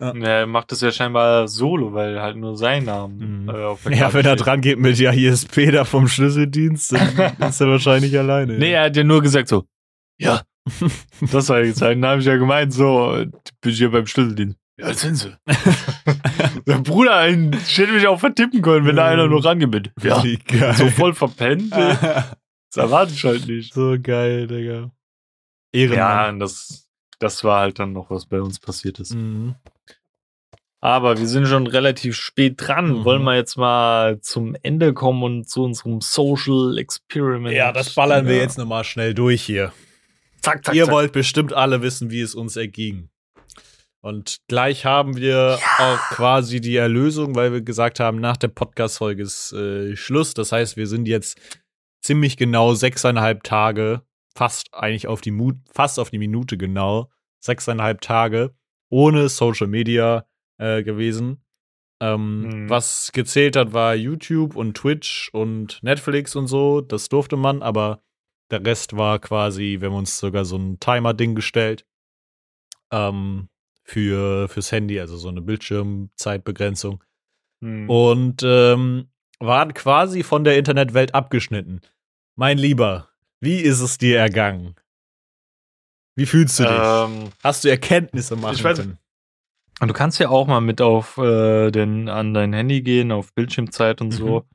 Ja. 0.00 0.14
Ja, 0.14 0.24
Er 0.40 0.46
macht 0.46 0.70
das 0.72 0.82
ja 0.82 0.92
scheinbar 0.92 1.48
solo, 1.48 1.94
weil 1.94 2.20
halt 2.20 2.36
nur 2.36 2.56
sein 2.56 2.84
Namen 2.84 3.44
Mhm. 3.44 3.48
äh, 3.48 3.96
Ja, 3.96 4.12
wenn 4.14 4.24
er 4.26 4.34
steht. 4.36 4.46
dran 4.46 4.60
geht 4.60 4.78
mit 4.78 4.98
ja, 4.98 5.10
hier 5.10 5.32
ist 5.32 5.50
Peter 5.50 5.84
vom 5.84 6.06
Schlüsseldienst, 6.06 6.92
dann 6.92 7.08
ist 7.50 7.60
er 7.60 7.68
wahrscheinlich 7.68 8.16
alleine. 8.18 8.58
Nee, 8.58 8.72
er 8.72 8.84
hat 8.84 8.96
ja 8.96 9.04
nur 9.04 9.22
gesagt 9.22 9.48
so, 9.48 9.64
ja. 10.18 10.42
das 11.32 11.48
er 11.48 11.62
gesagt. 11.62 11.94
Dann 11.96 12.06
habe 12.06 12.20
ich 12.20 12.26
ja 12.26 12.36
gemeint, 12.36 12.72
so, 12.72 13.14
äh, 13.16 13.26
bin 13.60 13.72
ich 13.72 13.78
hier 13.78 13.90
beim 13.90 14.06
Schlüsseldienst. 14.06 14.58
Ja, 14.78 14.88
das 14.88 15.00
sind 15.00 15.16
sie. 15.16 15.34
Der 16.66 16.78
Bruder, 16.78 17.28
ich 17.28 17.78
hätte 17.78 17.92
mich 17.92 18.06
auch 18.06 18.20
vertippen 18.20 18.60
können, 18.62 18.86
wenn 18.86 18.96
da 18.96 19.06
einer 19.06 19.26
noch 19.26 19.44
rangeht. 19.44 19.90
Ja, 20.02 20.22
so 20.74 20.88
voll 20.90 21.14
verpennt. 21.14 21.72
Das 22.74 22.84
erwarte 22.84 23.12
ich 23.14 23.24
halt 23.24 23.46
nicht. 23.46 23.72
so 23.72 23.96
geil, 24.02 24.48
Digga. 24.48 24.90
Ehrenmann. 25.72 25.96
Ja, 25.98 26.32
das, 26.32 26.90
das 27.20 27.42
war 27.42 27.60
halt 27.60 27.78
dann 27.78 27.92
noch, 27.94 28.10
was 28.10 28.26
bei 28.26 28.38
uns 28.42 28.58
passiert 28.58 28.98
ist. 28.98 29.14
Mhm. 29.14 29.54
Aber 30.82 31.16
wir 31.16 31.26
sind 31.26 31.46
schon 31.46 31.66
relativ 31.66 32.16
spät 32.16 32.54
dran. 32.58 32.98
Mhm. 32.98 33.04
Wollen 33.04 33.22
wir 33.22 33.34
jetzt 33.34 33.56
mal 33.56 34.20
zum 34.20 34.56
Ende 34.62 34.92
kommen 34.92 35.22
und 35.22 35.48
zu 35.48 35.62
unserem 35.64 36.02
Social 36.02 36.76
Experiment? 36.76 37.54
Ja, 37.56 37.72
das 37.72 37.94
ballern 37.94 38.26
wir 38.26 38.36
Ja. 38.36 38.42
jetzt 38.42 38.58
nochmal 38.58 38.84
schnell 38.84 39.14
durch 39.14 39.42
hier. 39.42 39.72
Zack, 40.42 40.64
zack, 40.64 40.74
Ihr 40.74 40.84
zack. 40.84 40.92
wollt 40.92 41.12
bestimmt 41.12 41.54
alle 41.54 41.80
wissen, 41.80 42.10
wie 42.10 42.20
es 42.20 42.34
uns 42.34 42.56
erging. 42.56 43.08
Und 44.06 44.38
gleich 44.46 44.84
haben 44.84 45.16
wir 45.16 45.58
auch 45.78 45.98
quasi 46.10 46.60
die 46.60 46.76
Erlösung, 46.76 47.34
weil 47.34 47.52
wir 47.52 47.60
gesagt 47.60 47.98
haben, 47.98 48.20
nach 48.20 48.36
der 48.36 48.46
Podcast-Folge 48.46 49.24
ist 49.24 49.52
äh, 49.52 49.96
Schluss. 49.96 50.32
Das 50.32 50.52
heißt, 50.52 50.76
wir 50.76 50.86
sind 50.86 51.08
jetzt 51.08 51.40
ziemlich 52.02 52.36
genau 52.36 52.74
sechseinhalb 52.74 53.42
Tage, 53.42 54.02
fast 54.32 54.72
eigentlich 54.72 55.08
auf 55.08 55.22
die 55.22 55.32
Mu 55.32 55.54
fast 55.72 55.98
auf 55.98 56.10
die 56.10 56.18
Minute 56.18 56.56
genau, 56.56 57.10
sechseinhalb 57.44 58.00
Tage 58.00 58.54
ohne 58.92 59.28
Social 59.28 59.66
Media 59.66 60.24
äh, 60.58 60.84
gewesen. 60.84 61.44
Ähm, 62.00 62.42
Mhm. 62.42 62.70
Was 62.70 63.10
gezählt 63.12 63.56
hat, 63.56 63.72
war 63.72 63.96
YouTube 63.96 64.54
und 64.54 64.76
Twitch 64.76 65.30
und 65.32 65.82
Netflix 65.82 66.36
und 66.36 66.46
so. 66.46 66.80
Das 66.80 67.08
durfte 67.08 67.36
man, 67.36 67.60
aber 67.60 68.04
der 68.52 68.64
Rest 68.64 68.96
war 68.96 69.18
quasi, 69.18 69.78
wir 69.80 69.88
haben 69.88 69.96
uns 69.96 70.16
sogar 70.16 70.44
so 70.44 70.56
ein 70.58 70.78
Timer-Ding 70.78 71.34
gestellt 71.34 71.84
ähm, 72.92 73.48
für, 73.86 74.48
fürs 74.48 74.72
Handy, 74.72 74.98
also 75.00 75.16
so 75.16 75.28
eine 75.28 75.40
Bildschirmzeitbegrenzung. 75.40 77.02
Hm. 77.62 77.88
Und 77.88 78.42
ähm, 78.44 79.08
waren 79.38 79.74
quasi 79.74 80.22
von 80.22 80.44
der 80.44 80.58
Internetwelt 80.58 81.14
abgeschnitten. 81.14 81.80
Mein 82.36 82.58
Lieber, 82.58 83.08
wie 83.40 83.60
ist 83.60 83.80
es 83.80 83.96
dir 83.96 84.18
ergangen? 84.18 84.74
Wie 86.16 86.26
fühlst 86.26 86.58
du 86.58 86.64
dich? 86.64 86.72
Ähm, 86.72 87.30
Hast 87.42 87.64
du 87.64 87.68
Erkenntnisse 87.68 88.36
machen 88.36 88.56
weiß- 88.56 88.76
können? 88.76 88.98
und 89.80 89.88
du 89.88 89.94
kannst 89.94 90.18
ja 90.18 90.30
auch 90.30 90.46
mal 90.46 90.62
mit 90.62 90.80
auf 90.80 91.18
äh, 91.18 91.70
den, 91.70 92.08
an 92.08 92.32
dein 92.32 92.54
Handy 92.54 92.80
gehen, 92.80 93.12
auf 93.12 93.34
Bildschirmzeit 93.34 94.00
und 94.00 94.10
so. 94.10 94.46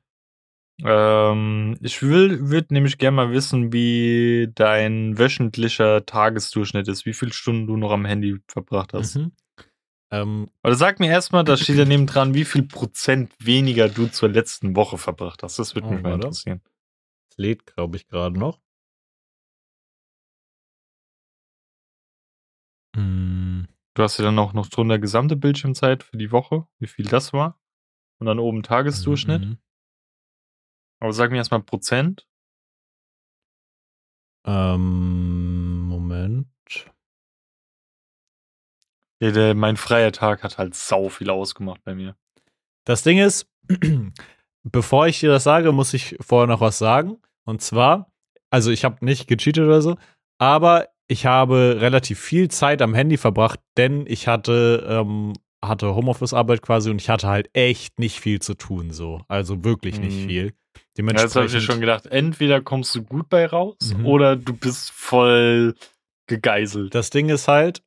Ähm, 0.83 1.77
ich 1.81 2.01
will, 2.01 2.49
würde 2.49 2.73
nämlich 2.73 2.97
gerne 2.97 3.15
mal 3.15 3.31
wissen, 3.31 3.71
wie 3.71 4.49
dein 4.55 5.17
wöchentlicher 5.17 6.05
Tagesdurchschnitt 6.05 6.87
ist, 6.87 7.05
wie 7.05 7.13
viele 7.13 7.33
Stunden 7.33 7.67
du 7.67 7.77
noch 7.77 7.91
am 7.91 8.05
Handy 8.05 8.39
verbracht 8.47 8.93
hast. 8.93 9.17
Mhm. 9.17 9.31
Ähm, 10.11 10.49
Aber 10.61 10.75
sag 10.75 10.99
mir 10.99 11.09
erstmal, 11.09 11.43
da 11.43 11.55
steht 11.55 11.77
daneben 11.77 12.05
dran, 12.07 12.33
wie 12.33 12.45
viel 12.45 12.63
Prozent 12.63 13.33
weniger 13.39 13.89
du 13.89 14.07
zur 14.07 14.29
letzten 14.29 14.75
Woche 14.75 14.97
verbracht 14.97 15.43
hast. 15.43 15.59
Das 15.59 15.75
würde 15.75 15.87
Oh, 15.87 15.91
mich 15.91 16.03
mal 16.03 16.15
interessieren. 16.15 16.61
es 17.29 17.37
lädt, 17.37 17.65
glaube 17.65 17.97
ich, 17.97 18.07
gerade 18.07 18.37
noch. 18.37 18.59
Hm, 22.95 23.67
Du 23.93 24.03
hast 24.03 24.17
ja 24.17 24.25
dann 24.25 24.39
auch 24.39 24.53
noch 24.53 24.67
drunter 24.67 24.99
gesamte 24.99 25.35
Bildschirmzeit 25.35 26.03
für 26.03 26.17
die 26.17 26.31
Woche, 26.31 26.65
wie 26.79 26.87
viel 26.87 27.05
das 27.05 27.33
war. 27.33 27.59
Und 28.19 28.27
dann 28.27 28.39
oben 28.39 28.63
Tagesdurchschnitt. 28.63 29.41
mhm. 29.45 29.57
Aber 31.01 31.13
sag 31.13 31.31
mir 31.31 31.37
erstmal 31.37 31.63
Prozent. 31.63 32.27
Ähm, 34.45 35.87
Moment. 35.87 36.47
Ja, 39.19 39.31
der, 39.31 39.55
mein 39.55 39.77
freier 39.77 40.11
Tag 40.11 40.43
hat 40.43 40.57
halt 40.57 40.75
sau 40.75 41.09
viel 41.09 41.29
ausgemacht 41.29 41.83
bei 41.83 41.95
mir. 41.95 42.15
Das 42.85 43.03
Ding 43.03 43.17
ist, 43.17 43.47
bevor 44.63 45.07
ich 45.07 45.19
dir 45.19 45.29
das 45.29 45.43
sage, 45.43 45.71
muss 45.71 45.93
ich 45.93 46.17
vorher 46.21 46.47
noch 46.47 46.61
was 46.61 46.77
sagen. 46.77 47.17
Und 47.45 47.61
zwar, 47.61 48.11
also 48.51 48.69
ich 48.69 48.83
habe 48.85 49.03
nicht 49.03 49.27
gecheatet 49.27 49.65
oder 49.65 49.81
so, 49.81 49.97
aber 50.37 50.89
ich 51.07 51.25
habe 51.25 51.77
relativ 51.79 52.19
viel 52.19 52.49
Zeit 52.49 52.81
am 52.81 52.93
Handy 52.93 53.17
verbracht, 53.17 53.59
denn 53.75 54.05
ich 54.07 54.27
hatte, 54.27 54.85
ähm, 54.87 55.33
hatte 55.63 55.95
Homeoffice-Arbeit 55.95 56.61
quasi 56.61 56.91
und 56.91 57.01
ich 57.01 57.09
hatte 57.09 57.27
halt 57.27 57.49
echt 57.53 57.99
nicht 57.99 58.19
viel 58.19 58.39
zu 58.39 58.53
tun, 58.53 58.91
so. 58.91 59.21
Also 59.27 59.63
wirklich 59.63 59.99
nicht 59.99 60.27
Mhm. 60.27 60.51
Viel. 60.95 61.05
Ja, 61.05 61.13
Dementsprechend. 61.13 61.35
das 61.35 61.51
habe 61.51 61.57
ich 61.59 61.63
schon 61.65 61.79
gedacht. 61.79 62.05
Entweder 62.07 62.61
kommst 62.61 62.93
du 62.95 63.03
gut 63.03 63.29
bei 63.29 63.45
raus 63.45 63.77
Mhm. 63.97 64.05
oder 64.05 64.35
du 64.35 64.53
bist 64.53 64.91
voll 64.91 65.75
gegeißelt. 66.27 66.93
Das 66.95 67.09
Ding 67.09 67.29
ist 67.29 67.47
halt, 67.47 67.81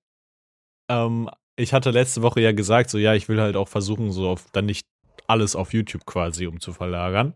ähm, 0.90 1.30
ich 1.57 1.72
hatte 1.72 1.90
letzte 1.90 2.22
Woche 2.22 2.40
ja 2.40 2.52
gesagt, 2.52 2.90
so 2.90 2.98
ja, 2.98 3.14
ich 3.14 3.28
will 3.28 3.40
halt 3.40 3.57
auch 3.57 3.68
versuchen, 3.68 4.11
so 4.12 4.28
auf, 4.28 4.46
dann 4.52 4.66
nicht 4.66 4.86
alles 5.26 5.57
auf 5.57 5.72
YouTube 5.72 6.05
quasi 6.05 6.46
um 6.46 6.61
zu 6.61 6.72
verlagern. 6.72 7.34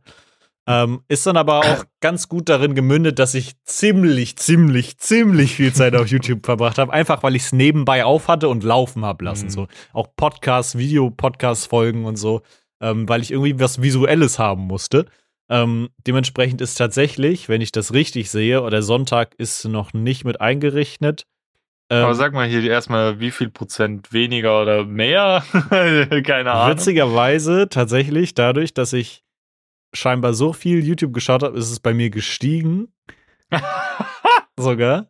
Ähm, 0.67 1.03
ist 1.09 1.27
dann 1.27 1.39
aber 1.39 1.61
auch 1.61 1.85
ganz 2.01 2.29
gut 2.29 2.51
darin 2.51 2.75
gemündet, 2.75 3.19
dass 3.19 3.35
ich 3.35 3.55
ziemlich, 3.65 4.37
ziemlich, 4.37 4.99
ziemlich 4.99 5.55
viel 5.55 5.73
Zeit 5.73 5.95
auf 5.95 6.09
YouTube 6.09 6.45
verbracht 6.45 6.77
habe. 6.77 6.93
Einfach 6.93 7.23
weil 7.23 7.37
ich 7.37 7.45
es 7.45 7.53
nebenbei 7.53 8.05
auf 8.05 8.29
hatte 8.29 8.51
und 8.51 8.65
laufen 8.65 9.03
habe 9.05 9.25
lassen. 9.25 9.47
Mhm. 9.47 9.51
So 9.51 9.69
auch 9.95 10.09
Podcasts, 10.15 10.77
Video-Podcast-Folgen 10.77 12.05
und 12.05 12.17
so, 12.17 12.43
ähm, 12.83 13.09
weil 13.09 13.23
ich 13.23 13.31
irgendwie 13.31 13.59
was 13.59 13.81
Visuelles 13.81 14.39
haben 14.39 14.63
musste. 14.67 15.07
Ähm, 15.49 15.89
dementsprechend 16.07 16.61
ist 16.61 16.75
tatsächlich, 16.75 17.49
wenn 17.49 17.61
ich 17.61 17.73
das 17.73 17.93
richtig 17.95 18.31
sehe, 18.31 18.63
oder 18.63 18.83
Sonntag 18.83 19.35
ist 19.39 19.65
noch 19.65 19.93
nicht 19.93 20.25
mit 20.25 20.41
eingerechnet. 20.41 21.27
Ähm, 21.91 22.05
Aber 22.05 22.15
sag 22.15 22.35
mal 22.35 22.47
hier 22.47 22.63
erstmal, 22.63 23.19
wie 23.19 23.31
viel 23.31 23.49
Prozent 23.49 24.13
weniger 24.13 24.61
oder 24.61 24.85
mehr? 24.85 25.43
Keine 25.71 26.53
Ahnung. 26.53 26.77
Witzigerweise 26.77 27.69
tatsächlich 27.71 28.35
dadurch, 28.35 28.75
dass 28.75 28.93
ich 28.93 29.25
scheinbar 29.95 30.35
so 30.35 30.53
viel 30.53 30.85
YouTube 30.85 31.15
geschaut 31.15 31.43
habe, 31.43 31.57
ist 31.57 31.71
es 31.71 31.81
bei 31.81 31.95
mir 31.95 32.11
gestiegen. 32.11 32.93
sogar. 34.59 35.07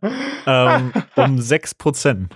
Ähm, 0.47 0.93
um 1.17 1.39
6%. 1.39 2.29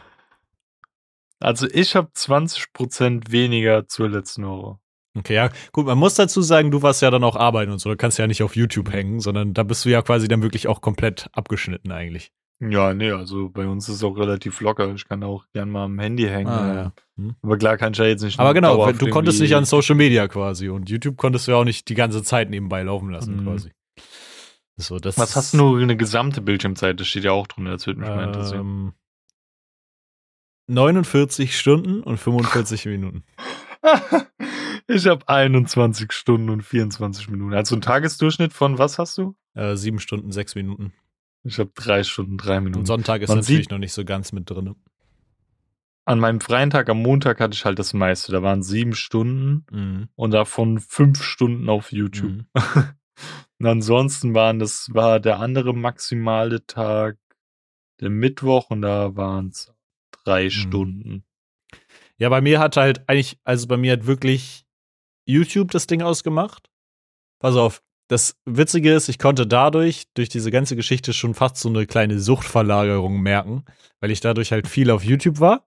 Also 1.41 1.67
ich 1.73 1.97
habe 1.97 2.09
20 2.13 2.73
Prozent 2.73 3.33
weniger 3.33 3.87
zur 3.89 4.09
letzten 4.09 4.47
Woche. 4.47 4.79
Okay, 5.19 5.35
ja, 5.35 5.51
gut, 5.73 5.87
man 5.87 5.99
muss 5.99 6.15
dazu 6.15 6.41
sagen, 6.41 6.71
du 6.71 6.81
warst 6.83 7.03
ja 7.03 7.11
dann 7.11 7.23
auch 7.25 7.37
arbeiten 7.37 7.71
und 7.71 7.79
so, 7.81 7.91
du 7.91 7.97
kannst 7.97 8.19
ja 8.19 8.27
nicht 8.27 8.43
auf 8.43 8.57
YouTube 8.57 8.91
hängen, 8.93 9.21
sondern 9.21 9.53
da 9.53 9.63
bist 9.63 9.85
du 9.85 9.91
ja 9.91 10.01
quasi 10.01 10.27
dann 10.27 10.43
wirklich 10.43 10.69
auch 10.69 10.81
komplett 10.81 11.29
abgeschnitten 11.33 11.93
eigentlich. 11.93 12.33
Ja, 12.61 12.95
nee, 12.95 13.11
also 13.11 13.49
bei 13.51 13.67
uns 13.67 13.89
ist 13.89 13.97
es 13.97 14.05
auch 14.05 14.17
relativ 14.17 14.61
locker. 14.61 14.95
Ich 14.95 15.09
kann 15.09 15.25
auch 15.25 15.45
gern 15.53 15.69
mal 15.69 15.85
am 15.85 15.99
Handy 15.99 16.23
hängen. 16.25 16.47
Ah, 16.47 16.75
ja. 16.75 16.93
Hm. 17.19 17.35
Aber 17.43 17.59
klar 17.59 17.77
kann 17.77 17.93
ich 17.93 17.99
ja 17.99 18.05
jetzt 18.05 18.23
nicht. 18.23 18.39
Aber 18.39 18.55
genau, 18.55 18.91
du 18.93 19.11
konntest 19.11 19.41
nicht 19.41 19.57
an 19.57 19.65
Social 19.65 19.97
Media 19.97 20.29
quasi 20.29 20.69
und 20.69 20.89
YouTube 20.89 21.17
konntest 21.17 21.49
du 21.49 21.53
ja 21.53 21.59
auch 21.59 21.65
nicht 21.65 21.89
die 21.89 21.95
ganze 21.95 22.23
Zeit 22.23 22.51
nebenbei 22.51 22.83
laufen 22.85 23.11
lassen 23.11 23.39
Mhm. 23.39 23.45
quasi. 23.45 23.71
So, 24.77 24.99
das 24.99 25.19
Was 25.19 25.35
hast 25.35 25.55
du 25.55 25.57
nur 25.59 25.81
eine 25.81 25.97
gesamte 25.97 26.41
Bildschirmzeit? 26.41 26.99
Das 27.01 27.09
steht 27.09 27.25
ja 27.25 27.33
auch 27.33 27.49
drin, 27.49 27.65
das 27.65 27.87
würde 27.87 28.01
mich 28.01 28.09
mal 28.09 28.25
interessieren. 28.29 28.61
ähm, 28.61 28.93
49 30.69 31.59
Stunden 31.59 32.01
und 32.03 32.19
45 32.19 32.87
Minuten. 32.87 33.25
ich 34.89 35.07
habe 35.07 35.29
21 35.29 36.13
Stunden 36.13 36.51
und 36.51 36.63
24 36.63 37.29
Minuten. 37.29 37.55
Also 37.55 37.75
ein 37.77 37.81
Tagesdurchschnitt 37.81 38.53
von 38.53 38.79
was 38.79 38.99
hast 38.99 39.19
du? 39.19 39.35
Äh, 39.55 39.77
sieben 39.77 39.99
Stunden, 40.01 40.33
sechs 40.33 40.55
Minuten. 40.55 40.93
Ich 41.45 41.59
habe 41.59 41.71
drei 41.75 42.03
Stunden, 42.05 42.39
drei 42.39 42.59
Und 42.59 42.65
Minuten. 42.65 42.87
Sonntag 42.87 43.23
ist 43.23 43.29
Man 43.29 43.39
natürlich 43.39 43.69
noch 43.71 43.79
nicht 43.79 43.93
so 43.93 44.05
ganz 44.05 44.33
mit 44.33 44.49
drin. 44.49 44.75
An 46.05 46.19
meinem 46.19 46.41
freien 46.41 46.71
Tag 46.71 46.89
am 46.89 47.01
Montag 47.01 47.41
hatte 47.41 47.55
ich 47.55 47.65
halt 47.65 47.79
das 47.79 47.95
meiste. 47.95 48.33
Da 48.33 48.43
waren 48.43 48.63
sieben 48.63 48.95
Stunden 48.95 49.65
Mhm. 49.71 50.09
und 50.17 50.31
davon 50.33 50.81
fünf 50.81 51.23
Stunden 51.23 51.69
auf 51.69 51.93
YouTube. 51.93 52.31
Mhm. 52.33 52.47
Und 53.61 53.69
ansonsten 53.69 54.35
waren 54.35 54.59
das 54.59 54.89
war 54.93 55.21
der 55.21 55.39
andere 55.39 55.73
maximale 55.73 56.67
Tag 56.67 57.19
der 58.01 58.11
Mittwoch 58.11 58.71
und 58.71 58.83
da 58.83 59.15
waren 59.15 59.51
es 59.51 59.73
drei 60.25 60.47
Mhm. 60.47 60.51
Stunden. 60.51 61.25
Ja, 62.17 62.29
bei 62.29 62.41
mir 62.41 62.59
hat 62.59 62.77
halt 62.77 63.09
eigentlich, 63.09 63.39
also 63.45 63.69
bei 63.69 63.77
mir 63.77 63.93
hat 63.93 64.07
wirklich 64.07 64.62
YouTube 65.25 65.71
das 65.71 65.87
Ding 65.87 66.03
ausgemacht. 66.03 66.69
Pass 67.41 67.57
auf, 67.57 67.83
das 68.09 68.37
Witzige 68.45 68.93
ist, 68.93 69.09
ich 69.09 69.19
konnte 69.19 69.47
dadurch, 69.47 70.05
durch 70.15 70.29
diese 70.29 70.51
ganze 70.51 70.77
Geschichte 70.77 71.13
schon 71.13 71.35
fast 71.35 71.57
so 71.57 71.69
eine 71.69 71.87
kleine 71.87 72.19
Suchtverlagerung 72.21 73.21
merken, 73.21 73.65
weil 74.01 74.11
ich 74.11 74.21
dadurch 74.21 74.53
halt 74.53 74.69
viel 74.69 74.91
auf 74.91 75.03
YouTube 75.05 75.41
war. 75.41 75.67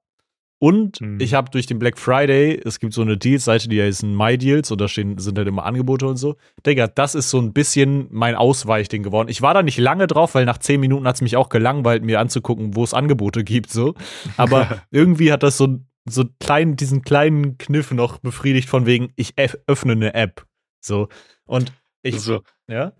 Und 0.57 1.01
Mhm. 1.01 1.19
ich 1.19 1.33
habe 1.33 1.49
durch 1.51 1.65
den 1.65 1.79
Black 1.79 1.97
Friday, 1.97 2.59
es 2.63 2.79
gibt 2.79 2.93
so 2.93 3.01
eine 3.01 3.17
Deals-Seite, 3.17 3.67
die 3.67 3.81
heißt 3.81 4.03
My 4.03 4.37
Deals 4.37 4.71
und 4.71 4.79
da 4.79 4.87
stehen, 4.87 5.17
sind 5.17 5.37
halt 5.37 5.49
immer 5.49 5.65
Angebote 5.65 6.07
und 6.07 6.15
so. 6.15 6.37
Digga, 6.65 6.87
das 6.87 7.13
ist 7.13 7.29
so 7.29 7.39
ein 7.39 7.51
bisschen 7.51 8.07
mein 8.09 8.35
Ausweichding 8.35 9.03
geworden. 9.03 9.27
Ich 9.27 9.41
war 9.41 9.53
da 9.53 9.63
nicht 9.63 9.77
lange 9.77 10.07
drauf, 10.07 10.33
weil 10.33 10.45
nach 10.45 10.57
zehn 10.57 10.79
Minuten 10.79 11.07
hat 11.07 11.15
es 11.15 11.21
mich 11.21 11.35
auch 11.35 11.49
gelangweilt, 11.49 12.03
mir 12.03 12.21
anzugucken, 12.21 12.75
wo 12.75 12.83
es 12.85 12.93
Angebote 12.93 13.43
gibt, 13.43 13.69
so. 13.69 13.95
Aber 14.37 14.81
irgendwie 14.91 15.33
hat 15.33 15.43
das 15.43 15.57
so, 15.57 15.79
so 16.05 16.25
klein, 16.39 16.75
diesen 16.75 17.01
kleinen 17.01 17.57
Kniff 17.57 17.91
noch 17.91 18.19
befriedigt 18.19 18.69
von 18.69 18.85
wegen, 18.85 19.11
ich 19.15 19.33
öff- 19.35 19.57
öffne 19.67 19.93
eine 19.93 20.13
App. 20.13 20.45
So. 20.79 21.07
Und 21.45 21.73
ich, 22.03 22.15
Also, 22.15 22.41
ja? 22.67 22.93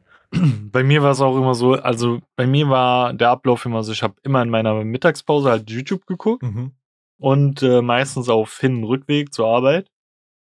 bei 0.72 0.84
mir 0.84 1.04
war 1.04 1.12
es 1.12 1.22
auch 1.22 1.38
immer 1.38 1.54
so, 1.56 1.74
also 1.76 2.20
bei 2.36 2.48
mir 2.48 2.68
war 2.70 3.14
der 3.14 3.30
Ablauf 3.30 3.66
immer 3.66 3.84
so, 3.84 3.92
ich 3.92 4.02
habe 4.04 4.16
immer 4.24 4.42
in 4.42 4.50
meiner 4.50 4.84
Mittagspause 4.84 5.50
halt 5.50 5.70
YouTube 5.70 6.06
geguckt 6.08 6.44
Mhm. 6.44 6.72
und 7.20 7.62
äh, 7.64 7.82
meistens 7.82 8.28
auf 8.28 8.60
Hin- 8.60 8.78
und 8.78 8.84
Rückweg 8.86 9.34
zur 9.34 9.48
Arbeit. 9.48 9.90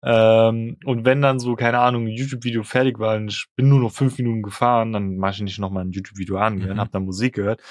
Ähm, 0.04 0.78
und 0.86 1.04
wenn 1.06 1.22
dann 1.22 1.40
so, 1.40 1.56
keine 1.56 1.80
Ahnung, 1.80 2.06
ein 2.06 2.12
YouTube-Video 2.16 2.64
fertig 2.64 3.00
war 3.00 3.16
und 3.18 3.30
ich 3.30 3.48
bin 3.56 3.70
nur 3.70 3.80
noch 3.80 3.92
fünf 3.92 4.18
Minuten 4.18 4.44
gefahren, 4.44 4.94
dann 4.94 5.18
mache 5.18 5.34
ich 5.36 5.42
nicht 5.42 5.60
nochmal 5.60 5.84
ein 5.86 5.92
YouTube-Video 5.92 6.38
an, 6.38 6.56
Mhm. 6.60 6.66
mhm. 6.70 6.80
hab 6.80 6.92
dann 6.92 7.06
Musik 7.06 7.36
gehört. 7.36 7.62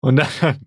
Und 0.00 0.16
dann 0.16 0.26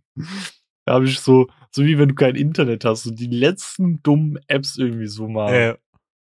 da 0.86 0.94
habe 0.94 1.06
ich 1.06 1.20
so, 1.20 1.48
so 1.72 1.84
wie 1.84 1.98
wenn 1.98 2.10
du 2.10 2.16
kein 2.16 2.36
Internet 2.36 2.86
hast, 2.86 3.04
so 3.04 3.12
die 3.12 3.28
letzten 3.28 4.02
dummen 4.04 4.40
Apps 4.48 4.78
irgendwie 4.78 5.08
so 5.08 5.28
mal 5.28 5.54
Äh, 5.54 5.76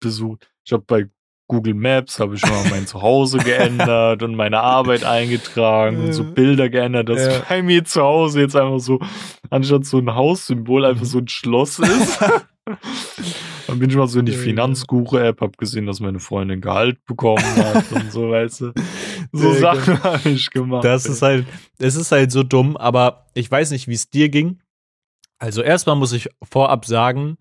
besucht. 0.01 0.51
Ich 0.65 0.73
habe 0.73 0.85
bei 0.87 1.07
Google 1.49 1.75
Maps 1.75 2.21
habe 2.21 2.37
ich 2.37 2.43
mal 2.43 2.65
mein 2.71 2.87
Zuhause 2.87 3.39
geändert 3.45 4.23
und 4.23 4.37
meine 4.37 4.61
Arbeit 4.61 5.03
eingetragen 5.05 5.97
und 6.05 6.13
so. 6.13 6.23
Bilder 6.25 6.69
geändert, 6.69 7.09
dass 7.09 7.27
Ja. 7.27 7.43
bei 7.49 7.63
mir 7.63 7.85
zu 7.85 8.01
Hause 8.03 8.41
jetzt 8.43 8.55
einfach 8.55 8.79
so 8.79 9.01
anstatt 9.51 9.85
so 9.85 9.99
ein 9.99 10.15
Haussymbol 10.15 10.85
einfach 10.85 11.05
so 11.07 11.19
ein 11.19 11.27
Schloss 11.29 11.81
ist. 11.81 12.21
Dann 13.67 13.79
bin 13.79 13.91
ich 13.91 13.97
mal 13.97 14.07
so 14.07 14.19
in 14.21 14.27
die. 14.27 14.33
Finanzguru-App, 14.33 15.41
hab 15.41 15.57
gesehen, 15.59 15.87
dass 15.87 16.01
meine 16.01 16.19
Freundin 16.21 16.61
Gehalt 16.61 17.05
bekommen 17.05 17.45
hat 17.57 17.91
und 17.93 18.11
so, 18.13 18.31
weißt 18.31 18.61
du. 18.63 18.73
So 19.33 19.53
Sachen 19.55 20.03
habe 20.03 20.29
ich 20.31 20.51
gemacht. 20.51 20.85
Das 20.85 21.07
ist 21.07 21.23
halt, 21.23 21.47
es 21.79 21.95
ist 21.97 22.11
halt 22.13 22.33
so 22.33 22.43
dumm, 22.43 22.77
aber 22.77 23.27
ich 23.35 23.51
weiß 23.51 23.71
nicht, 23.73 23.87
wie 23.89 23.95
es 23.95 24.09
dir 24.11 24.29
ging. 24.29 24.61
Also 25.41 25.63
erstmal 25.63 25.97
muss 25.97 26.13
ich 26.13 26.29
vorab 26.43 26.85
sagen, 26.85 27.39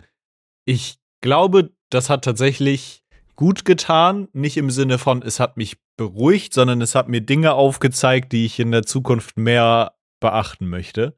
ich 0.66 0.98
glaube, 1.22 1.72
das 1.90 2.10
hat 2.10 2.24
tatsächlich 2.24 3.04
gut 3.36 3.66
getan. 3.66 4.30
Nicht 4.34 4.58
im 4.58 4.72
Sinne 4.72 4.98
von, 4.98 5.22
es 5.22 5.40
hat 5.40 5.58
mich 5.58 5.78
beruhigt, 5.98 6.54
sondern 6.54 6.82
es 6.82 6.96
hat 6.96 7.10
mir 7.10 7.22
Dinge 7.22 7.54
aufgezeigt, 7.54 8.32
die 8.32 8.46
ich 8.46 8.60
in 8.60 8.72
der 8.72 8.84
Zukunft 8.84 9.38
mehr 9.38 9.94
beachten 10.22 10.68
möchte. 10.68 11.18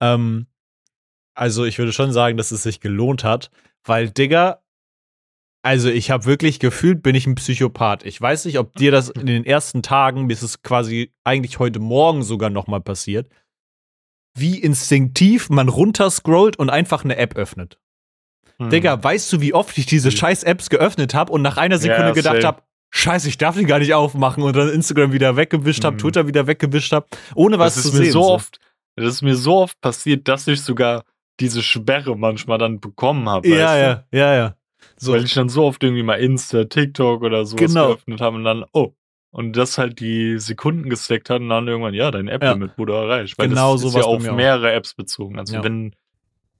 Ähm, 0.00 0.46
also 1.34 1.64
ich 1.64 1.78
würde 1.78 1.92
schon 1.92 2.12
sagen, 2.12 2.36
dass 2.36 2.52
es 2.52 2.62
sich 2.62 2.80
gelohnt 2.80 3.24
hat, 3.24 3.50
weil 3.82 4.08
Digga, 4.10 4.62
also 5.62 5.88
ich 5.88 6.10
habe 6.10 6.26
wirklich 6.26 6.60
gefühlt, 6.60 7.02
bin 7.02 7.16
ich 7.16 7.26
ein 7.26 7.34
Psychopath. 7.34 8.04
Ich 8.04 8.20
weiß 8.20 8.44
nicht, 8.44 8.58
ob 8.58 8.74
dir 8.74 8.92
das 8.92 9.08
in 9.08 9.26
den 9.26 9.44
ersten 9.44 9.82
Tagen, 9.82 10.28
bis 10.28 10.42
es 10.42 10.62
quasi 10.62 11.12
eigentlich 11.24 11.58
heute 11.58 11.80
Morgen 11.80 12.22
sogar 12.22 12.50
noch 12.50 12.66
mal 12.68 12.80
passiert, 12.82 13.28
wie 14.36 14.58
instinktiv 14.58 15.48
man 15.50 15.68
runterscrollt 15.68 16.58
und 16.58 16.70
einfach 16.70 17.04
eine 17.04 17.16
App 17.16 17.36
öffnet. 17.36 17.78
Hm. 18.58 18.70
Digga, 18.70 19.02
weißt 19.02 19.32
du, 19.32 19.40
wie 19.40 19.54
oft 19.54 19.76
ich 19.78 19.86
diese 19.86 20.08
Mhm. 20.08 20.12
scheiß 20.16 20.42
Apps 20.44 20.70
geöffnet 20.70 21.14
habe 21.14 21.32
und 21.32 21.42
nach 21.42 21.56
einer 21.56 21.78
Sekunde 21.78 22.08
Ja, 22.08 22.12
gedacht 22.12 22.44
habe, 22.44 22.62
scheiße, 22.90 23.28
ich 23.28 23.38
darf 23.38 23.56
die 23.56 23.64
gar 23.64 23.78
nicht 23.80 23.94
aufmachen 23.94 24.42
und 24.42 24.54
dann 24.56 24.68
Instagram 24.70 25.12
wieder 25.12 25.36
weggewischt 25.36 25.84
habe, 25.84 25.94
Mhm. 25.94 25.98
Twitter 26.00 26.26
wieder 26.28 26.46
weggewischt 26.46 26.92
habe, 26.92 27.06
ohne 27.34 27.58
was 27.58 27.74
das 27.74 27.82
zu 27.84 27.88
ist 27.90 27.94
mir 27.94 28.04
sehen. 28.04 28.12
so 28.12 28.22
oft, 28.30 28.58
das 28.96 29.06
ist 29.14 29.22
mir 29.22 29.34
so 29.36 29.56
oft 29.58 29.80
passiert, 29.80 30.28
dass 30.28 30.46
ich 30.46 30.62
sogar 30.62 31.04
diese 31.40 31.62
Sperre 31.62 32.16
manchmal 32.16 32.58
dann 32.58 32.78
bekommen 32.80 33.28
habe. 33.28 33.48
Ja, 33.48 33.76
ja, 33.76 34.04
ja, 34.12 34.34
ja. 34.34 34.54
So, 34.96 35.12
Weil 35.12 35.24
ich 35.24 35.34
dann 35.34 35.48
so 35.48 35.64
oft 35.64 35.82
irgendwie 35.82 36.04
mal 36.04 36.14
Insta, 36.20 36.64
TikTok 36.64 37.22
oder 37.22 37.44
sowas 37.46 37.66
Genau. 37.72 37.88
geöffnet 37.88 38.20
habe 38.20 38.36
und 38.36 38.44
dann, 38.44 38.64
oh. 38.72 38.92
Und 39.34 39.54
das 39.56 39.78
halt 39.78 39.98
die 39.98 40.38
Sekunden 40.38 40.88
gesteckt 40.88 41.28
hat 41.28 41.40
und 41.40 41.48
dann 41.48 41.66
irgendwann, 41.66 41.92
ja, 41.92 42.12
dein 42.12 42.28
App-Limit 42.28 42.78
wurde 42.78 42.92
erreicht. 42.94 43.36
Weil 43.36 43.48
Genau 43.48 43.72
das 43.72 43.80
so 43.82 43.88
ist 43.88 43.94
ja 43.96 44.02
auf 44.02 44.22
mir 44.22 44.30
auch. 44.32 44.36
mehrere 44.36 44.72
Apps 44.72 44.94
bezogen. 44.94 45.40
Also 45.40 45.54
Ja. 45.56 45.64
wenn, 45.64 45.96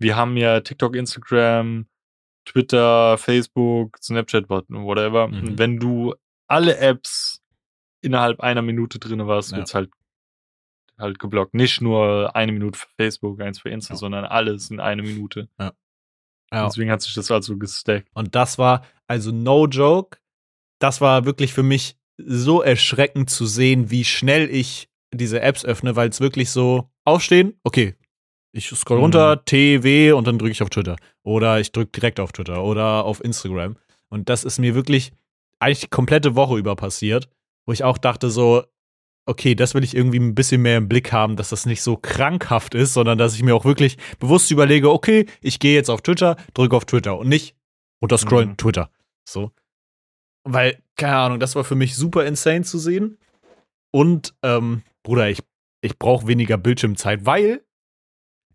wir 0.01 0.17
haben 0.17 0.37
ja 0.37 0.59
TikTok, 0.61 0.97
Instagram, 0.97 1.87
Twitter, 2.45 3.17
Facebook, 3.17 3.97
Snapchat, 4.03 4.49
whatever. 4.51 5.29
Mhm. 5.29 5.57
Wenn 5.57 5.79
du 5.79 6.15
alle 6.49 6.77
Apps 6.79 7.41
innerhalb 8.01 8.41
einer 8.41 8.61
Minute 8.63 8.99
drin 8.99 9.25
warst, 9.27 9.53
Ja. 9.53 9.59
wird's 9.59 9.75
halt 9.75 9.91
halt 10.99 11.19
geblockt. 11.19 11.55
Nicht 11.55 11.81
nur 11.81 12.35
eine 12.37 12.53
Minute 12.53 12.79
für 12.79 12.87
Facebook, 12.97 13.41
eins 13.41 13.61
für 13.61 13.69
Insta, 13.71 13.95
Ja. 13.95 13.99
sondern 13.99 14.25
alles 14.25 14.71
in 14.71 14.81
eine 14.81 15.03
Minute. 15.03 15.49
ja. 15.61 15.73
Deswegen 16.53 16.91
hat 16.91 17.03
sich 17.03 17.15
das 17.15 17.31
also 17.31 17.57
gestackt. 17.57 18.09
Und 18.15 18.35
das 18.35 18.59
war, 18.59 18.85
also 19.09 19.33
no 19.33 19.67
joke, 19.67 20.19
das 20.81 21.01
war 21.01 21.25
wirklich 21.25 21.53
für 21.53 21.63
mich 21.65 21.97
so 22.19 22.63
erschreckend 22.63 23.31
zu 23.31 23.47
sehen, 23.47 23.91
wie 23.91 24.05
schnell 24.05 24.49
ich 24.51 24.89
diese 25.13 25.41
Apps 25.41 25.65
öffne, 25.65 25.97
weil 25.97 26.09
es 26.09 26.21
wirklich 26.21 26.51
so 26.51 26.89
aufstehen, 27.05 27.55
okay, 27.65 27.95
ich 28.53 28.69
scroll 28.69 28.99
Mhm. 28.99 29.03
runter, 29.05 29.45
T, 29.45 29.83
W 29.83 30.13
und 30.13 30.27
dann 30.27 30.39
drücke 30.39 30.53
ich 30.53 30.63
auf 30.63 30.71
Twitter. 30.71 30.97
Oder 31.25 31.59
ich 31.61 31.73
drücke 31.73 31.91
direkt 31.93 32.21
auf 32.21 32.33
Twitter 32.33 32.63
oder 32.63 33.05
auf 33.05 33.23
Instagram. 33.23 33.77
Und 34.09 34.29
das 34.29 34.45
ist 34.45 34.59
mir 34.59 34.75
wirklich 34.77 35.13
eigentlich 35.59 35.81
die 35.81 35.89
komplette 35.89 36.35
Woche 36.37 36.57
über 36.59 36.77
passiert. 36.77 37.29
wo 37.67 37.73
ich 37.73 37.83
auch 37.83 37.97
dachte 37.97 38.29
so, 38.31 38.63
okay, 39.27 39.55
das 39.55 39.73
will 39.75 39.83
ich 39.85 39.97
irgendwie 39.97 40.19
ein 40.21 40.35
bisschen 40.35 40.61
mehr 40.61 40.77
im 40.77 40.87
Blick 40.87 41.13
haben, 41.13 41.35
dass 41.37 41.49
das 41.49 41.65
nicht 41.65 41.81
so 41.81 41.97
krankhaft 41.97 42.75
ist, 42.75 42.93
sondern 42.93 43.17
dass 43.17 43.35
ich 43.35 43.43
mir 43.43 43.57
auch 43.57 43.65
wirklich 43.65 43.97
bewusst 44.19 44.51
überlege, 44.51 44.91
okay, 44.93 45.25
ich 45.41 45.59
gehe 45.61 45.75
jetzt 45.75 45.89
auf 45.89 46.03
Twitter, 46.03 46.37
drücke 46.53 46.77
auf 46.77 46.85
Twitter 46.85 47.17
und 47.19 47.29
nicht 47.31 47.57
runterscrollen 48.03 48.51
Mhm. 48.51 48.57
Twitter. 48.59 48.91
So. 49.27 49.51
Weil, 50.45 50.83
keine 50.97 51.17
Ahnung, 51.17 51.41
das 51.41 51.57
war 51.57 51.65
für 51.65 51.75
mich 51.75 51.97
super 51.97 52.25
insane 52.27 52.63
zu 52.63 52.79
sehen. 52.79 53.19
Und, 53.91 54.35
ähm, 54.43 54.83
Bruder, 55.03 55.29
ich, 55.31 55.41
ich 55.81 55.99
brauche 55.99 56.27
weniger 56.27 56.59
Bildschirmzeit, 56.59 57.25
weil 57.27 57.65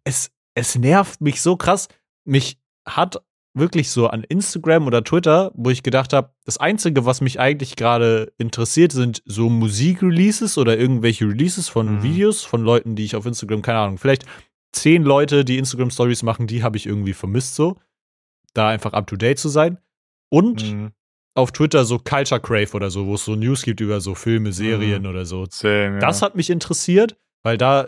es, 0.04 0.32
es 0.56 0.76
nervt 0.76 1.22
mich 1.22 1.42
so 1.42 1.56
krass. 1.58 1.88
Mich 2.26 2.58
hat 2.88 3.22
wirklich 3.56 3.90
so 3.90 4.08
an 4.08 4.24
Instagram 4.24 4.86
oder 4.88 5.04
Twitter, 5.04 5.52
wo 5.56 5.70
ich 5.70 5.82
gedacht 5.84 6.14
habe, 6.14 6.34
das 6.46 6.58
Einzige, 6.58 7.06
was 7.06 7.22
mich 7.22 7.40
eigentlich 7.40 7.76
gerade 7.76 8.32
interessiert, 8.38 8.92
sind 8.92 9.22
so 9.26 9.50
Musikreleases 9.50 10.58
oder 10.58 10.78
irgendwelche 10.78 11.26
Releases 11.26 11.68
von 11.70 11.96
Mhm. 11.98 12.04
Videos 12.04 12.44
von 12.44 12.62
Leuten, 12.64 12.96
die 12.96 13.06
ich 13.06 13.16
auf 13.16 13.26
Instagram, 13.26 13.62
keine 13.62 13.80
Ahnung, 13.80 13.98
vielleicht 13.98 14.26
zehn 14.72 15.04
Leute, 15.04 15.44
die 15.44 15.58
Instagram-Stories 15.58 16.22
machen, 16.24 16.46
die 16.46 16.64
habe 16.64 16.78
ich 16.78 16.86
irgendwie 16.86 17.14
vermisst 17.14 17.56
so. 17.56 17.78
Da 18.54 18.70
einfach 18.70 18.94
up 18.94 19.08
to 19.08 19.16
date 19.16 19.40
zu 19.40 19.50
sein. 19.50 19.80
Und 20.30 20.64
Mhm. 20.72 20.92
Auf 21.40 21.52
Twitter 21.52 21.84
so 21.86 21.98
Culture 22.00 22.40
Crave 22.40 22.74
oder 22.74 22.90
so, 22.92 23.06
wo 23.08 23.16
es 23.16 23.26
so 23.26 23.36
News 23.36 23.64
gibt 23.64 23.82
über 23.82 24.00
so 24.02 24.16
Filme, 24.16 24.52
Serien 24.52 25.06
oder 25.08 25.26
so. 25.26 25.46
Same, 25.50 25.94
ja. 25.96 26.00
Das 26.00 26.22
hat 26.22 26.36
mich 26.36 26.50
interessiert, 26.50 27.18
weil 27.44 27.58
da, 27.58 27.88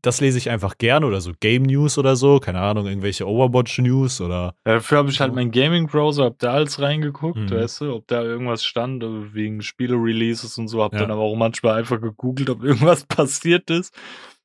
das 0.00 0.20
lese 0.20 0.38
ich 0.38 0.48
einfach 0.50 0.78
gern 0.78 1.04
oder 1.04 1.20
so 1.20 1.32
Game 1.40 1.64
News 1.64 1.98
oder 1.98 2.16
so, 2.16 2.38
keine 2.40 2.60
Ahnung, 2.60 2.86
irgendwelche 2.86 3.26
Overwatch 3.26 3.78
News 3.80 4.20
oder. 4.20 4.54
Dafür 4.64 4.98
habe 4.98 5.10
ich 5.10 5.20
halt 5.20 5.34
meinen 5.34 5.50
Gaming-Browser, 5.50 6.24
hab 6.24 6.38
da 6.38 6.52
alles 6.52 6.80
reingeguckt, 6.80 7.38
Mhm. 7.38 7.50
weißt 7.50 7.80
du, 7.82 7.94
ob 7.94 8.06
da 8.06 8.22
irgendwas 8.22 8.64
stand, 8.64 9.02
wegen 9.34 9.60
Spiele-Releases 9.62 10.56
und 10.58 10.68
so, 10.68 10.82
hab 10.82 10.92
Ja. 10.94 11.00
dann 11.00 11.10
aber 11.10 11.22
auch 11.22 11.36
manchmal 11.36 11.78
einfach 11.78 12.00
gegoogelt, 12.00 12.48
ob 12.50 12.62
irgendwas 12.62 13.04
passiert 13.06 13.70
ist. 13.70 13.92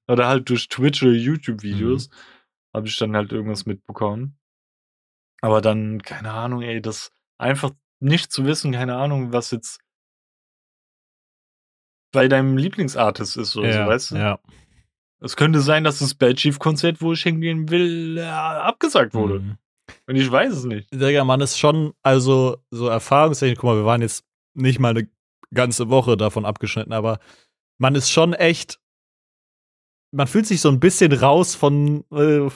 Oder 0.10 0.28
halt 0.28 0.49
durch 0.49 0.68
Twitch 0.70 1.03
oder 1.03 1.12
YouTube-Videos 1.12 2.10
Mhm. 2.10 2.14
habe 2.76 2.88
ich 2.88 2.97
dann 2.97 3.16
halt 3.16 3.32
irgendwas 3.34 3.66
mitbekommen. 3.66 4.38
Aber 5.41 5.62
dann, 5.62 6.01
keine 6.01 6.32
Ahnung, 6.32 6.62
ey, 6.62 6.82
das 6.82 7.12
einfach 7.38 7.72
nicht 8.00 8.32
zu 8.32 8.45
wissen, 8.45 8.72
keine 8.72 8.95
Ahnung, 8.95 9.34
was 9.34 9.52
jetzt 9.52 9.80
bei 12.14 12.28
deinem 12.28 12.58
Lieblingsartist 12.58 13.38
ist 13.38 13.56
oder 13.58 13.74
so, 13.74 13.80
weißt 13.89 14.12
du? 14.12 14.16
ja. 14.16 14.39
Es 15.20 15.36
könnte 15.36 15.62
sein, 15.62 15.84
dass 15.84 15.98
das 16.00 16.14
Bad 16.14 16.36
Chief 16.38 16.60
Konzert, 16.60 17.02
wo 17.02 17.12
ich 17.14 17.24
hingehen 17.24 17.70
will, 17.70 18.20
äh, 18.20 18.22
abgesagt 18.22 19.16
wurde. 19.16 19.39
Mhm. 19.39 19.58
Und 20.06 20.16
ich 20.16 20.30
weiß 20.30 20.54
es 20.54 20.64
nicht. 20.66 20.93
Digga, 20.93 21.24
man 21.24 21.41
ist 21.41 21.58
schon, 21.58 21.93
also 22.04 22.58
so 22.70 22.88
erfahrungstechnisch, 22.88 23.58
guck 23.58 23.70
mal, 23.72 23.78
wir 23.78 23.86
waren 23.86 24.02
jetzt 24.04 24.26
nicht 24.54 24.80
mal 24.80 24.89
eine 24.89 25.10
ganze 25.54 25.89
Woche 25.89 26.18
davon 26.18 26.45
abgeschnitten, 26.45 26.93
aber 26.93 27.20
man 27.80 27.95
ist 27.95 28.12
schon 28.12 28.34
echt, 28.34 28.80
man 30.12 30.28
fühlt 30.28 30.45
sich 30.45 30.62
so 30.62 30.70
ein 30.70 30.80
bisschen 30.80 31.12
raus 31.14 31.56
von, 31.56 32.04
äh, 32.12 32.48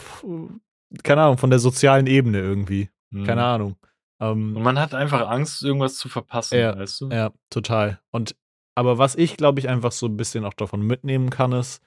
keine 1.03 1.23
Ahnung, 1.23 1.37
von 1.39 1.49
der 1.49 1.59
sozialen 1.59 2.05
Ebene 2.05 2.39
irgendwie. 2.39 2.89
Keine 3.11 3.41
Mhm. 3.41 3.47
Ahnung. 3.47 3.75
Ähm, 4.21 4.55
Und 4.55 4.63
man 4.63 4.79
hat 4.79 4.93
einfach 4.93 5.27
Angst, 5.27 5.63
irgendwas 5.63 5.95
zu 5.97 6.07
verpassen, 6.07 6.57
Ja, 6.57 6.77
weißt 6.77 7.01
du? 7.01 7.09
Ja, 7.09 7.31
total. 7.49 7.99
Und 8.11 8.35
aber 8.75 8.97
was 8.97 9.15
ich, 9.15 9.35
glaube 9.35 9.59
ich, 9.59 9.67
einfach 9.67 9.91
so 9.91 10.05
ein 10.05 10.15
bisschen 10.15 10.45
auch 10.45 10.53
davon 10.53 10.81
mitnehmen 10.81 11.29
kann, 11.29 11.51
ist, 11.51 11.81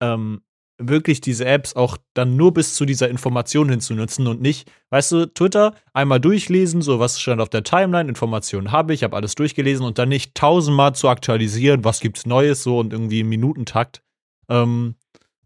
ähm, 0.00 0.42
wirklich 0.78 1.20
diese 1.20 1.44
Apps 1.44 1.74
auch 1.76 1.96
dann 2.14 2.36
nur 2.36 2.52
bis 2.52 2.74
zu 2.74 2.84
dieser 2.84 3.08
Information 3.08 3.68
hinzunutzen 3.68 4.26
und 4.26 4.40
nicht, 4.40 4.70
weißt 4.90 5.12
du, 5.12 5.26
Twitter 5.26 5.74
einmal 5.92 6.20
durchlesen, 6.20 6.82
so 6.82 6.98
was 6.98 7.20
stand 7.20 7.40
auf 7.40 7.48
der 7.48 7.62
Timeline, 7.62 8.08
Informationen 8.08 8.72
habe 8.72 8.92
ich, 8.92 9.04
habe 9.04 9.16
alles 9.16 9.34
durchgelesen 9.36 9.86
und 9.86 9.98
dann 9.98 10.08
nicht 10.08 10.34
tausendmal 10.34 10.94
zu 10.94 11.08
aktualisieren, 11.08 11.84
was 11.84 12.00
gibt's 12.00 12.26
Neues 12.26 12.62
so 12.62 12.78
und 12.78 12.92
irgendwie 12.92 13.20
im 13.20 13.28
Minutentakt. 13.28 14.02
Ähm, 14.48 14.96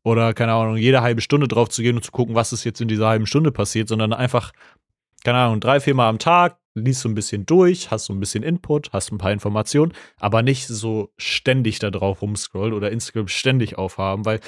oder 0.03 0.33
keine 0.33 0.53
Ahnung, 0.55 0.77
jede 0.77 1.03
halbe 1.03 1.21
Stunde 1.21 1.49
drauf 1.49 1.69
zu 1.69 1.83
gehen 1.83 1.97
und 1.97 2.03
zu 2.03 2.13
gucken, 2.13 2.35
was 2.35 2.55
ist 2.55 2.65
jetzt 2.65 2.81
in 2.81 2.89
dieser 2.89 3.09
halben 3.09 3.27
Stunde 3.27 3.53
passiert, 3.53 3.89
sondern 3.89 4.15
einfach, 4.15 4.53
keine 5.25 5.39
Ahnung, 5.39 5.61
drei, 5.61 5.81
viermal 5.81 6.09
am 6.09 6.19
Tag, 6.19 6.59
liest 6.75 7.01
so 7.01 7.09
ein 7.09 7.15
bisschen 7.15 7.45
durch, 7.47 7.91
hast 7.91 8.07
so 8.07 8.13
ein 8.13 8.21
bisschen 8.21 8.43
Input, 8.43 8.93
hast 8.93 9.11
ein 9.13 9.19
paar 9.19 9.33
Informationen, 9.33 9.93
aber 10.19 10.43
nicht 10.43 10.67
so 10.67 11.13
ständig 11.17 11.79
da 11.81 11.91
drauf 11.91 12.23
rumscrollen 12.23 12.73
oder 12.73 12.91
Instagram 12.91 13.29
ständig 13.29 13.77
aufhaben, 13.79 14.25
weil 14.25 14.41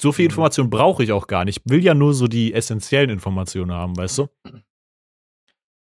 so 0.00 0.12
viel 0.12 0.24
Mhm. 0.24 0.30
Information 0.30 0.70
brauche 0.70 1.02
ich 1.04 1.12
auch 1.12 1.26
gar 1.26 1.44
nicht. 1.44 1.62
Ich 1.64 1.70
will 1.70 1.82
ja 1.82 1.94
nur 1.94 2.14
so 2.14 2.28
die 2.28 2.52
essentiellen 2.52 3.10
Informationen 3.10 3.72
haben, 3.72 3.96
weißt 3.96 4.18
du? 4.18 4.28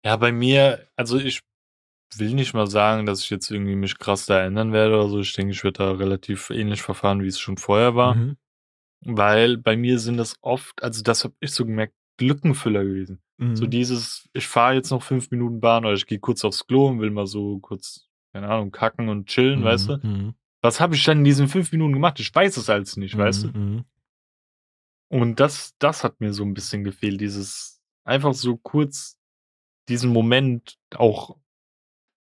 Ja, 0.06 0.18
bei 0.18 0.32
mir, 0.32 0.88
also 0.96 1.18
ich 1.20 1.42
will 2.18 2.34
nicht 2.34 2.54
mal 2.54 2.68
sagen, 2.68 3.06
dass 3.06 3.24
ich 3.24 3.30
jetzt 3.30 3.50
irgendwie 3.52 3.76
mich 3.76 3.98
krass 3.98 4.26
da 4.26 4.44
ändern 4.44 4.74
werde 4.74 4.96
oder 4.96 5.10
so. 5.10 5.20
Ich 5.20 5.34
denke, 5.34 5.54
ich 5.54 5.64
werde 5.64 5.78
da 5.78 5.92
relativ 5.92 6.50
ähnlich 6.50 6.82
verfahren, 6.82 7.22
wie 7.22 7.28
es 7.28 7.40
schon 7.40 7.58
vorher 7.58 7.96
war. 7.96 8.16
Mhm. 8.16 8.38
Weil 9.06 9.58
bei 9.58 9.78
mir 9.78 10.00
sind 10.00 10.18
das 10.18 10.36
oft, 10.42 10.82
also 10.84 11.02
das 11.04 11.24
habe 11.24 11.36
ich 11.40 11.52
so 11.52 11.66
gemerkt, 11.66 11.96
Lückenfüller 12.22 12.84
gewesen. 12.84 13.22
Mhm. 13.38 13.56
So 13.56 13.66
dieses, 13.66 14.30
ich 14.34 14.48
fahre 14.48 14.76
jetzt 14.76 14.92
noch 14.92 15.04
fünf 15.04 15.30
Minuten 15.32 15.60
Bahn 15.60 15.84
oder 15.86 15.94
ich 15.96 16.06
gehe 16.06 16.20
kurz 16.20 16.46
aufs 16.46 16.66
Klo 16.66 16.88
und 16.88 17.00
will 17.02 17.12
mal 17.12 17.28
so 17.28 17.60
kurz, 17.60 18.08
keine 18.34 18.48
Ahnung, 18.50 18.72
kacken 18.72 19.10
und 19.10 19.28
chillen, 19.28 19.60
Mhm, 19.62 19.64
weißt 19.66 19.90
du? 19.90 19.98
mhm, 20.04 20.34
Was 20.62 20.80
habe 20.80 20.96
ich 20.96 21.04
dann 21.04 21.20
in 21.20 21.24
diesen 21.24 21.48
fünf 21.48 21.72
Minuten 21.72 21.94
gemacht? 21.94 22.20
Ich 22.20 22.34
weiß 22.34 22.56
es 22.58 22.70
alles 22.70 22.96
nicht, 22.98 23.18
weißt 23.18 23.44
du? 23.46 23.48
mhm, 23.50 23.86
Und 25.10 25.40
das, 25.40 25.76
das 25.80 26.04
hat 26.04 26.20
mir 26.22 26.34
so 26.34 26.44
ein 26.44 26.54
bisschen 26.54 26.84
gefehlt, 26.84 27.20
dieses 27.22 27.82
einfach 28.04 28.34
so 28.34 28.58
kurz 28.58 29.18
diesen 29.90 30.12
Moment 30.14 30.78
auch, 30.96 31.38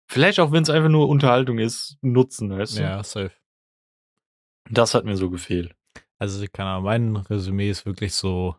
vielleicht 0.07 0.39
auch 0.39 0.51
wenn 0.51 0.63
es 0.63 0.69
einfach 0.69 0.89
nur 0.89 1.09
Unterhaltung 1.09 1.57
ist, 1.57 1.97
nutzen, 2.01 2.49
weißt 2.51 2.77
du? 2.77 2.81
Ja, 2.81 3.03
safe. 3.03 3.31
Das 4.69 4.93
hat 4.93 5.05
mir 5.05 5.15
so 5.17 5.29
gefehlt. 5.29 5.75
Also, 6.17 6.41
ich 6.43 6.51
kann 6.51 6.83
mein 6.83 7.15
Resümee 7.15 7.69
ist 7.69 7.85
wirklich 7.85 8.13
so, 8.13 8.55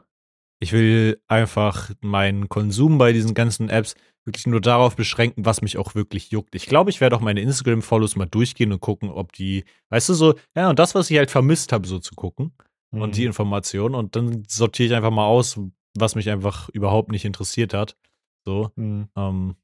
ich 0.61 0.73
will 0.73 1.21
einfach 1.29 1.91
meinen 2.01 2.49
Konsum 2.49 2.99
bei 2.99 3.13
diesen 3.13 3.35
ganzen 3.35 3.69
Apps 3.69 3.95
wirklich 4.25 4.47
nur 4.47 4.61
darauf 4.61 4.97
beschränken, 4.97 5.45
was 5.45 5.63
mich 5.63 5.79
auch 5.79 5.95
wirklich 5.95 6.31
juckt. 6.31 6.55
Ich 6.55 6.67
glaube, 6.67 6.91
ich 6.91 7.01
werde 7.01 7.15
auch 7.17 7.21
meine 7.21 7.41
Instagram-Follows 7.41 8.17
mal 8.17 8.27
durchgehen 8.27 8.73
und 8.73 8.81
gucken, 8.81 9.11
ob 9.11 9.33
die, 9.33 9.65
weißt 9.91 10.09
du, 10.09 10.15
so, 10.15 10.35
ja, 10.57 10.69
und 10.69 10.79
das, 10.79 10.95
was 10.95 11.11
ich 11.11 11.19
halt 11.19 11.31
vermisst 11.31 11.73
habe, 11.73 11.87
so 11.87 11.99
zu 11.99 12.15
gucken 12.15 12.53
und 12.91 13.17
die 13.17 13.23
Mhm. 13.23 13.29
Informationen 13.29 13.95
und 13.95 14.17
dann 14.17 14.43
sortiere 14.49 14.89
ich 14.89 14.95
einfach 14.95 15.11
mal 15.11 15.27
aus, 15.27 15.61
was 15.97 16.15
mich 16.15 16.29
einfach 16.31 16.69
überhaupt 16.71 17.11
nicht 17.11 17.25
interessiert 17.25 17.73
hat. 17.73 17.97
So. 18.45 18.71
Mhm. 18.77 19.09
Ähm, 19.17 19.57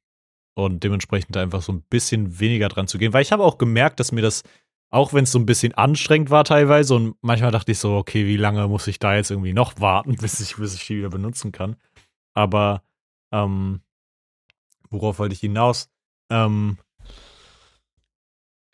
und 0.54 0.84
dementsprechend 0.84 1.36
einfach 1.36 1.62
so 1.62 1.72
ein 1.72 1.82
bisschen 1.82 2.38
weniger 2.38 2.68
dran 2.68 2.86
zu 2.86 2.98
gehen. 2.98 3.12
Weil 3.12 3.22
ich 3.22 3.32
habe 3.32 3.42
auch 3.42 3.58
gemerkt, 3.58 4.00
dass 4.00 4.12
mir 4.12 4.20
das, 4.20 4.42
auch 4.92 5.14
wenn 5.14 5.24
es 5.24 5.32
so 5.32 5.38
ein 5.38 5.46
bisschen 5.46 5.72
anstrengend 5.72 6.30
war 6.30 6.44
teilweise, 6.44 6.94
und 6.94 7.16
manchmal 7.22 7.50
dachte 7.50 7.72
ich 7.72 7.78
so, 7.78 7.96
okay, 7.96 8.26
wie 8.26 8.36
lange 8.36 8.68
muss 8.68 8.86
ich 8.86 8.98
da 8.98 9.16
jetzt 9.16 9.30
irgendwie 9.30 9.54
noch 9.54 9.80
warten, 9.80 10.16
bis 10.20 10.38
ich, 10.38 10.56
bis 10.56 10.74
ich 10.74 10.86
die 10.86 10.98
wieder 10.98 11.08
benutzen 11.08 11.50
kann. 11.50 11.76
Aber 12.34 12.82
ähm, 13.32 13.80
worauf 14.90 15.18
wollte 15.18 15.34
ich 15.34 15.40
hinaus? 15.40 15.90
Ähm, 16.30 16.78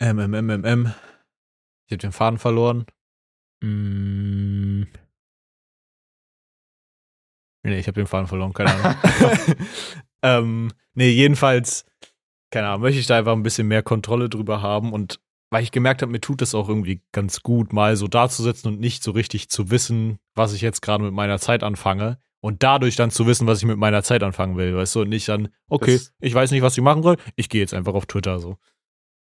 M, 0.01 0.19
M, 0.19 0.35
M, 0.35 0.51
M, 0.51 0.65
M. 0.65 0.95
Ich 1.87 1.93
habe 1.93 1.99
den 1.99 2.13
Faden 2.13 2.39
verloren. 2.39 2.85
Mm. 3.63 4.83
Nee, 7.63 7.79
ich 7.79 7.87
habe 7.87 8.01
den 8.01 8.07
Faden 8.07 8.27
verloren, 8.27 8.53
keine 8.53 8.73
Ahnung. 8.73 8.97
ähm, 10.23 10.73
nee, 10.95 11.11
jedenfalls, 11.11 11.85
keine 12.51 12.69
Ahnung, 12.69 12.83
möchte 12.83 12.99
ich 12.99 13.07
da 13.07 13.19
einfach 13.19 13.33
ein 13.33 13.43
bisschen 13.45 13.69
mehr 13.69 13.85
Kontrolle 13.85 14.29
drüber 14.29 14.63
haben 14.63 14.93
und 14.93 15.21
weil 15.51 15.63
ich 15.63 15.73
gemerkt 15.73 16.03
habe, 16.03 16.13
mir 16.13 16.21
tut 16.21 16.43
es 16.43 16.55
auch 16.55 16.69
irgendwie 16.69 17.03
ganz 17.13 17.43
gut, 17.43 17.73
mal 17.73 17.97
so 17.97 18.07
dazusitzen 18.09 18.73
und 18.73 18.81
nicht 18.81 19.03
so 19.03 19.11
richtig 19.13 19.49
zu 19.49 19.71
wissen, 19.71 20.19
was 20.35 20.53
ich 20.53 20.61
jetzt 20.61 20.83
gerade 20.83 21.05
mit 21.05 21.13
meiner 21.15 21.39
Zeit 21.39 21.63
anfange 21.63 22.19
und 22.41 22.63
dadurch 22.63 22.97
dann 22.97 23.11
zu 23.11 23.27
wissen, 23.27 23.47
was 23.47 23.59
ich 23.59 23.65
mit 23.65 23.79
meiner 23.79 24.03
Zeit 24.03 24.23
anfangen 24.23 24.57
will, 24.57 24.77
weißt 24.77 24.95
du, 24.97 25.01
und 25.03 25.09
nicht 25.09 25.29
dann, 25.29 25.49
okay, 25.69 25.95
Das- 25.95 26.13
ich 26.21 26.35
weiß 26.35 26.51
nicht, 26.51 26.63
was 26.63 26.77
ich 26.77 26.83
machen 26.85 27.03
soll, 27.03 27.17
ich 27.37 27.49
gehe 27.49 27.61
jetzt 27.61 27.75
einfach 27.75 27.95
auf 27.95 28.07
Twitter 28.07 28.39
so. 28.41 28.59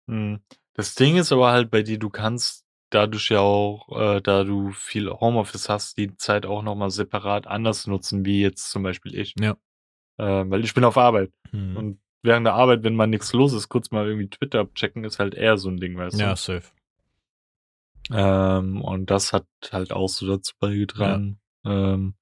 Mhm. 0.07 0.39
Das 0.73 0.95
Ding 0.95 1.17
ist 1.17 1.31
aber 1.31 1.51
halt 1.51 1.69
bei 1.71 1.81
dir, 1.83 1.99
du 1.99 2.09
kannst 2.09 2.65
dadurch 2.89 3.29
ja 3.29 3.39
auch, 3.41 3.87
äh, 3.97 4.21
da 4.21 4.43
du 4.43 4.71
viel 4.71 5.09
Homeoffice 5.11 5.69
hast, 5.69 5.97
die 5.97 6.15
Zeit 6.15 6.45
auch 6.45 6.63
nochmal 6.63 6.89
separat 6.89 7.45
anders 7.47 7.85
nutzen, 7.85 8.25
wie 8.25 8.41
jetzt 8.41 8.71
zum 8.71 8.81
Beispiel 8.83 9.13
ich. 9.15 9.35
Ja. 9.39 9.51
Äh, 10.17 10.49
weil 10.49 10.63
ich 10.63 10.73
bin 10.73 10.83
auf 10.83 10.97
Arbeit. 10.97 11.31
Hm. 11.51 11.77
Und 11.77 11.99
während 12.21 12.45
der 12.45 12.53
Arbeit, 12.53 12.83
wenn 12.83 12.95
mal 12.95 13.07
nichts 13.07 13.33
los 13.33 13.53
ist, 13.53 13.69
kurz 13.69 13.91
mal 13.91 14.07
irgendwie 14.07 14.29
Twitter 14.29 14.59
abchecken, 14.59 15.03
ist 15.03 15.19
halt 15.19 15.33
eher 15.35 15.57
so 15.57 15.69
ein 15.69 15.77
Ding, 15.77 15.97
weißt 15.97 16.19
ja, 16.19 16.31
du? 16.31 16.35
safe. 16.35 16.71
Ähm, 18.11 18.81
und 18.81 19.11
das 19.11 19.33
hat 19.33 19.45
halt 19.71 19.91
auch 19.91 20.09
so 20.09 20.27
dazu 20.27 20.53
beigetragen. 20.59 21.39
Ähm, 21.65 22.15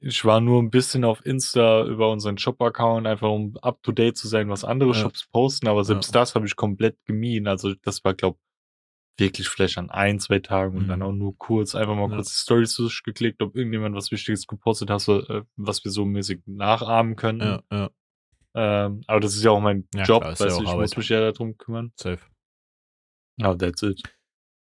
ich 0.00 0.24
war 0.24 0.40
nur 0.40 0.62
ein 0.62 0.70
bisschen 0.70 1.04
auf 1.04 1.24
Insta 1.26 1.84
über 1.84 2.10
unseren 2.10 2.38
Shop-Account, 2.38 3.06
einfach 3.06 3.28
um 3.30 3.56
up 3.58 3.82
to 3.82 3.92
date 3.92 4.16
zu 4.16 4.28
sein, 4.28 4.48
was 4.48 4.64
andere 4.64 4.90
Ja. 4.90 4.94
Shops 4.94 5.26
posten, 5.28 5.68
aber 5.68 5.84
selbst 5.84 6.14
Ja. 6.14 6.20
das 6.20 6.34
habe 6.34 6.46
ich 6.46 6.56
komplett 6.56 6.96
gemieden. 7.04 7.46
Also 7.48 7.74
das 7.82 8.02
war, 8.04 8.14
glaub 8.14 8.38
wirklich 9.18 9.48
vielleicht 9.50 9.76
an 9.76 9.90
ein, 9.90 10.18
zwei 10.18 10.38
Tagen 10.38 10.78
und 10.78 10.84
Mhm. 10.84 10.88
dann 10.88 11.02
auch 11.02 11.12
nur 11.12 11.36
kurz, 11.36 11.74
einfach 11.74 11.94
mal 11.94 12.08
Ja. 12.08 12.14
kurz 12.16 12.30
die 12.30 12.42
Stories 12.42 12.74
durchgeklickt, 12.76 13.42
ob 13.42 13.54
irgendjemand 13.54 13.94
was 13.94 14.10
Wichtiges 14.10 14.46
gepostet 14.46 14.88
hat, 14.88 15.06
äh, 15.08 15.42
was 15.56 15.84
wir 15.84 15.90
so 15.90 16.06
mäßig 16.06 16.40
nachahmen 16.46 17.16
können. 17.16 17.40
Ja, 17.40 17.62
ja, 17.70 17.90
Ähm, 18.54 19.02
aber 19.06 19.20
das 19.20 19.34
ist 19.34 19.44
ja 19.44 19.50
auch 19.52 19.60
mein 19.60 19.86
Ja, 19.94 20.04
Job, 20.04 20.22
klar, 20.22 20.32
ja 20.38 20.44
weißt 20.46 20.58
auch 20.58 20.62
ich 20.62 20.76
muss 20.76 20.96
mich 20.96 21.08
ja 21.08 21.20
darum 21.30 21.56
kümmern. 21.56 21.92
safe. 21.96 22.18
Oh, 23.42 23.54
that's 23.54 23.82
it. 23.82 24.02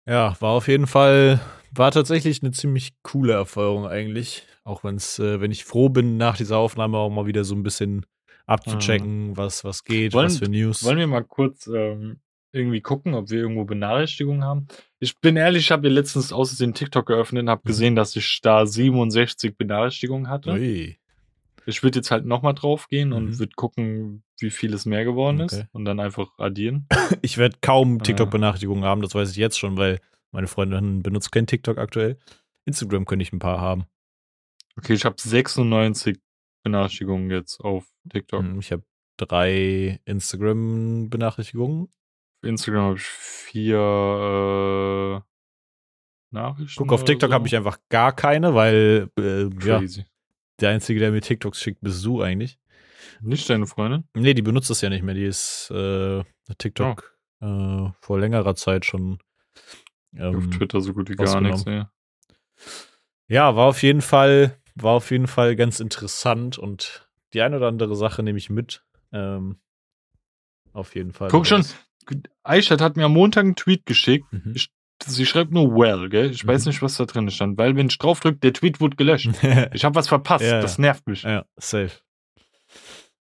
Ja, 0.07 0.35
war 0.39 0.51
auf 0.51 0.67
jeden 0.67 0.87
Fall, 0.87 1.39
war 1.71 1.91
tatsächlich 1.91 2.41
eine 2.41 2.51
ziemlich 2.51 2.91
coole 3.03 3.33
Erfahrung 3.33 3.87
eigentlich. 3.87 4.45
Auch 4.63 4.83
wenn's, 4.83 5.19
äh, 5.19 5.39
wenn 5.41 5.51
ich 5.51 5.63
froh 5.63 5.89
bin, 5.89 6.17
nach 6.17 6.37
dieser 6.37 6.57
Aufnahme 6.57 6.97
auch 6.97 7.09
mal 7.09 7.25
wieder 7.25 7.43
so 7.43 7.55
ein 7.55 7.63
bisschen 7.63 8.05
abzuchecken, 8.45 9.37
was, 9.37 9.63
was 9.63 9.83
geht, 9.83 10.13
Wollen- 10.13 10.25
was 10.25 10.37
für 10.37 10.49
News. 10.49 10.83
Wollen 10.83 10.97
wir 10.97 11.07
mal 11.07 11.23
kurz 11.23 11.67
ähm, 11.67 12.19
irgendwie 12.51 12.81
gucken, 12.81 13.13
ob 13.13 13.29
wir 13.29 13.39
irgendwo 13.39 13.63
Benachrichtigungen 13.65 14.43
haben? 14.43 14.67
Ich 14.99 15.17
bin 15.19 15.37
ehrlich, 15.37 15.63
ich 15.65 15.71
habe 15.71 15.87
hier 15.87 15.95
letztens 15.95 16.33
aus 16.33 16.55
den 16.57 16.73
TikTok 16.73 17.05
geöffnet 17.05 17.43
und 17.43 17.49
habe 17.49 17.61
Mhm. 17.63 17.67
gesehen, 17.67 17.95
dass 17.95 18.15
ich 18.15 18.41
da 18.41 18.65
67 18.65 19.55
Benachrichtigungen 19.57 20.29
hatte. 20.29 20.51
Ui. 20.53 20.97
Ich 21.71 21.83
würde 21.83 21.99
jetzt 21.99 22.11
halt 22.11 22.25
nochmal 22.25 22.53
drauf 22.53 22.87
gehen 22.87 23.09
Mhm. 23.09 23.15
und 23.15 23.39
würde 23.39 23.53
gucken, 23.55 24.23
wie 24.39 24.51
viel 24.51 24.73
es 24.73 24.85
mehr 24.85 25.03
geworden 25.03 25.41
Okay. 25.41 25.61
ist 25.61 25.65
und 25.73 25.85
dann 25.85 25.99
einfach 25.99 26.29
addieren. 26.37 26.87
Ich 27.23 27.37
werde 27.37 27.57
kaum 27.61 27.97
Ah. 27.99 28.03
TikTok-Benachrichtigungen 28.03 28.83
haben, 28.83 29.01
das 29.01 29.15
weiß 29.15 29.31
ich 29.31 29.37
jetzt 29.37 29.57
schon, 29.59 29.77
weil 29.77 29.99
meine 30.31 30.47
Freundin 30.47 31.01
benutzt 31.03 31.31
kein 31.31 31.47
TikTok 31.47 31.77
aktuell. 31.77 32.17
Instagram 32.65 33.05
könnte 33.05 33.23
ich 33.23 33.33
ein 33.33 33.39
paar 33.39 33.59
haben. 33.59 33.85
Okay, 34.77 34.93
ich 34.93 35.03
habe 35.05 35.15
96 35.19 36.19
Benachrichtigungen 36.63 37.29
jetzt 37.31 37.59
auf 37.59 37.85
TikTok. 38.09 38.41
Hm, 38.43 38.59
Ich 38.59 38.71
habe 38.71 38.83
drei 39.17 39.99
Instagram-Benachrichtigungen. 40.05 41.89
Instagram 42.43 42.83
habe 42.83 42.95
ich 42.97 43.03
vier 43.03 45.21
äh, 45.21 45.27
Nachrichten. 46.33 46.77
Guck, 46.77 46.93
auf 46.93 47.03
TikTok 47.03 47.29
so. 47.29 47.33
habe 47.33 47.47
ich 47.47 47.55
einfach 47.55 47.77
gar 47.89 48.13
keine, 48.15 48.53
weil 48.55 49.09
äh, 49.19 49.49
ja. 49.65 49.81
Der 50.61 50.69
Einzige, 50.69 50.99
der 50.99 51.11
mir 51.11 51.21
TikToks 51.21 51.59
schickt, 51.59 51.81
bist 51.81 52.03
du 52.05 52.21
eigentlich. 52.21 52.59
Nicht 53.21 53.49
deine 53.49 53.67
Freundin? 53.67 54.05
Nee, 54.13 54.33
die 54.33 54.41
benutzt 54.41 54.69
das 54.69 54.81
ja 54.81 54.89
nicht 54.89 55.03
mehr. 55.03 55.15
Die 55.15 55.25
ist 55.25 55.71
äh, 55.71 56.23
TikTok 56.57 57.17
äh, 57.41 57.89
vor 57.99 58.19
längerer 58.19 58.55
Zeit 58.55 58.85
schon. 58.85 59.19
auf 60.17 60.35
Ähm, 60.35 60.51
Twitter 60.51 60.81
so 60.81 60.93
gut 60.93 61.09
wie 61.09 61.15
gar 61.15 61.41
nichts 61.41 61.65
mehr. 61.65 61.91
ja, 63.27 63.55
war 63.55 63.67
auf 63.67 63.81
jeden 63.83 64.01
Fall, 64.01 64.57
war 64.75 64.93
auf 64.93 65.11
jeden 65.11 65.27
Fall 65.27 65.55
ganz 65.55 65.79
interessant 65.79 66.57
und 66.57 67.09
die 67.33 67.41
eine 67.41 67.57
oder 67.57 67.67
andere 67.67 67.95
Sache 67.95 68.23
nehme 68.23 68.37
ich 68.37 68.49
mit. 68.49 68.83
Ähm, 69.11 69.59
auf 70.73 70.95
jeden 70.95 71.13
Fall. 71.13 71.29
Guck 71.29 71.47
schon, 71.47 71.65
Eichert 72.43 72.81
hat 72.81 72.97
mir 72.97 73.05
am 73.05 73.13
Montag 73.13 73.43
einen 73.43 73.55
Tweet 73.55 73.85
geschickt. 73.85 74.31
Mhm. 74.31 74.55
Sie 75.05 75.25
schreibt 75.25 75.51
nur 75.51 75.73
well, 75.75 76.09
gell? 76.09 76.31
Ich 76.31 76.45
weiß 76.45 76.65
Mhm. 76.65 76.69
nicht, 76.69 76.81
was 76.81 76.97
da 76.97 77.05
drin 77.05 77.29
stand, 77.31 77.57
weil 77.57 77.75
wenn 77.75 77.87
ich 77.87 77.97
draufdrücke, 77.97 78.37
der 78.39 78.53
Tweet 78.53 78.79
wurde 78.81 78.95
gelöscht. 78.95 79.29
Ich 79.73 79.83
habe 79.85 79.95
was 79.95 80.07
verpasst. 80.07 80.43
Ja, 80.45 80.61
das 80.61 80.77
ja. 80.77 80.81
nervt 80.81 81.07
mich. 81.07 81.23
Ja, 81.23 81.45
safe. 81.57 81.91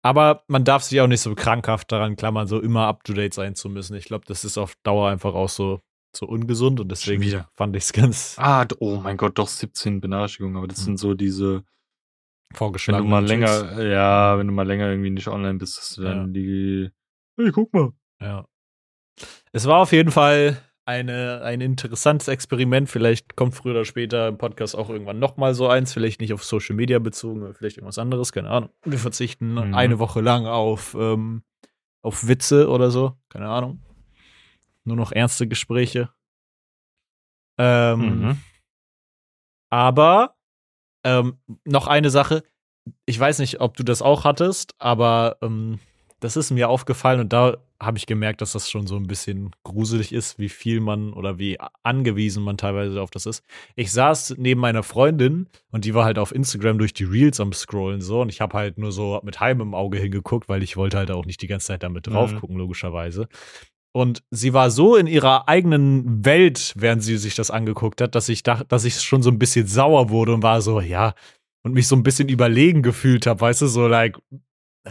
Aber 0.03 0.43
man 0.47 0.63
darf 0.63 0.83
sich 0.83 1.01
auch 1.01 1.07
nicht 1.07 1.21
so 1.21 1.35
krankhaft 1.35 1.91
daran 1.91 2.15
klammern, 2.15 2.47
so 2.47 2.59
immer 2.61 2.87
up 2.87 3.03
to 3.03 3.13
date 3.13 3.33
sein 3.33 3.55
zu 3.55 3.69
müssen. 3.69 3.95
Ich 3.95 4.05
glaube, 4.05 4.25
das 4.27 4.45
ist 4.45 4.57
auf 4.57 4.75
Dauer 4.83 5.09
einfach 5.09 5.33
auch 5.33 5.49
so, 5.49 5.81
so 6.15 6.25
ungesund 6.27 6.79
und 6.79 6.89
deswegen 6.89 7.21
wieder. 7.21 7.49
fand 7.55 7.75
ich 7.75 7.83
es 7.83 7.93
ganz 7.93 8.35
Ah, 8.39 8.65
oh 8.79 8.97
mein 8.97 9.17
Gott, 9.17 9.37
doch 9.37 9.47
17 9.47 9.99
Benachrichtigungen, 9.99 10.55
aber 10.57 10.67
das 10.67 10.79
Mhm. 10.81 10.83
sind 10.85 10.97
so 10.99 11.13
diese, 11.13 11.55
wenn 11.55 12.57
vorgeschlagen. 12.57 13.03
du 13.03 13.09
mal 13.09 13.25
länger, 13.25 13.81
ja, 13.83 14.37
wenn 14.37 14.47
du 14.47 14.53
mal 14.53 14.65
länger 14.67 14.89
irgendwie 14.89 15.09
nicht 15.09 15.27
online 15.27 15.55
bist, 15.57 15.77
dass 15.77 15.95
du 15.95 16.03
dann 16.03 16.33
die, 16.33 16.89
hey, 17.37 17.51
guck 17.51 17.73
mal. 17.73 17.91
Ja. 18.21 18.45
Es 19.51 19.65
war 19.65 19.79
auf 19.79 19.91
jeden 19.91 20.11
Fall 20.11 20.61
eine, 20.87 21.41
ein 21.43 21.61
interessantes 21.61 22.27
Experiment. 22.29 22.89
Vielleicht 22.89 23.35
kommt 23.35 23.53
früher 23.55 23.73
oder 23.73 23.85
später 23.85 24.27
im 24.29 24.37
Podcast 24.37 24.75
auch 24.75 24.89
irgendwann 24.89 25.19
noch 25.19 25.37
mal 25.37 25.53
so 25.53 25.67
eins. 25.67 25.93
Vielleicht 25.93 26.21
nicht 26.21 26.33
auf 26.33 26.43
Social 26.43 26.75
Media 26.75 26.99
bezogen, 26.99 27.53
vielleicht 27.53 27.77
irgendwas 27.77 27.97
anderes. 27.99 28.31
Keine 28.31 28.49
Ahnung. 28.49 28.69
Wir 28.85 28.97
verzichten 28.99 29.53
Mhm. 29.55 29.73
eine 29.75 29.99
Woche 29.99 30.21
lang 30.21 30.45
auf, 30.47 30.95
ähm, 30.99 31.43
auf 32.01 32.27
Witze 32.27 32.69
oder 32.69 32.89
so. 32.89 33.17
Keine 33.29 33.49
Ahnung. 33.49 33.81
Nur 34.85 34.95
noch 34.95 35.11
ernste 35.11 35.47
Gespräche. 35.47 36.09
Ähm, 37.57 37.99
Mhm. 37.99 38.37
aber 39.69 40.35
ähm, 41.03 41.37
noch 41.65 41.87
eine 41.87 42.09
Sache. 42.09 42.43
Ich 43.05 43.19
weiß 43.19 43.39
nicht, 43.39 43.59
ob 43.61 43.75
du 43.77 43.83
das 43.83 44.01
auch 44.01 44.23
hattest, 44.23 44.75
aber 44.79 45.37
ähm, 45.41 45.79
das 46.19 46.37
ist 46.37 46.51
mir 46.51 46.69
aufgefallen 46.69 47.19
und 47.19 47.33
da 47.33 47.57
habe 47.81 47.97
ich 47.97 48.05
gemerkt, 48.07 48.41
dass 48.41 48.53
das 48.53 48.69
schon 48.69 48.87
so 48.87 48.95
ein 48.95 49.07
bisschen 49.07 49.51
gruselig 49.63 50.11
ist, 50.11 50.39
wie 50.39 50.49
viel 50.49 50.79
man 50.79 51.13
oder 51.13 51.37
wie 51.37 51.57
angewiesen 51.83 52.43
man 52.43 52.57
teilweise 52.57 53.01
auf 53.01 53.11
das 53.11 53.25
ist. 53.25 53.43
Ich 53.75 53.91
saß 53.91 54.35
neben 54.37 54.59
meiner 54.61 54.83
Freundin 54.83 55.47
und 55.71 55.85
die 55.85 55.93
war 55.93 56.03
halt 56.05 56.17
auf 56.19 56.33
Instagram 56.33 56.79
durch 56.79 56.93
die 56.93 57.03
Reels 57.03 57.39
am 57.39 57.53
Scrollen 57.53 58.01
so 58.01 58.21
und 58.21 58.29
ich 58.29 58.41
habe 58.41 58.57
halt 58.57 58.77
nur 58.77 58.91
so 58.91 59.19
mit 59.23 59.39
halbem 59.39 59.75
Auge 59.75 59.99
hingeguckt, 59.99 60.49
weil 60.49 60.63
ich 60.63 60.75
wollte 60.77 60.97
halt 60.97 61.11
auch 61.11 61.25
nicht 61.25 61.41
die 61.41 61.47
ganze 61.47 61.67
Zeit 61.67 61.83
damit 61.83 62.07
drauf 62.07 62.33
Mhm. 62.33 62.39
gucken, 62.39 62.57
logischerweise. 62.57 63.27
Und 63.93 64.23
sie 64.31 64.53
war 64.53 64.69
so 64.69 64.95
in 64.95 65.07
ihrer 65.07 65.47
eigenen 65.49 66.23
Welt, 66.25 66.73
während 66.77 67.01
sie 67.03 67.17
sich 67.17 67.35
das 67.35 67.49
angeguckt 67.49 68.01
hat, 68.01 68.15
dass 68.15 68.29
ich 68.29 68.43
dachte, 68.43 68.65
dass 68.65 68.85
ich 68.85 69.01
schon 69.01 69.23
so 69.23 69.29
ein 69.31 69.39
bisschen 69.39 69.65
sauer 69.67 70.09
wurde 70.09 70.33
und 70.33 70.43
war 70.43 70.61
so, 70.61 70.79
ja, 70.81 71.13
und 71.63 71.73
mich 71.73 71.87
so 71.87 71.95
ein 71.95 72.03
bisschen 72.03 72.29
überlegen 72.29 72.81
gefühlt 72.83 73.25
habe, 73.25 73.41
weißt 73.41 73.61
du, 73.63 73.67
so 73.67 73.87
like, 73.87 74.17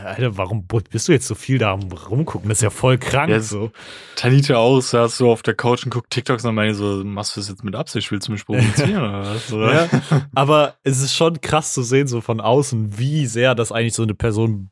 Alter, 0.05 0.36
warum 0.36 0.66
bist 0.66 1.09
du 1.09 1.12
jetzt 1.12 1.26
so 1.26 1.34
viel 1.34 1.59
da 1.59 1.72
rumgucken? 1.72 2.49
Das 2.49 2.59
ist 2.59 2.62
ja 2.62 2.70
voll 2.70 2.99
krank 2.99 3.30
Ja, 3.30 3.40
so. 3.40 3.70
Tanita 4.16 4.57
auch, 4.57 4.80
saß 4.80 5.16
so 5.16 5.30
auf 5.30 5.42
der 5.42 5.55
Couch 5.55 5.84
und 5.84 5.90
guckt 5.90 6.11
TikToks 6.11 6.44
und 6.44 6.55
meine 6.55 6.74
so, 6.74 7.03
machst 7.05 7.36
du 7.36 7.40
das 7.40 7.49
jetzt 7.49 7.64
mit 7.64 7.74
Absicht? 7.74 8.11
Willst 8.11 8.28
du 8.28 8.32
mich 8.32 8.47
provozieren 8.47 9.03
oder 9.03 9.20
was? 9.22 9.53
Oder? 9.53 9.88
Ja. 9.92 10.28
Aber 10.34 10.74
es 10.82 11.01
ist 11.01 11.14
schon 11.14 11.40
krass 11.40 11.72
zu 11.72 11.82
sehen, 11.82 12.07
so 12.07 12.20
von 12.20 12.40
außen, 12.40 12.99
wie 12.99 13.26
sehr 13.26 13.55
das 13.55 13.72
eigentlich 13.72 13.94
so 13.94 14.03
eine 14.03 14.14
Person, 14.14 14.70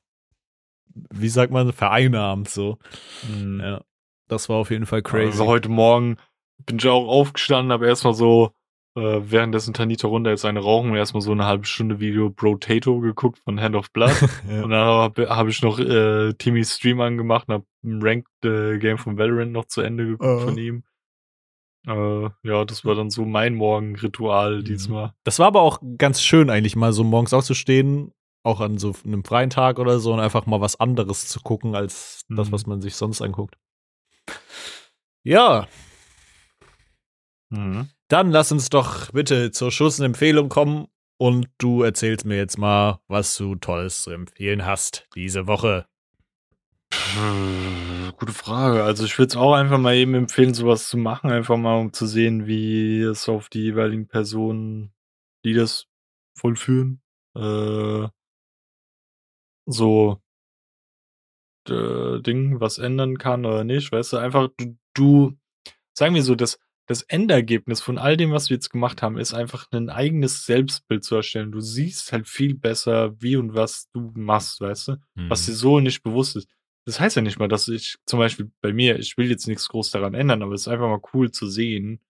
wie 1.13 1.29
sagt 1.29 1.53
man, 1.53 1.73
vereinnahmt, 1.73 2.49
so. 2.49 2.79
Mhm. 3.29 3.61
Ja. 3.61 3.85
Das 4.29 4.49
war 4.49 4.57
auf 4.57 4.71
jeden 4.71 4.87
Fall 4.87 5.03
crazy. 5.03 5.33
Also 5.33 5.47
heute 5.47 5.69
Morgen 5.69 6.17
bin 6.67 6.79
ich 6.79 6.89
auch 6.89 7.07
aufgestanden, 7.09 7.73
habe 7.73 7.87
erstmal 7.87 8.15
so, 8.15 8.53
äh, 8.97 9.21
währenddessen 9.31 9.75
Tanita 9.75 10.07
runter 10.07 10.33
ist 10.33 10.45
eine 10.45 10.61
rauchen 10.61 10.91
und 10.91 10.97
erstmal 10.97 11.21
so 11.21 11.33
eine 11.33 11.47
halbe 11.47 11.67
Stunde 11.67 11.99
Video 12.01 12.31
Brotato 12.31 13.01
geguckt 13.01 13.41
von 13.45 13.61
Hand 13.61 13.75
of 13.77 13.91
Blood. 13.93 14.13
ja. 14.49 14.63
Und 14.63 14.71
dann 14.71 14.85
habe 14.87 15.29
hab 15.29 15.49
ich 15.49 15.63
noch 15.63 15.79
äh, 15.79 16.33
Timmys 16.35 16.77
Stream 16.77 17.01
angemacht 17.01 17.49
und 17.49 17.55
habe 17.55 17.67
ein 17.85 18.01
Ranked 18.03 18.45
äh, 18.45 18.79
Game 18.79 18.99
von 18.99 19.19
Valorant 19.19 19.53
noch 19.53 19.65
zu 19.67 19.81
Ende 19.81 20.07
geguckt 20.07 20.43
Oh. 20.43 20.47
von 20.47 20.59
ihm. 20.59 20.85
Äh, 21.87 22.31
ja, 22.49 22.65
das 22.65 22.85
war 22.85 22.95
dann 22.95 23.11
so 23.11 23.25
mein 23.27 23.55
Morgenritual 23.57 24.59
Mhm. 24.61 24.65
diesmal. 24.65 25.13
Das 25.25 25.39
war 25.39 25.49
aber 25.49 25.61
auch 25.63 25.81
ganz 25.99 26.23
schön, 26.23 26.49
eigentlich 26.49 26.77
mal 26.77 26.93
so 26.95 27.05
morgens 27.05 27.35
aufzustehen, 27.35 28.13
auch 28.43 28.61
an 28.61 28.79
so 28.79 28.95
einem 29.05 29.23
freien 29.25 29.51
Tag 29.51 29.79
oder 29.79 29.99
so, 29.99 30.13
und 30.13 30.21
einfach 30.21 30.47
mal 30.47 30.61
was 30.63 30.79
anderes 30.81 31.27
zu 31.29 31.41
gucken, 31.41 31.75
als 31.75 32.25
das, 32.31 32.49
Mhm. 32.49 32.53
was 32.53 32.67
man 32.67 32.81
sich 32.81 32.95
sonst 32.95 33.21
anguckt. 33.21 33.57
Ja, 35.25 35.67
Mhm. 37.51 37.89
Dann 38.09 38.31
lass 38.31 38.53
uns 38.53 38.69
doch 38.69 39.11
bitte 39.13 39.51
zur 39.51 39.71
Schussenempfehlung 39.71 40.49
kommen 40.49 40.89
und 41.17 41.49
du 41.59 41.83
erzählst 41.83 42.25
mir 42.27 42.37
jetzt 42.37 42.59
mal, 42.59 43.01
was 43.09 43.37
du 43.37 43.55
Tolles 43.55 44.03
zu 44.03 44.11
empfehlen 44.11 44.65
hast 44.65 45.09
diese 45.15 45.47
Woche. 45.47 45.87
Gute 48.19 48.33
Frage. 48.33 48.85
Also 48.85 49.05
ich 49.05 49.19
würde 49.19 49.31
es 49.31 49.37
auch 49.37 49.55
einfach 49.55 49.79
mal 49.79 49.95
eben 49.95 50.15
empfehlen, 50.15 50.55
sowas 50.55 50.89
zu 50.89 50.97
machen, 50.97 51.31
einfach 51.31 51.57
mal 51.57 51.79
um 51.81 51.93
zu 51.93 52.07
sehen, 52.07 52.47
wie 52.47 53.01
es 53.01 53.29
auf 53.29 53.49
die 53.49 53.63
jeweiligen 53.63 54.07
Personen, 54.07 54.93
die 55.45 55.55
das 55.55 55.87
vollführen, 56.37 57.03
äh, 57.37 58.09
so 59.67 60.21
äh, 61.69 62.21
Ding 62.21 62.61
was 62.61 62.79
ändern 62.79 63.19
kann 63.19 63.45
oder 63.45 63.65
nicht. 63.65 63.91
Weißt 63.91 64.13
du, 64.13 64.19
einfach 64.19 64.49
du, 64.57 64.77
du 64.95 65.37
sagen 65.93 66.15
wir 66.15 66.23
so, 66.23 66.35
das, 66.35 66.59
das 66.87 67.03
Endergebnis 67.03 67.81
von 67.81 67.97
all 67.99 68.17
dem, 68.17 68.31
was 68.33 68.51
wir 68.51 68.57
jetzt 68.57 68.71
gemacht 68.71 69.01
haben, 69.03 69.17
ist 69.19 69.33
einfach 69.33 69.67
ein 69.73 69.89
eigenes 69.89 70.45
Selbstbild 70.45 71.03
zu 71.05 71.15
erstellen. 71.17 71.51
Du 71.53 71.61
siehst 71.61 72.13
halt 72.13 72.29
viel 72.29 72.55
besser, 72.55 73.21
wie 73.23 73.37
und 73.37 73.55
was 73.55 73.89
du 73.93 74.13
machst, 74.15 74.61
weißt 74.61 74.89
du? 74.89 74.97
was 75.29 75.47
dir 75.47 75.53
Mhm. 75.53 75.57
so 75.57 75.81
nicht 75.81 76.03
bewusst 76.03 76.37
ist. 76.37 76.49
Das 76.87 77.01
heißt 77.01 77.17
ja 77.17 77.23
nicht 77.23 77.39
mal, 77.39 77.49
dass 77.49 77.69
ich 77.69 77.97
zum 78.05 78.19
Beispiel 78.19 78.51
bei 78.61 78.75
mir, 78.75 78.99
ich 78.99 79.17
will 79.17 79.31
jetzt 79.31 79.49
nichts 79.49 79.69
groß 79.69 79.91
daran 79.93 80.13
ändern, 80.13 80.43
aber 80.43 80.53
es 80.53 80.63
ist 80.63 80.69
einfach 80.69 80.89
mal 80.89 81.01
cool 81.15 81.31
zu 81.31 81.47
sehen, 81.49 82.01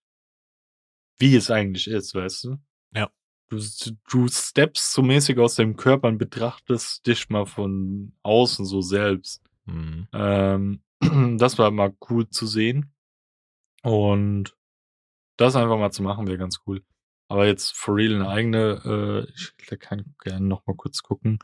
wie 1.19 1.37
es 1.37 1.51
eigentlich 1.51 1.87
ist, 1.87 2.15
weißt 2.15 2.45
du? 2.45 2.57
Ja. 2.95 3.09
Du, 3.49 3.61
du 4.11 4.27
steppst 4.29 4.93
so 4.93 5.03
mäßig 5.03 5.39
aus 5.39 5.55
deinem 5.55 5.77
Körper 5.77 6.09
und 6.09 6.19
betrachtest 6.19 7.07
dich 7.07 7.29
mal 7.29 7.47
von 7.47 8.13
außen 8.25 8.65
so 8.65 8.81
selbst. 8.81 9.45
Mhm. 9.67 10.09
Ähm, 10.13 10.81
das 11.39 11.57
war 11.59 11.71
mal 11.71 11.95
cool 12.11 12.29
zu 12.29 12.47
sehen. 12.49 12.91
Und 13.83 14.57
das 15.37 15.57
einfach 15.57 15.79
mal 15.79 15.91
zu 15.91 16.03
machen, 16.03 16.27
wäre 16.27 16.39
ganz 16.39 16.59
cool. 16.67 16.83
Aber 17.29 17.47
jetzt 17.47 17.75
for 17.77 17.97
real 17.97 18.15
eine 18.15 18.29
eigene, 18.29 19.27
äh, 19.27 19.33
ich 19.33 19.79
kann 19.81 20.15
gerne 20.23 20.47
noch 20.47 20.67
mal 20.67 20.77
kurz 20.77 21.03
gucken, 21.03 21.39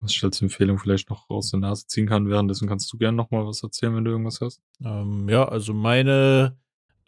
was 0.00 0.12
ich 0.12 0.22
als 0.22 0.42
Empfehlung 0.42 0.78
vielleicht 0.78 1.10
noch 1.10 1.30
aus 1.30 1.50
der 1.50 1.60
Nase 1.60 1.86
ziehen 1.86 2.06
kann. 2.06 2.28
Währenddessen 2.28 2.68
kannst 2.68 2.92
du 2.92 2.98
gerne 2.98 3.16
noch 3.16 3.30
mal 3.30 3.46
was 3.46 3.62
erzählen, 3.62 3.94
wenn 3.96 4.04
du 4.04 4.10
irgendwas 4.10 4.40
hast. 4.40 4.60
Ähm, 4.84 5.28
ja, 5.28 5.48
also 5.48 5.72
meine 5.72 6.58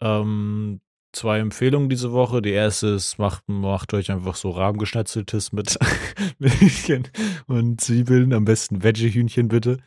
ähm, 0.01 0.81
zwei 1.15 1.39
Empfehlungen 1.39 1.89
diese 1.89 2.11
Woche. 2.11 2.41
Die 2.41 2.51
erste 2.51 2.87
ist, 2.87 3.17
macht, 3.17 3.47
macht 3.47 3.93
euch 3.93 4.11
einfach 4.11 4.35
so 4.35 4.51
Rahmengeschnetzeltes 4.51 5.51
mit 5.51 5.77
mit 6.39 7.11
und 7.47 7.81
Zwiebeln, 7.81 8.33
am 8.33 8.45
besten 8.45 8.83
Veggie-Hühnchen 8.83 9.47
bitte. 9.47 9.77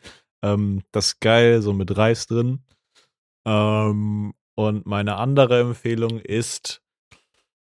Ähm, 0.41 0.83
das 0.91 1.07
ist 1.07 1.21
geil, 1.21 1.61
so 1.61 1.73
mit 1.73 1.95
Reis 1.95 2.27
drin. 2.27 2.63
Ähm, 3.45 4.33
und 4.59 4.85
meine 4.85 5.15
andere 5.15 5.61
Empfehlung 5.61 6.19
ist, 6.19 6.81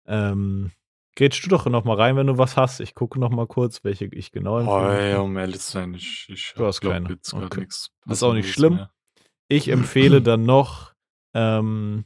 ähm, 0.05 0.71
gehst 1.15 1.43
du 1.43 1.49
doch 1.49 1.65
noch 1.65 1.85
mal 1.85 1.95
rein, 1.97 2.15
wenn 2.17 2.27
du 2.27 2.37
was 2.37 2.55
hast. 2.55 2.79
Ich 2.81 2.93
gucke 2.93 3.19
noch 3.19 3.31
mal 3.31 3.47
kurz, 3.47 3.83
welche 3.83 4.05
ich 4.05 4.31
genau 4.31 4.57
Oh, 4.57 4.59
empfehle. 4.59 5.11
ey, 5.13 5.15
um 5.17 5.35
ehrlich 5.37 5.59
zu 5.61 5.71
sein, 5.71 5.93
ich, 5.95 6.27
ich 6.29 6.53
Du 6.55 6.65
hast 6.67 6.81
glaub 6.81 6.93
keine. 6.93 7.09
jetzt 7.09 7.33
Okay. 7.33 7.61
nichts. 7.61 7.91
Das 8.05 8.17
ist 8.19 8.23
auch 8.23 8.33
nicht 8.33 8.51
schlimm. 8.53 8.75
mehr. 8.75 8.91
Ich 9.47 9.69
empfehle 9.69 10.21
dann 10.21 10.43
noch 10.45 10.93
ähm, 11.33 12.05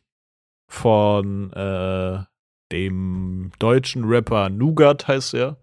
von 0.70 1.52
äh, 1.52 2.24
dem 2.72 3.52
deutschen 3.60 4.06
Rapper 4.06 4.50
Nougat 4.50 5.08
heißt 5.08 5.34
er. 5.34 5.58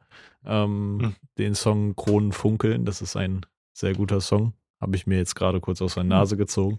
Ähm, 0.44 0.98
Hm. 1.00 1.16
Den 1.38 1.54
Song 1.54 1.96
Kronen 1.96 2.32
funkeln. 2.32 2.84
Das 2.84 3.00
ist 3.00 3.16
ein 3.16 3.46
sehr 3.72 3.94
guter 3.94 4.20
Song. 4.20 4.52
Habe 4.82 4.96
ich 4.96 5.06
mir 5.06 5.16
jetzt 5.16 5.34
gerade 5.34 5.60
kurz 5.60 5.80
aus 5.80 5.94
der 5.94 6.02
Hm. 6.02 6.10
Nase 6.10 6.36
gezogen. 6.36 6.78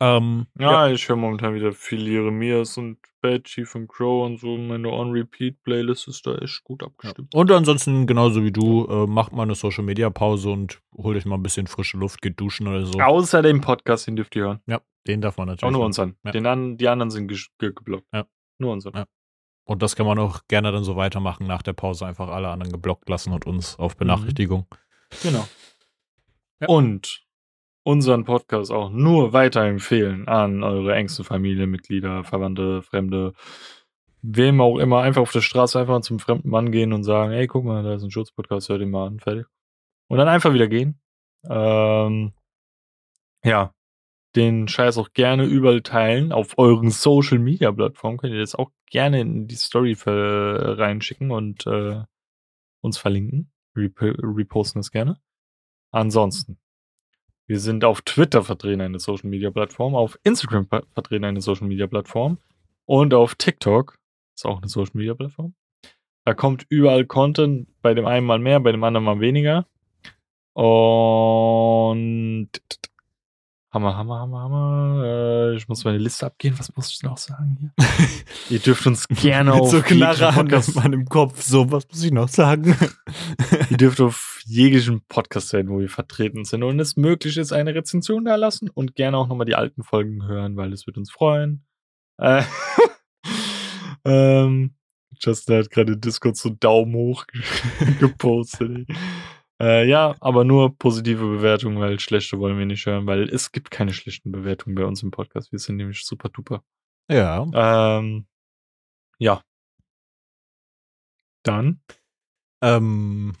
Ähm, 0.00 0.46
Ja, 0.58 0.88
ich 0.88 1.08
höre 1.08 1.16
momentan 1.16 1.54
wieder 1.54 1.72
viel 1.72 2.06
Jeremias 2.08 2.76
und 2.78 2.98
Bad 3.20 3.44
Chief 3.44 3.72
und 3.74 3.88
Crow 3.88 4.26
und 4.26 4.38
so. 4.40 4.56
Meine 4.56 4.88
On-Repeat-Playlist 4.90 6.08
ist 6.08 6.26
da 6.26 6.34
echt 6.36 6.64
gut 6.64 6.82
Ja. 6.82 6.88
abgestimmt. 6.88 7.34
Und 7.34 7.50
ansonsten, 7.50 8.06
genauso 8.06 8.42
wie 8.44 8.52
du, 8.52 8.86
äh, 8.86 9.06
macht 9.06 9.32
mal 9.32 9.44
eine 9.44 9.54
Social 9.54 9.84
Media 9.84 10.10
Pause 10.10 10.50
und 10.50 10.80
holt 10.96 11.16
euch 11.16 11.24
mal 11.24 11.36
ein 11.36 11.42
bisschen 11.42 11.66
frische 11.66 11.96
Luft, 11.98 12.20
geht 12.22 12.40
duschen 12.40 12.66
oder 12.68 12.84
so. 12.84 12.98
Außer 12.98 13.42
dem 13.42 13.60
Podcast, 13.60 14.06
den 14.06 14.16
dürft 14.16 14.34
ihr 14.36 14.42
hören. 14.44 14.60
Ja, 14.66 14.80
den 15.06 15.20
darf 15.20 15.36
man 15.36 15.48
natürlich. 15.48 15.68
Auch 15.68 15.76
nur 15.76 15.86
unseren. 15.86 16.16
Ja. 16.24 16.32
Den 16.32 16.46
an, 16.46 16.76
die 16.76 16.88
anderen 16.88 17.10
sind 17.10 17.28
ge 17.28 17.38
ge 17.58 17.72
geblockt. 17.72 18.06
Ja. 18.12 18.26
Nur 18.58 18.72
unseren. 18.72 18.94
Ja. 18.94 19.06
Und 19.64 19.82
das 19.82 19.94
kann 19.94 20.06
man 20.06 20.18
auch 20.18 20.40
gerne 20.48 20.72
dann 20.72 20.82
so 20.82 20.96
weitermachen 20.96 21.46
nach 21.46 21.62
der 21.62 21.72
Pause, 21.72 22.04
einfach 22.06 22.28
alle 22.28 22.48
anderen 22.48 22.72
geblockt 22.72 23.08
lassen 23.08 23.32
und 23.32 23.46
uns 23.46 23.78
auf 23.78 23.96
Benachrichtigung. 23.96 24.66
Genau. 25.22 25.46
Ja. 26.60 26.68
Und 26.68 27.24
unseren 27.84 28.24
Podcast 28.24 28.70
auch 28.70 28.90
nur 28.90 29.32
weiterempfehlen 29.32 30.28
an 30.28 30.62
eure 30.62 30.94
engsten 30.94 31.24
Familienmitglieder, 31.24 32.24
Verwandte, 32.24 32.82
Fremde, 32.82 33.34
wem 34.22 34.60
auch 34.60 34.78
immer. 34.78 35.00
Einfach 35.02 35.22
auf 35.22 35.32
der 35.32 35.40
Straße 35.40 35.78
einfach 35.78 35.94
mal 35.94 36.02
zum 36.02 36.18
fremden 36.18 36.50
Mann 36.50 36.70
gehen 36.72 36.92
und 36.92 37.04
sagen, 37.04 37.32
hey, 37.32 37.46
guck 37.46 37.64
mal, 37.64 37.82
da 37.82 37.94
ist 37.94 38.02
ein 38.02 38.10
Schutzpodcast, 38.10 38.68
hört 38.68 38.82
ihn 38.82 38.90
mal 38.90 39.06
an, 39.06 39.20
fertig. 39.20 39.46
Und 40.08 40.18
dann 40.18 40.28
einfach 40.28 40.52
wieder 40.52 40.68
gehen. 40.68 41.00
Ähm, 41.48 42.32
ja, 43.44 43.74
den 44.36 44.68
Scheiß 44.68 44.98
auch 44.98 45.12
gerne 45.12 45.44
überall 45.44 45.82
teilen. 45.82 46.32
Auf 46.32 46.58
euren 46.58 46.90
Social 46.90 47.38
Media 47.38 47.72
Plattformen 47.72 48.18
könnt 48.18 48.34
ihr 48.34 48.40
das 48.40 48.54
auch 48.54 48.70
gerne 48.90 49.20
in 49.20 49.48
die 49.48 49.56
Story 49.56 49.96
reinschicken 50.04 51.30
und 51.30 51.66
äh, 51.66 52.02
uns 52.80 52.98
verlinken. 52.98 53.52
Rep 53.76 54.00
reposten 54.00 54.80
es 54.80 54.90
gerne. 54.90 55.20
Ansonsten, 55.90 56.58
wir 57.48 57.60
sind 57.60 57.84
auf 57.84 58.02
Twitter 58.02 58.42
vertreten, 58.42 58.80
eine 58.80 58.98
Social 58.98 59.28
Media 59.28 59.50
Plattform, 59.50 59.94
auf 59.94 60.18
Instagram 60.22 60.66
ver- 60.66 60.84
vertreten, 60.92 61.24
eine 61.24 61.40
Social 61.40 61.66
Media 61.66 61.86
Plattform 61.86 62.38
und 62.86 63.14
auf 63.14 63.34
TikTok 63.34 63.98
ist 64.34 64.46
auch 64.46 64.58
eine 64.58 64.68
Social 64.68 64.92
Media 64.94 65.14
Plattform. 65.14 65.54
Da 66.24 66.34
kommt 66.34 66.66
überall 66.68 67.04
Content, 67.04 67.68
bei 67.82 67.94
dem 67.94 68.06
einen 68.06 68.26
mal 68.26 68.38
mehr, 68.38 68.60
bei 68.60 68.70
dem 68.72 68.84
anderen 68.84 69.04
mal 69.04 69.20
weniger. 69.20 69.66
Und 70.54 72.48
Hammer, 73.72 73.96
Hammer, 73.96 74.18
Hammer, 74.20 74.40
Hammer. 74.40 75.02
Äh, 75.02 75.56
ich 75.56 75.66
muss 75.66 75.84
meine 75.84 75.96
Liste 75.96 76.26
abgehen. 76.26 76.58
Was 76.58 76.76
muss 76.76 76.90
ich 76.90 77.02
noch 77.02 77.16
sagen 77.16 77.56
hier? 77.58 77.72
Ihr 78.50 78.58
dürft 78.58 78.86
uns 78.86 79.08
gerne 79.08 79.54
auf 79.54 79.70
so 79.70 79.80
Knarre 79.80 80.28
an 80.28 80.62
meinem 80.74 81.06
Kopf. 81.06 81.40
So, 81.40 81.72
was 81.72 81.88
muss 81.88 82.04
ich 82.04 82.12
noch 82.12 82.28
sagen? 82.28 82.76
Ihr 83.70 83.78
dürft 83.78 84.02
auf 84.02 84.42
jeglichen 84.44 85.00
Podcast 85.08 85.48
sein, 85.48 85.70
wo 85.70 85.80
wir 85.80 85.88
vertreten 85.88 86.44
sind 86.44 86.62
und 86.64 86.78
es 86.80 86.96
möglich 86.96 87.38
ist, 87.38 87.52
eine 87.52 87.74
Rezension 87.74 88.26
da 88.26 88.36
lassen 88.36 88.68
und 88.68 88.94
gerne 88.94 89.16
auch 89.16 89.28
nochmal 89.28 89.46
die 89.46 89.54
alten 89.54 89.82
Folgen 89.82 90.26
hören, 90.26 90.58
weil 90.58 90.74
es 90.74 90.86
wird 90.86 90.98
uns 90.98 91.10
freuen. 91.10 91.64
Äh, 92.18 92.42
ähm, 94.04 94.74
Justin 95.18 95.56
hat 95.56 95.70
gerade 95.70 95.96
Discord 95.96 96.36
so 96.36 96.50
Daumen 96.50 96.94
hoch 96.94 97.24
gepostet. 98.00 98.86
Äh, 99.60 99.88
ja, 99.88 100.16
aber 100.20 100.44
nur 100.44 100.76
positive 100.76 101.24
Bewertungen, 101.24 101.78
weil 101.78 102.00
schlechte 102.00 102.38
wollen 102.38 102.58
wir 102.58 102.66
nicht 102.66 102.84
hören, 102.86 103.06
weil 103.06 103.28
es 103.28 103.52
gibt 103.52 103.70
keine 103.70 103.92
schlechten 103.92 104.32
Bewertungen 104.32 104.74
bei 104.74 104.84
uns 104.84 105.02
im 105.02 105.10
Podcast. 105.10 105.52
Wir 105.52 105.58
sind 105.58 105.76
nämlich 105.76 106.04
super 106.04 106.28
duper. 106.30 106.64
ja. 107.08 107.46
Ähm, 107.98 108.26
ja. 109.18 109.42
Dann 111.44 111.80
Ähm, 112.60 113.34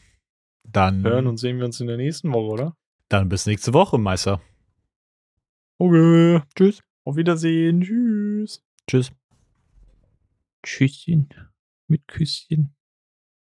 dann, 0.64 1.02
hören 1.04 1.26
und 1.26 1.36
sehen 1.38 1.58
wir 1.58 1.64
uns 1.66 1.80
in 1.80 1.86
der 1.86 1.96
nächsten 1.96 2.32
Woche, 2.32 2.52
oder? 2.52 2.76
dann 3.08 3.28
bis 3.28 3.46
nächste 3.46 3.74
Woche, 3.74 3.98
Meister. 3.98 4.40
Okay. 5.78 6.40
Tschüss. 6.54 6.82
Auf 7.04 7.16
Wiedersehen. 7.16 7.80
Tschüss. 7.82 8.62
Tschüss. 8.88 9.12
Tschüsschen. 10.64 11.28
Mit 11.88 12.06
Küsschen. 12.08 12.74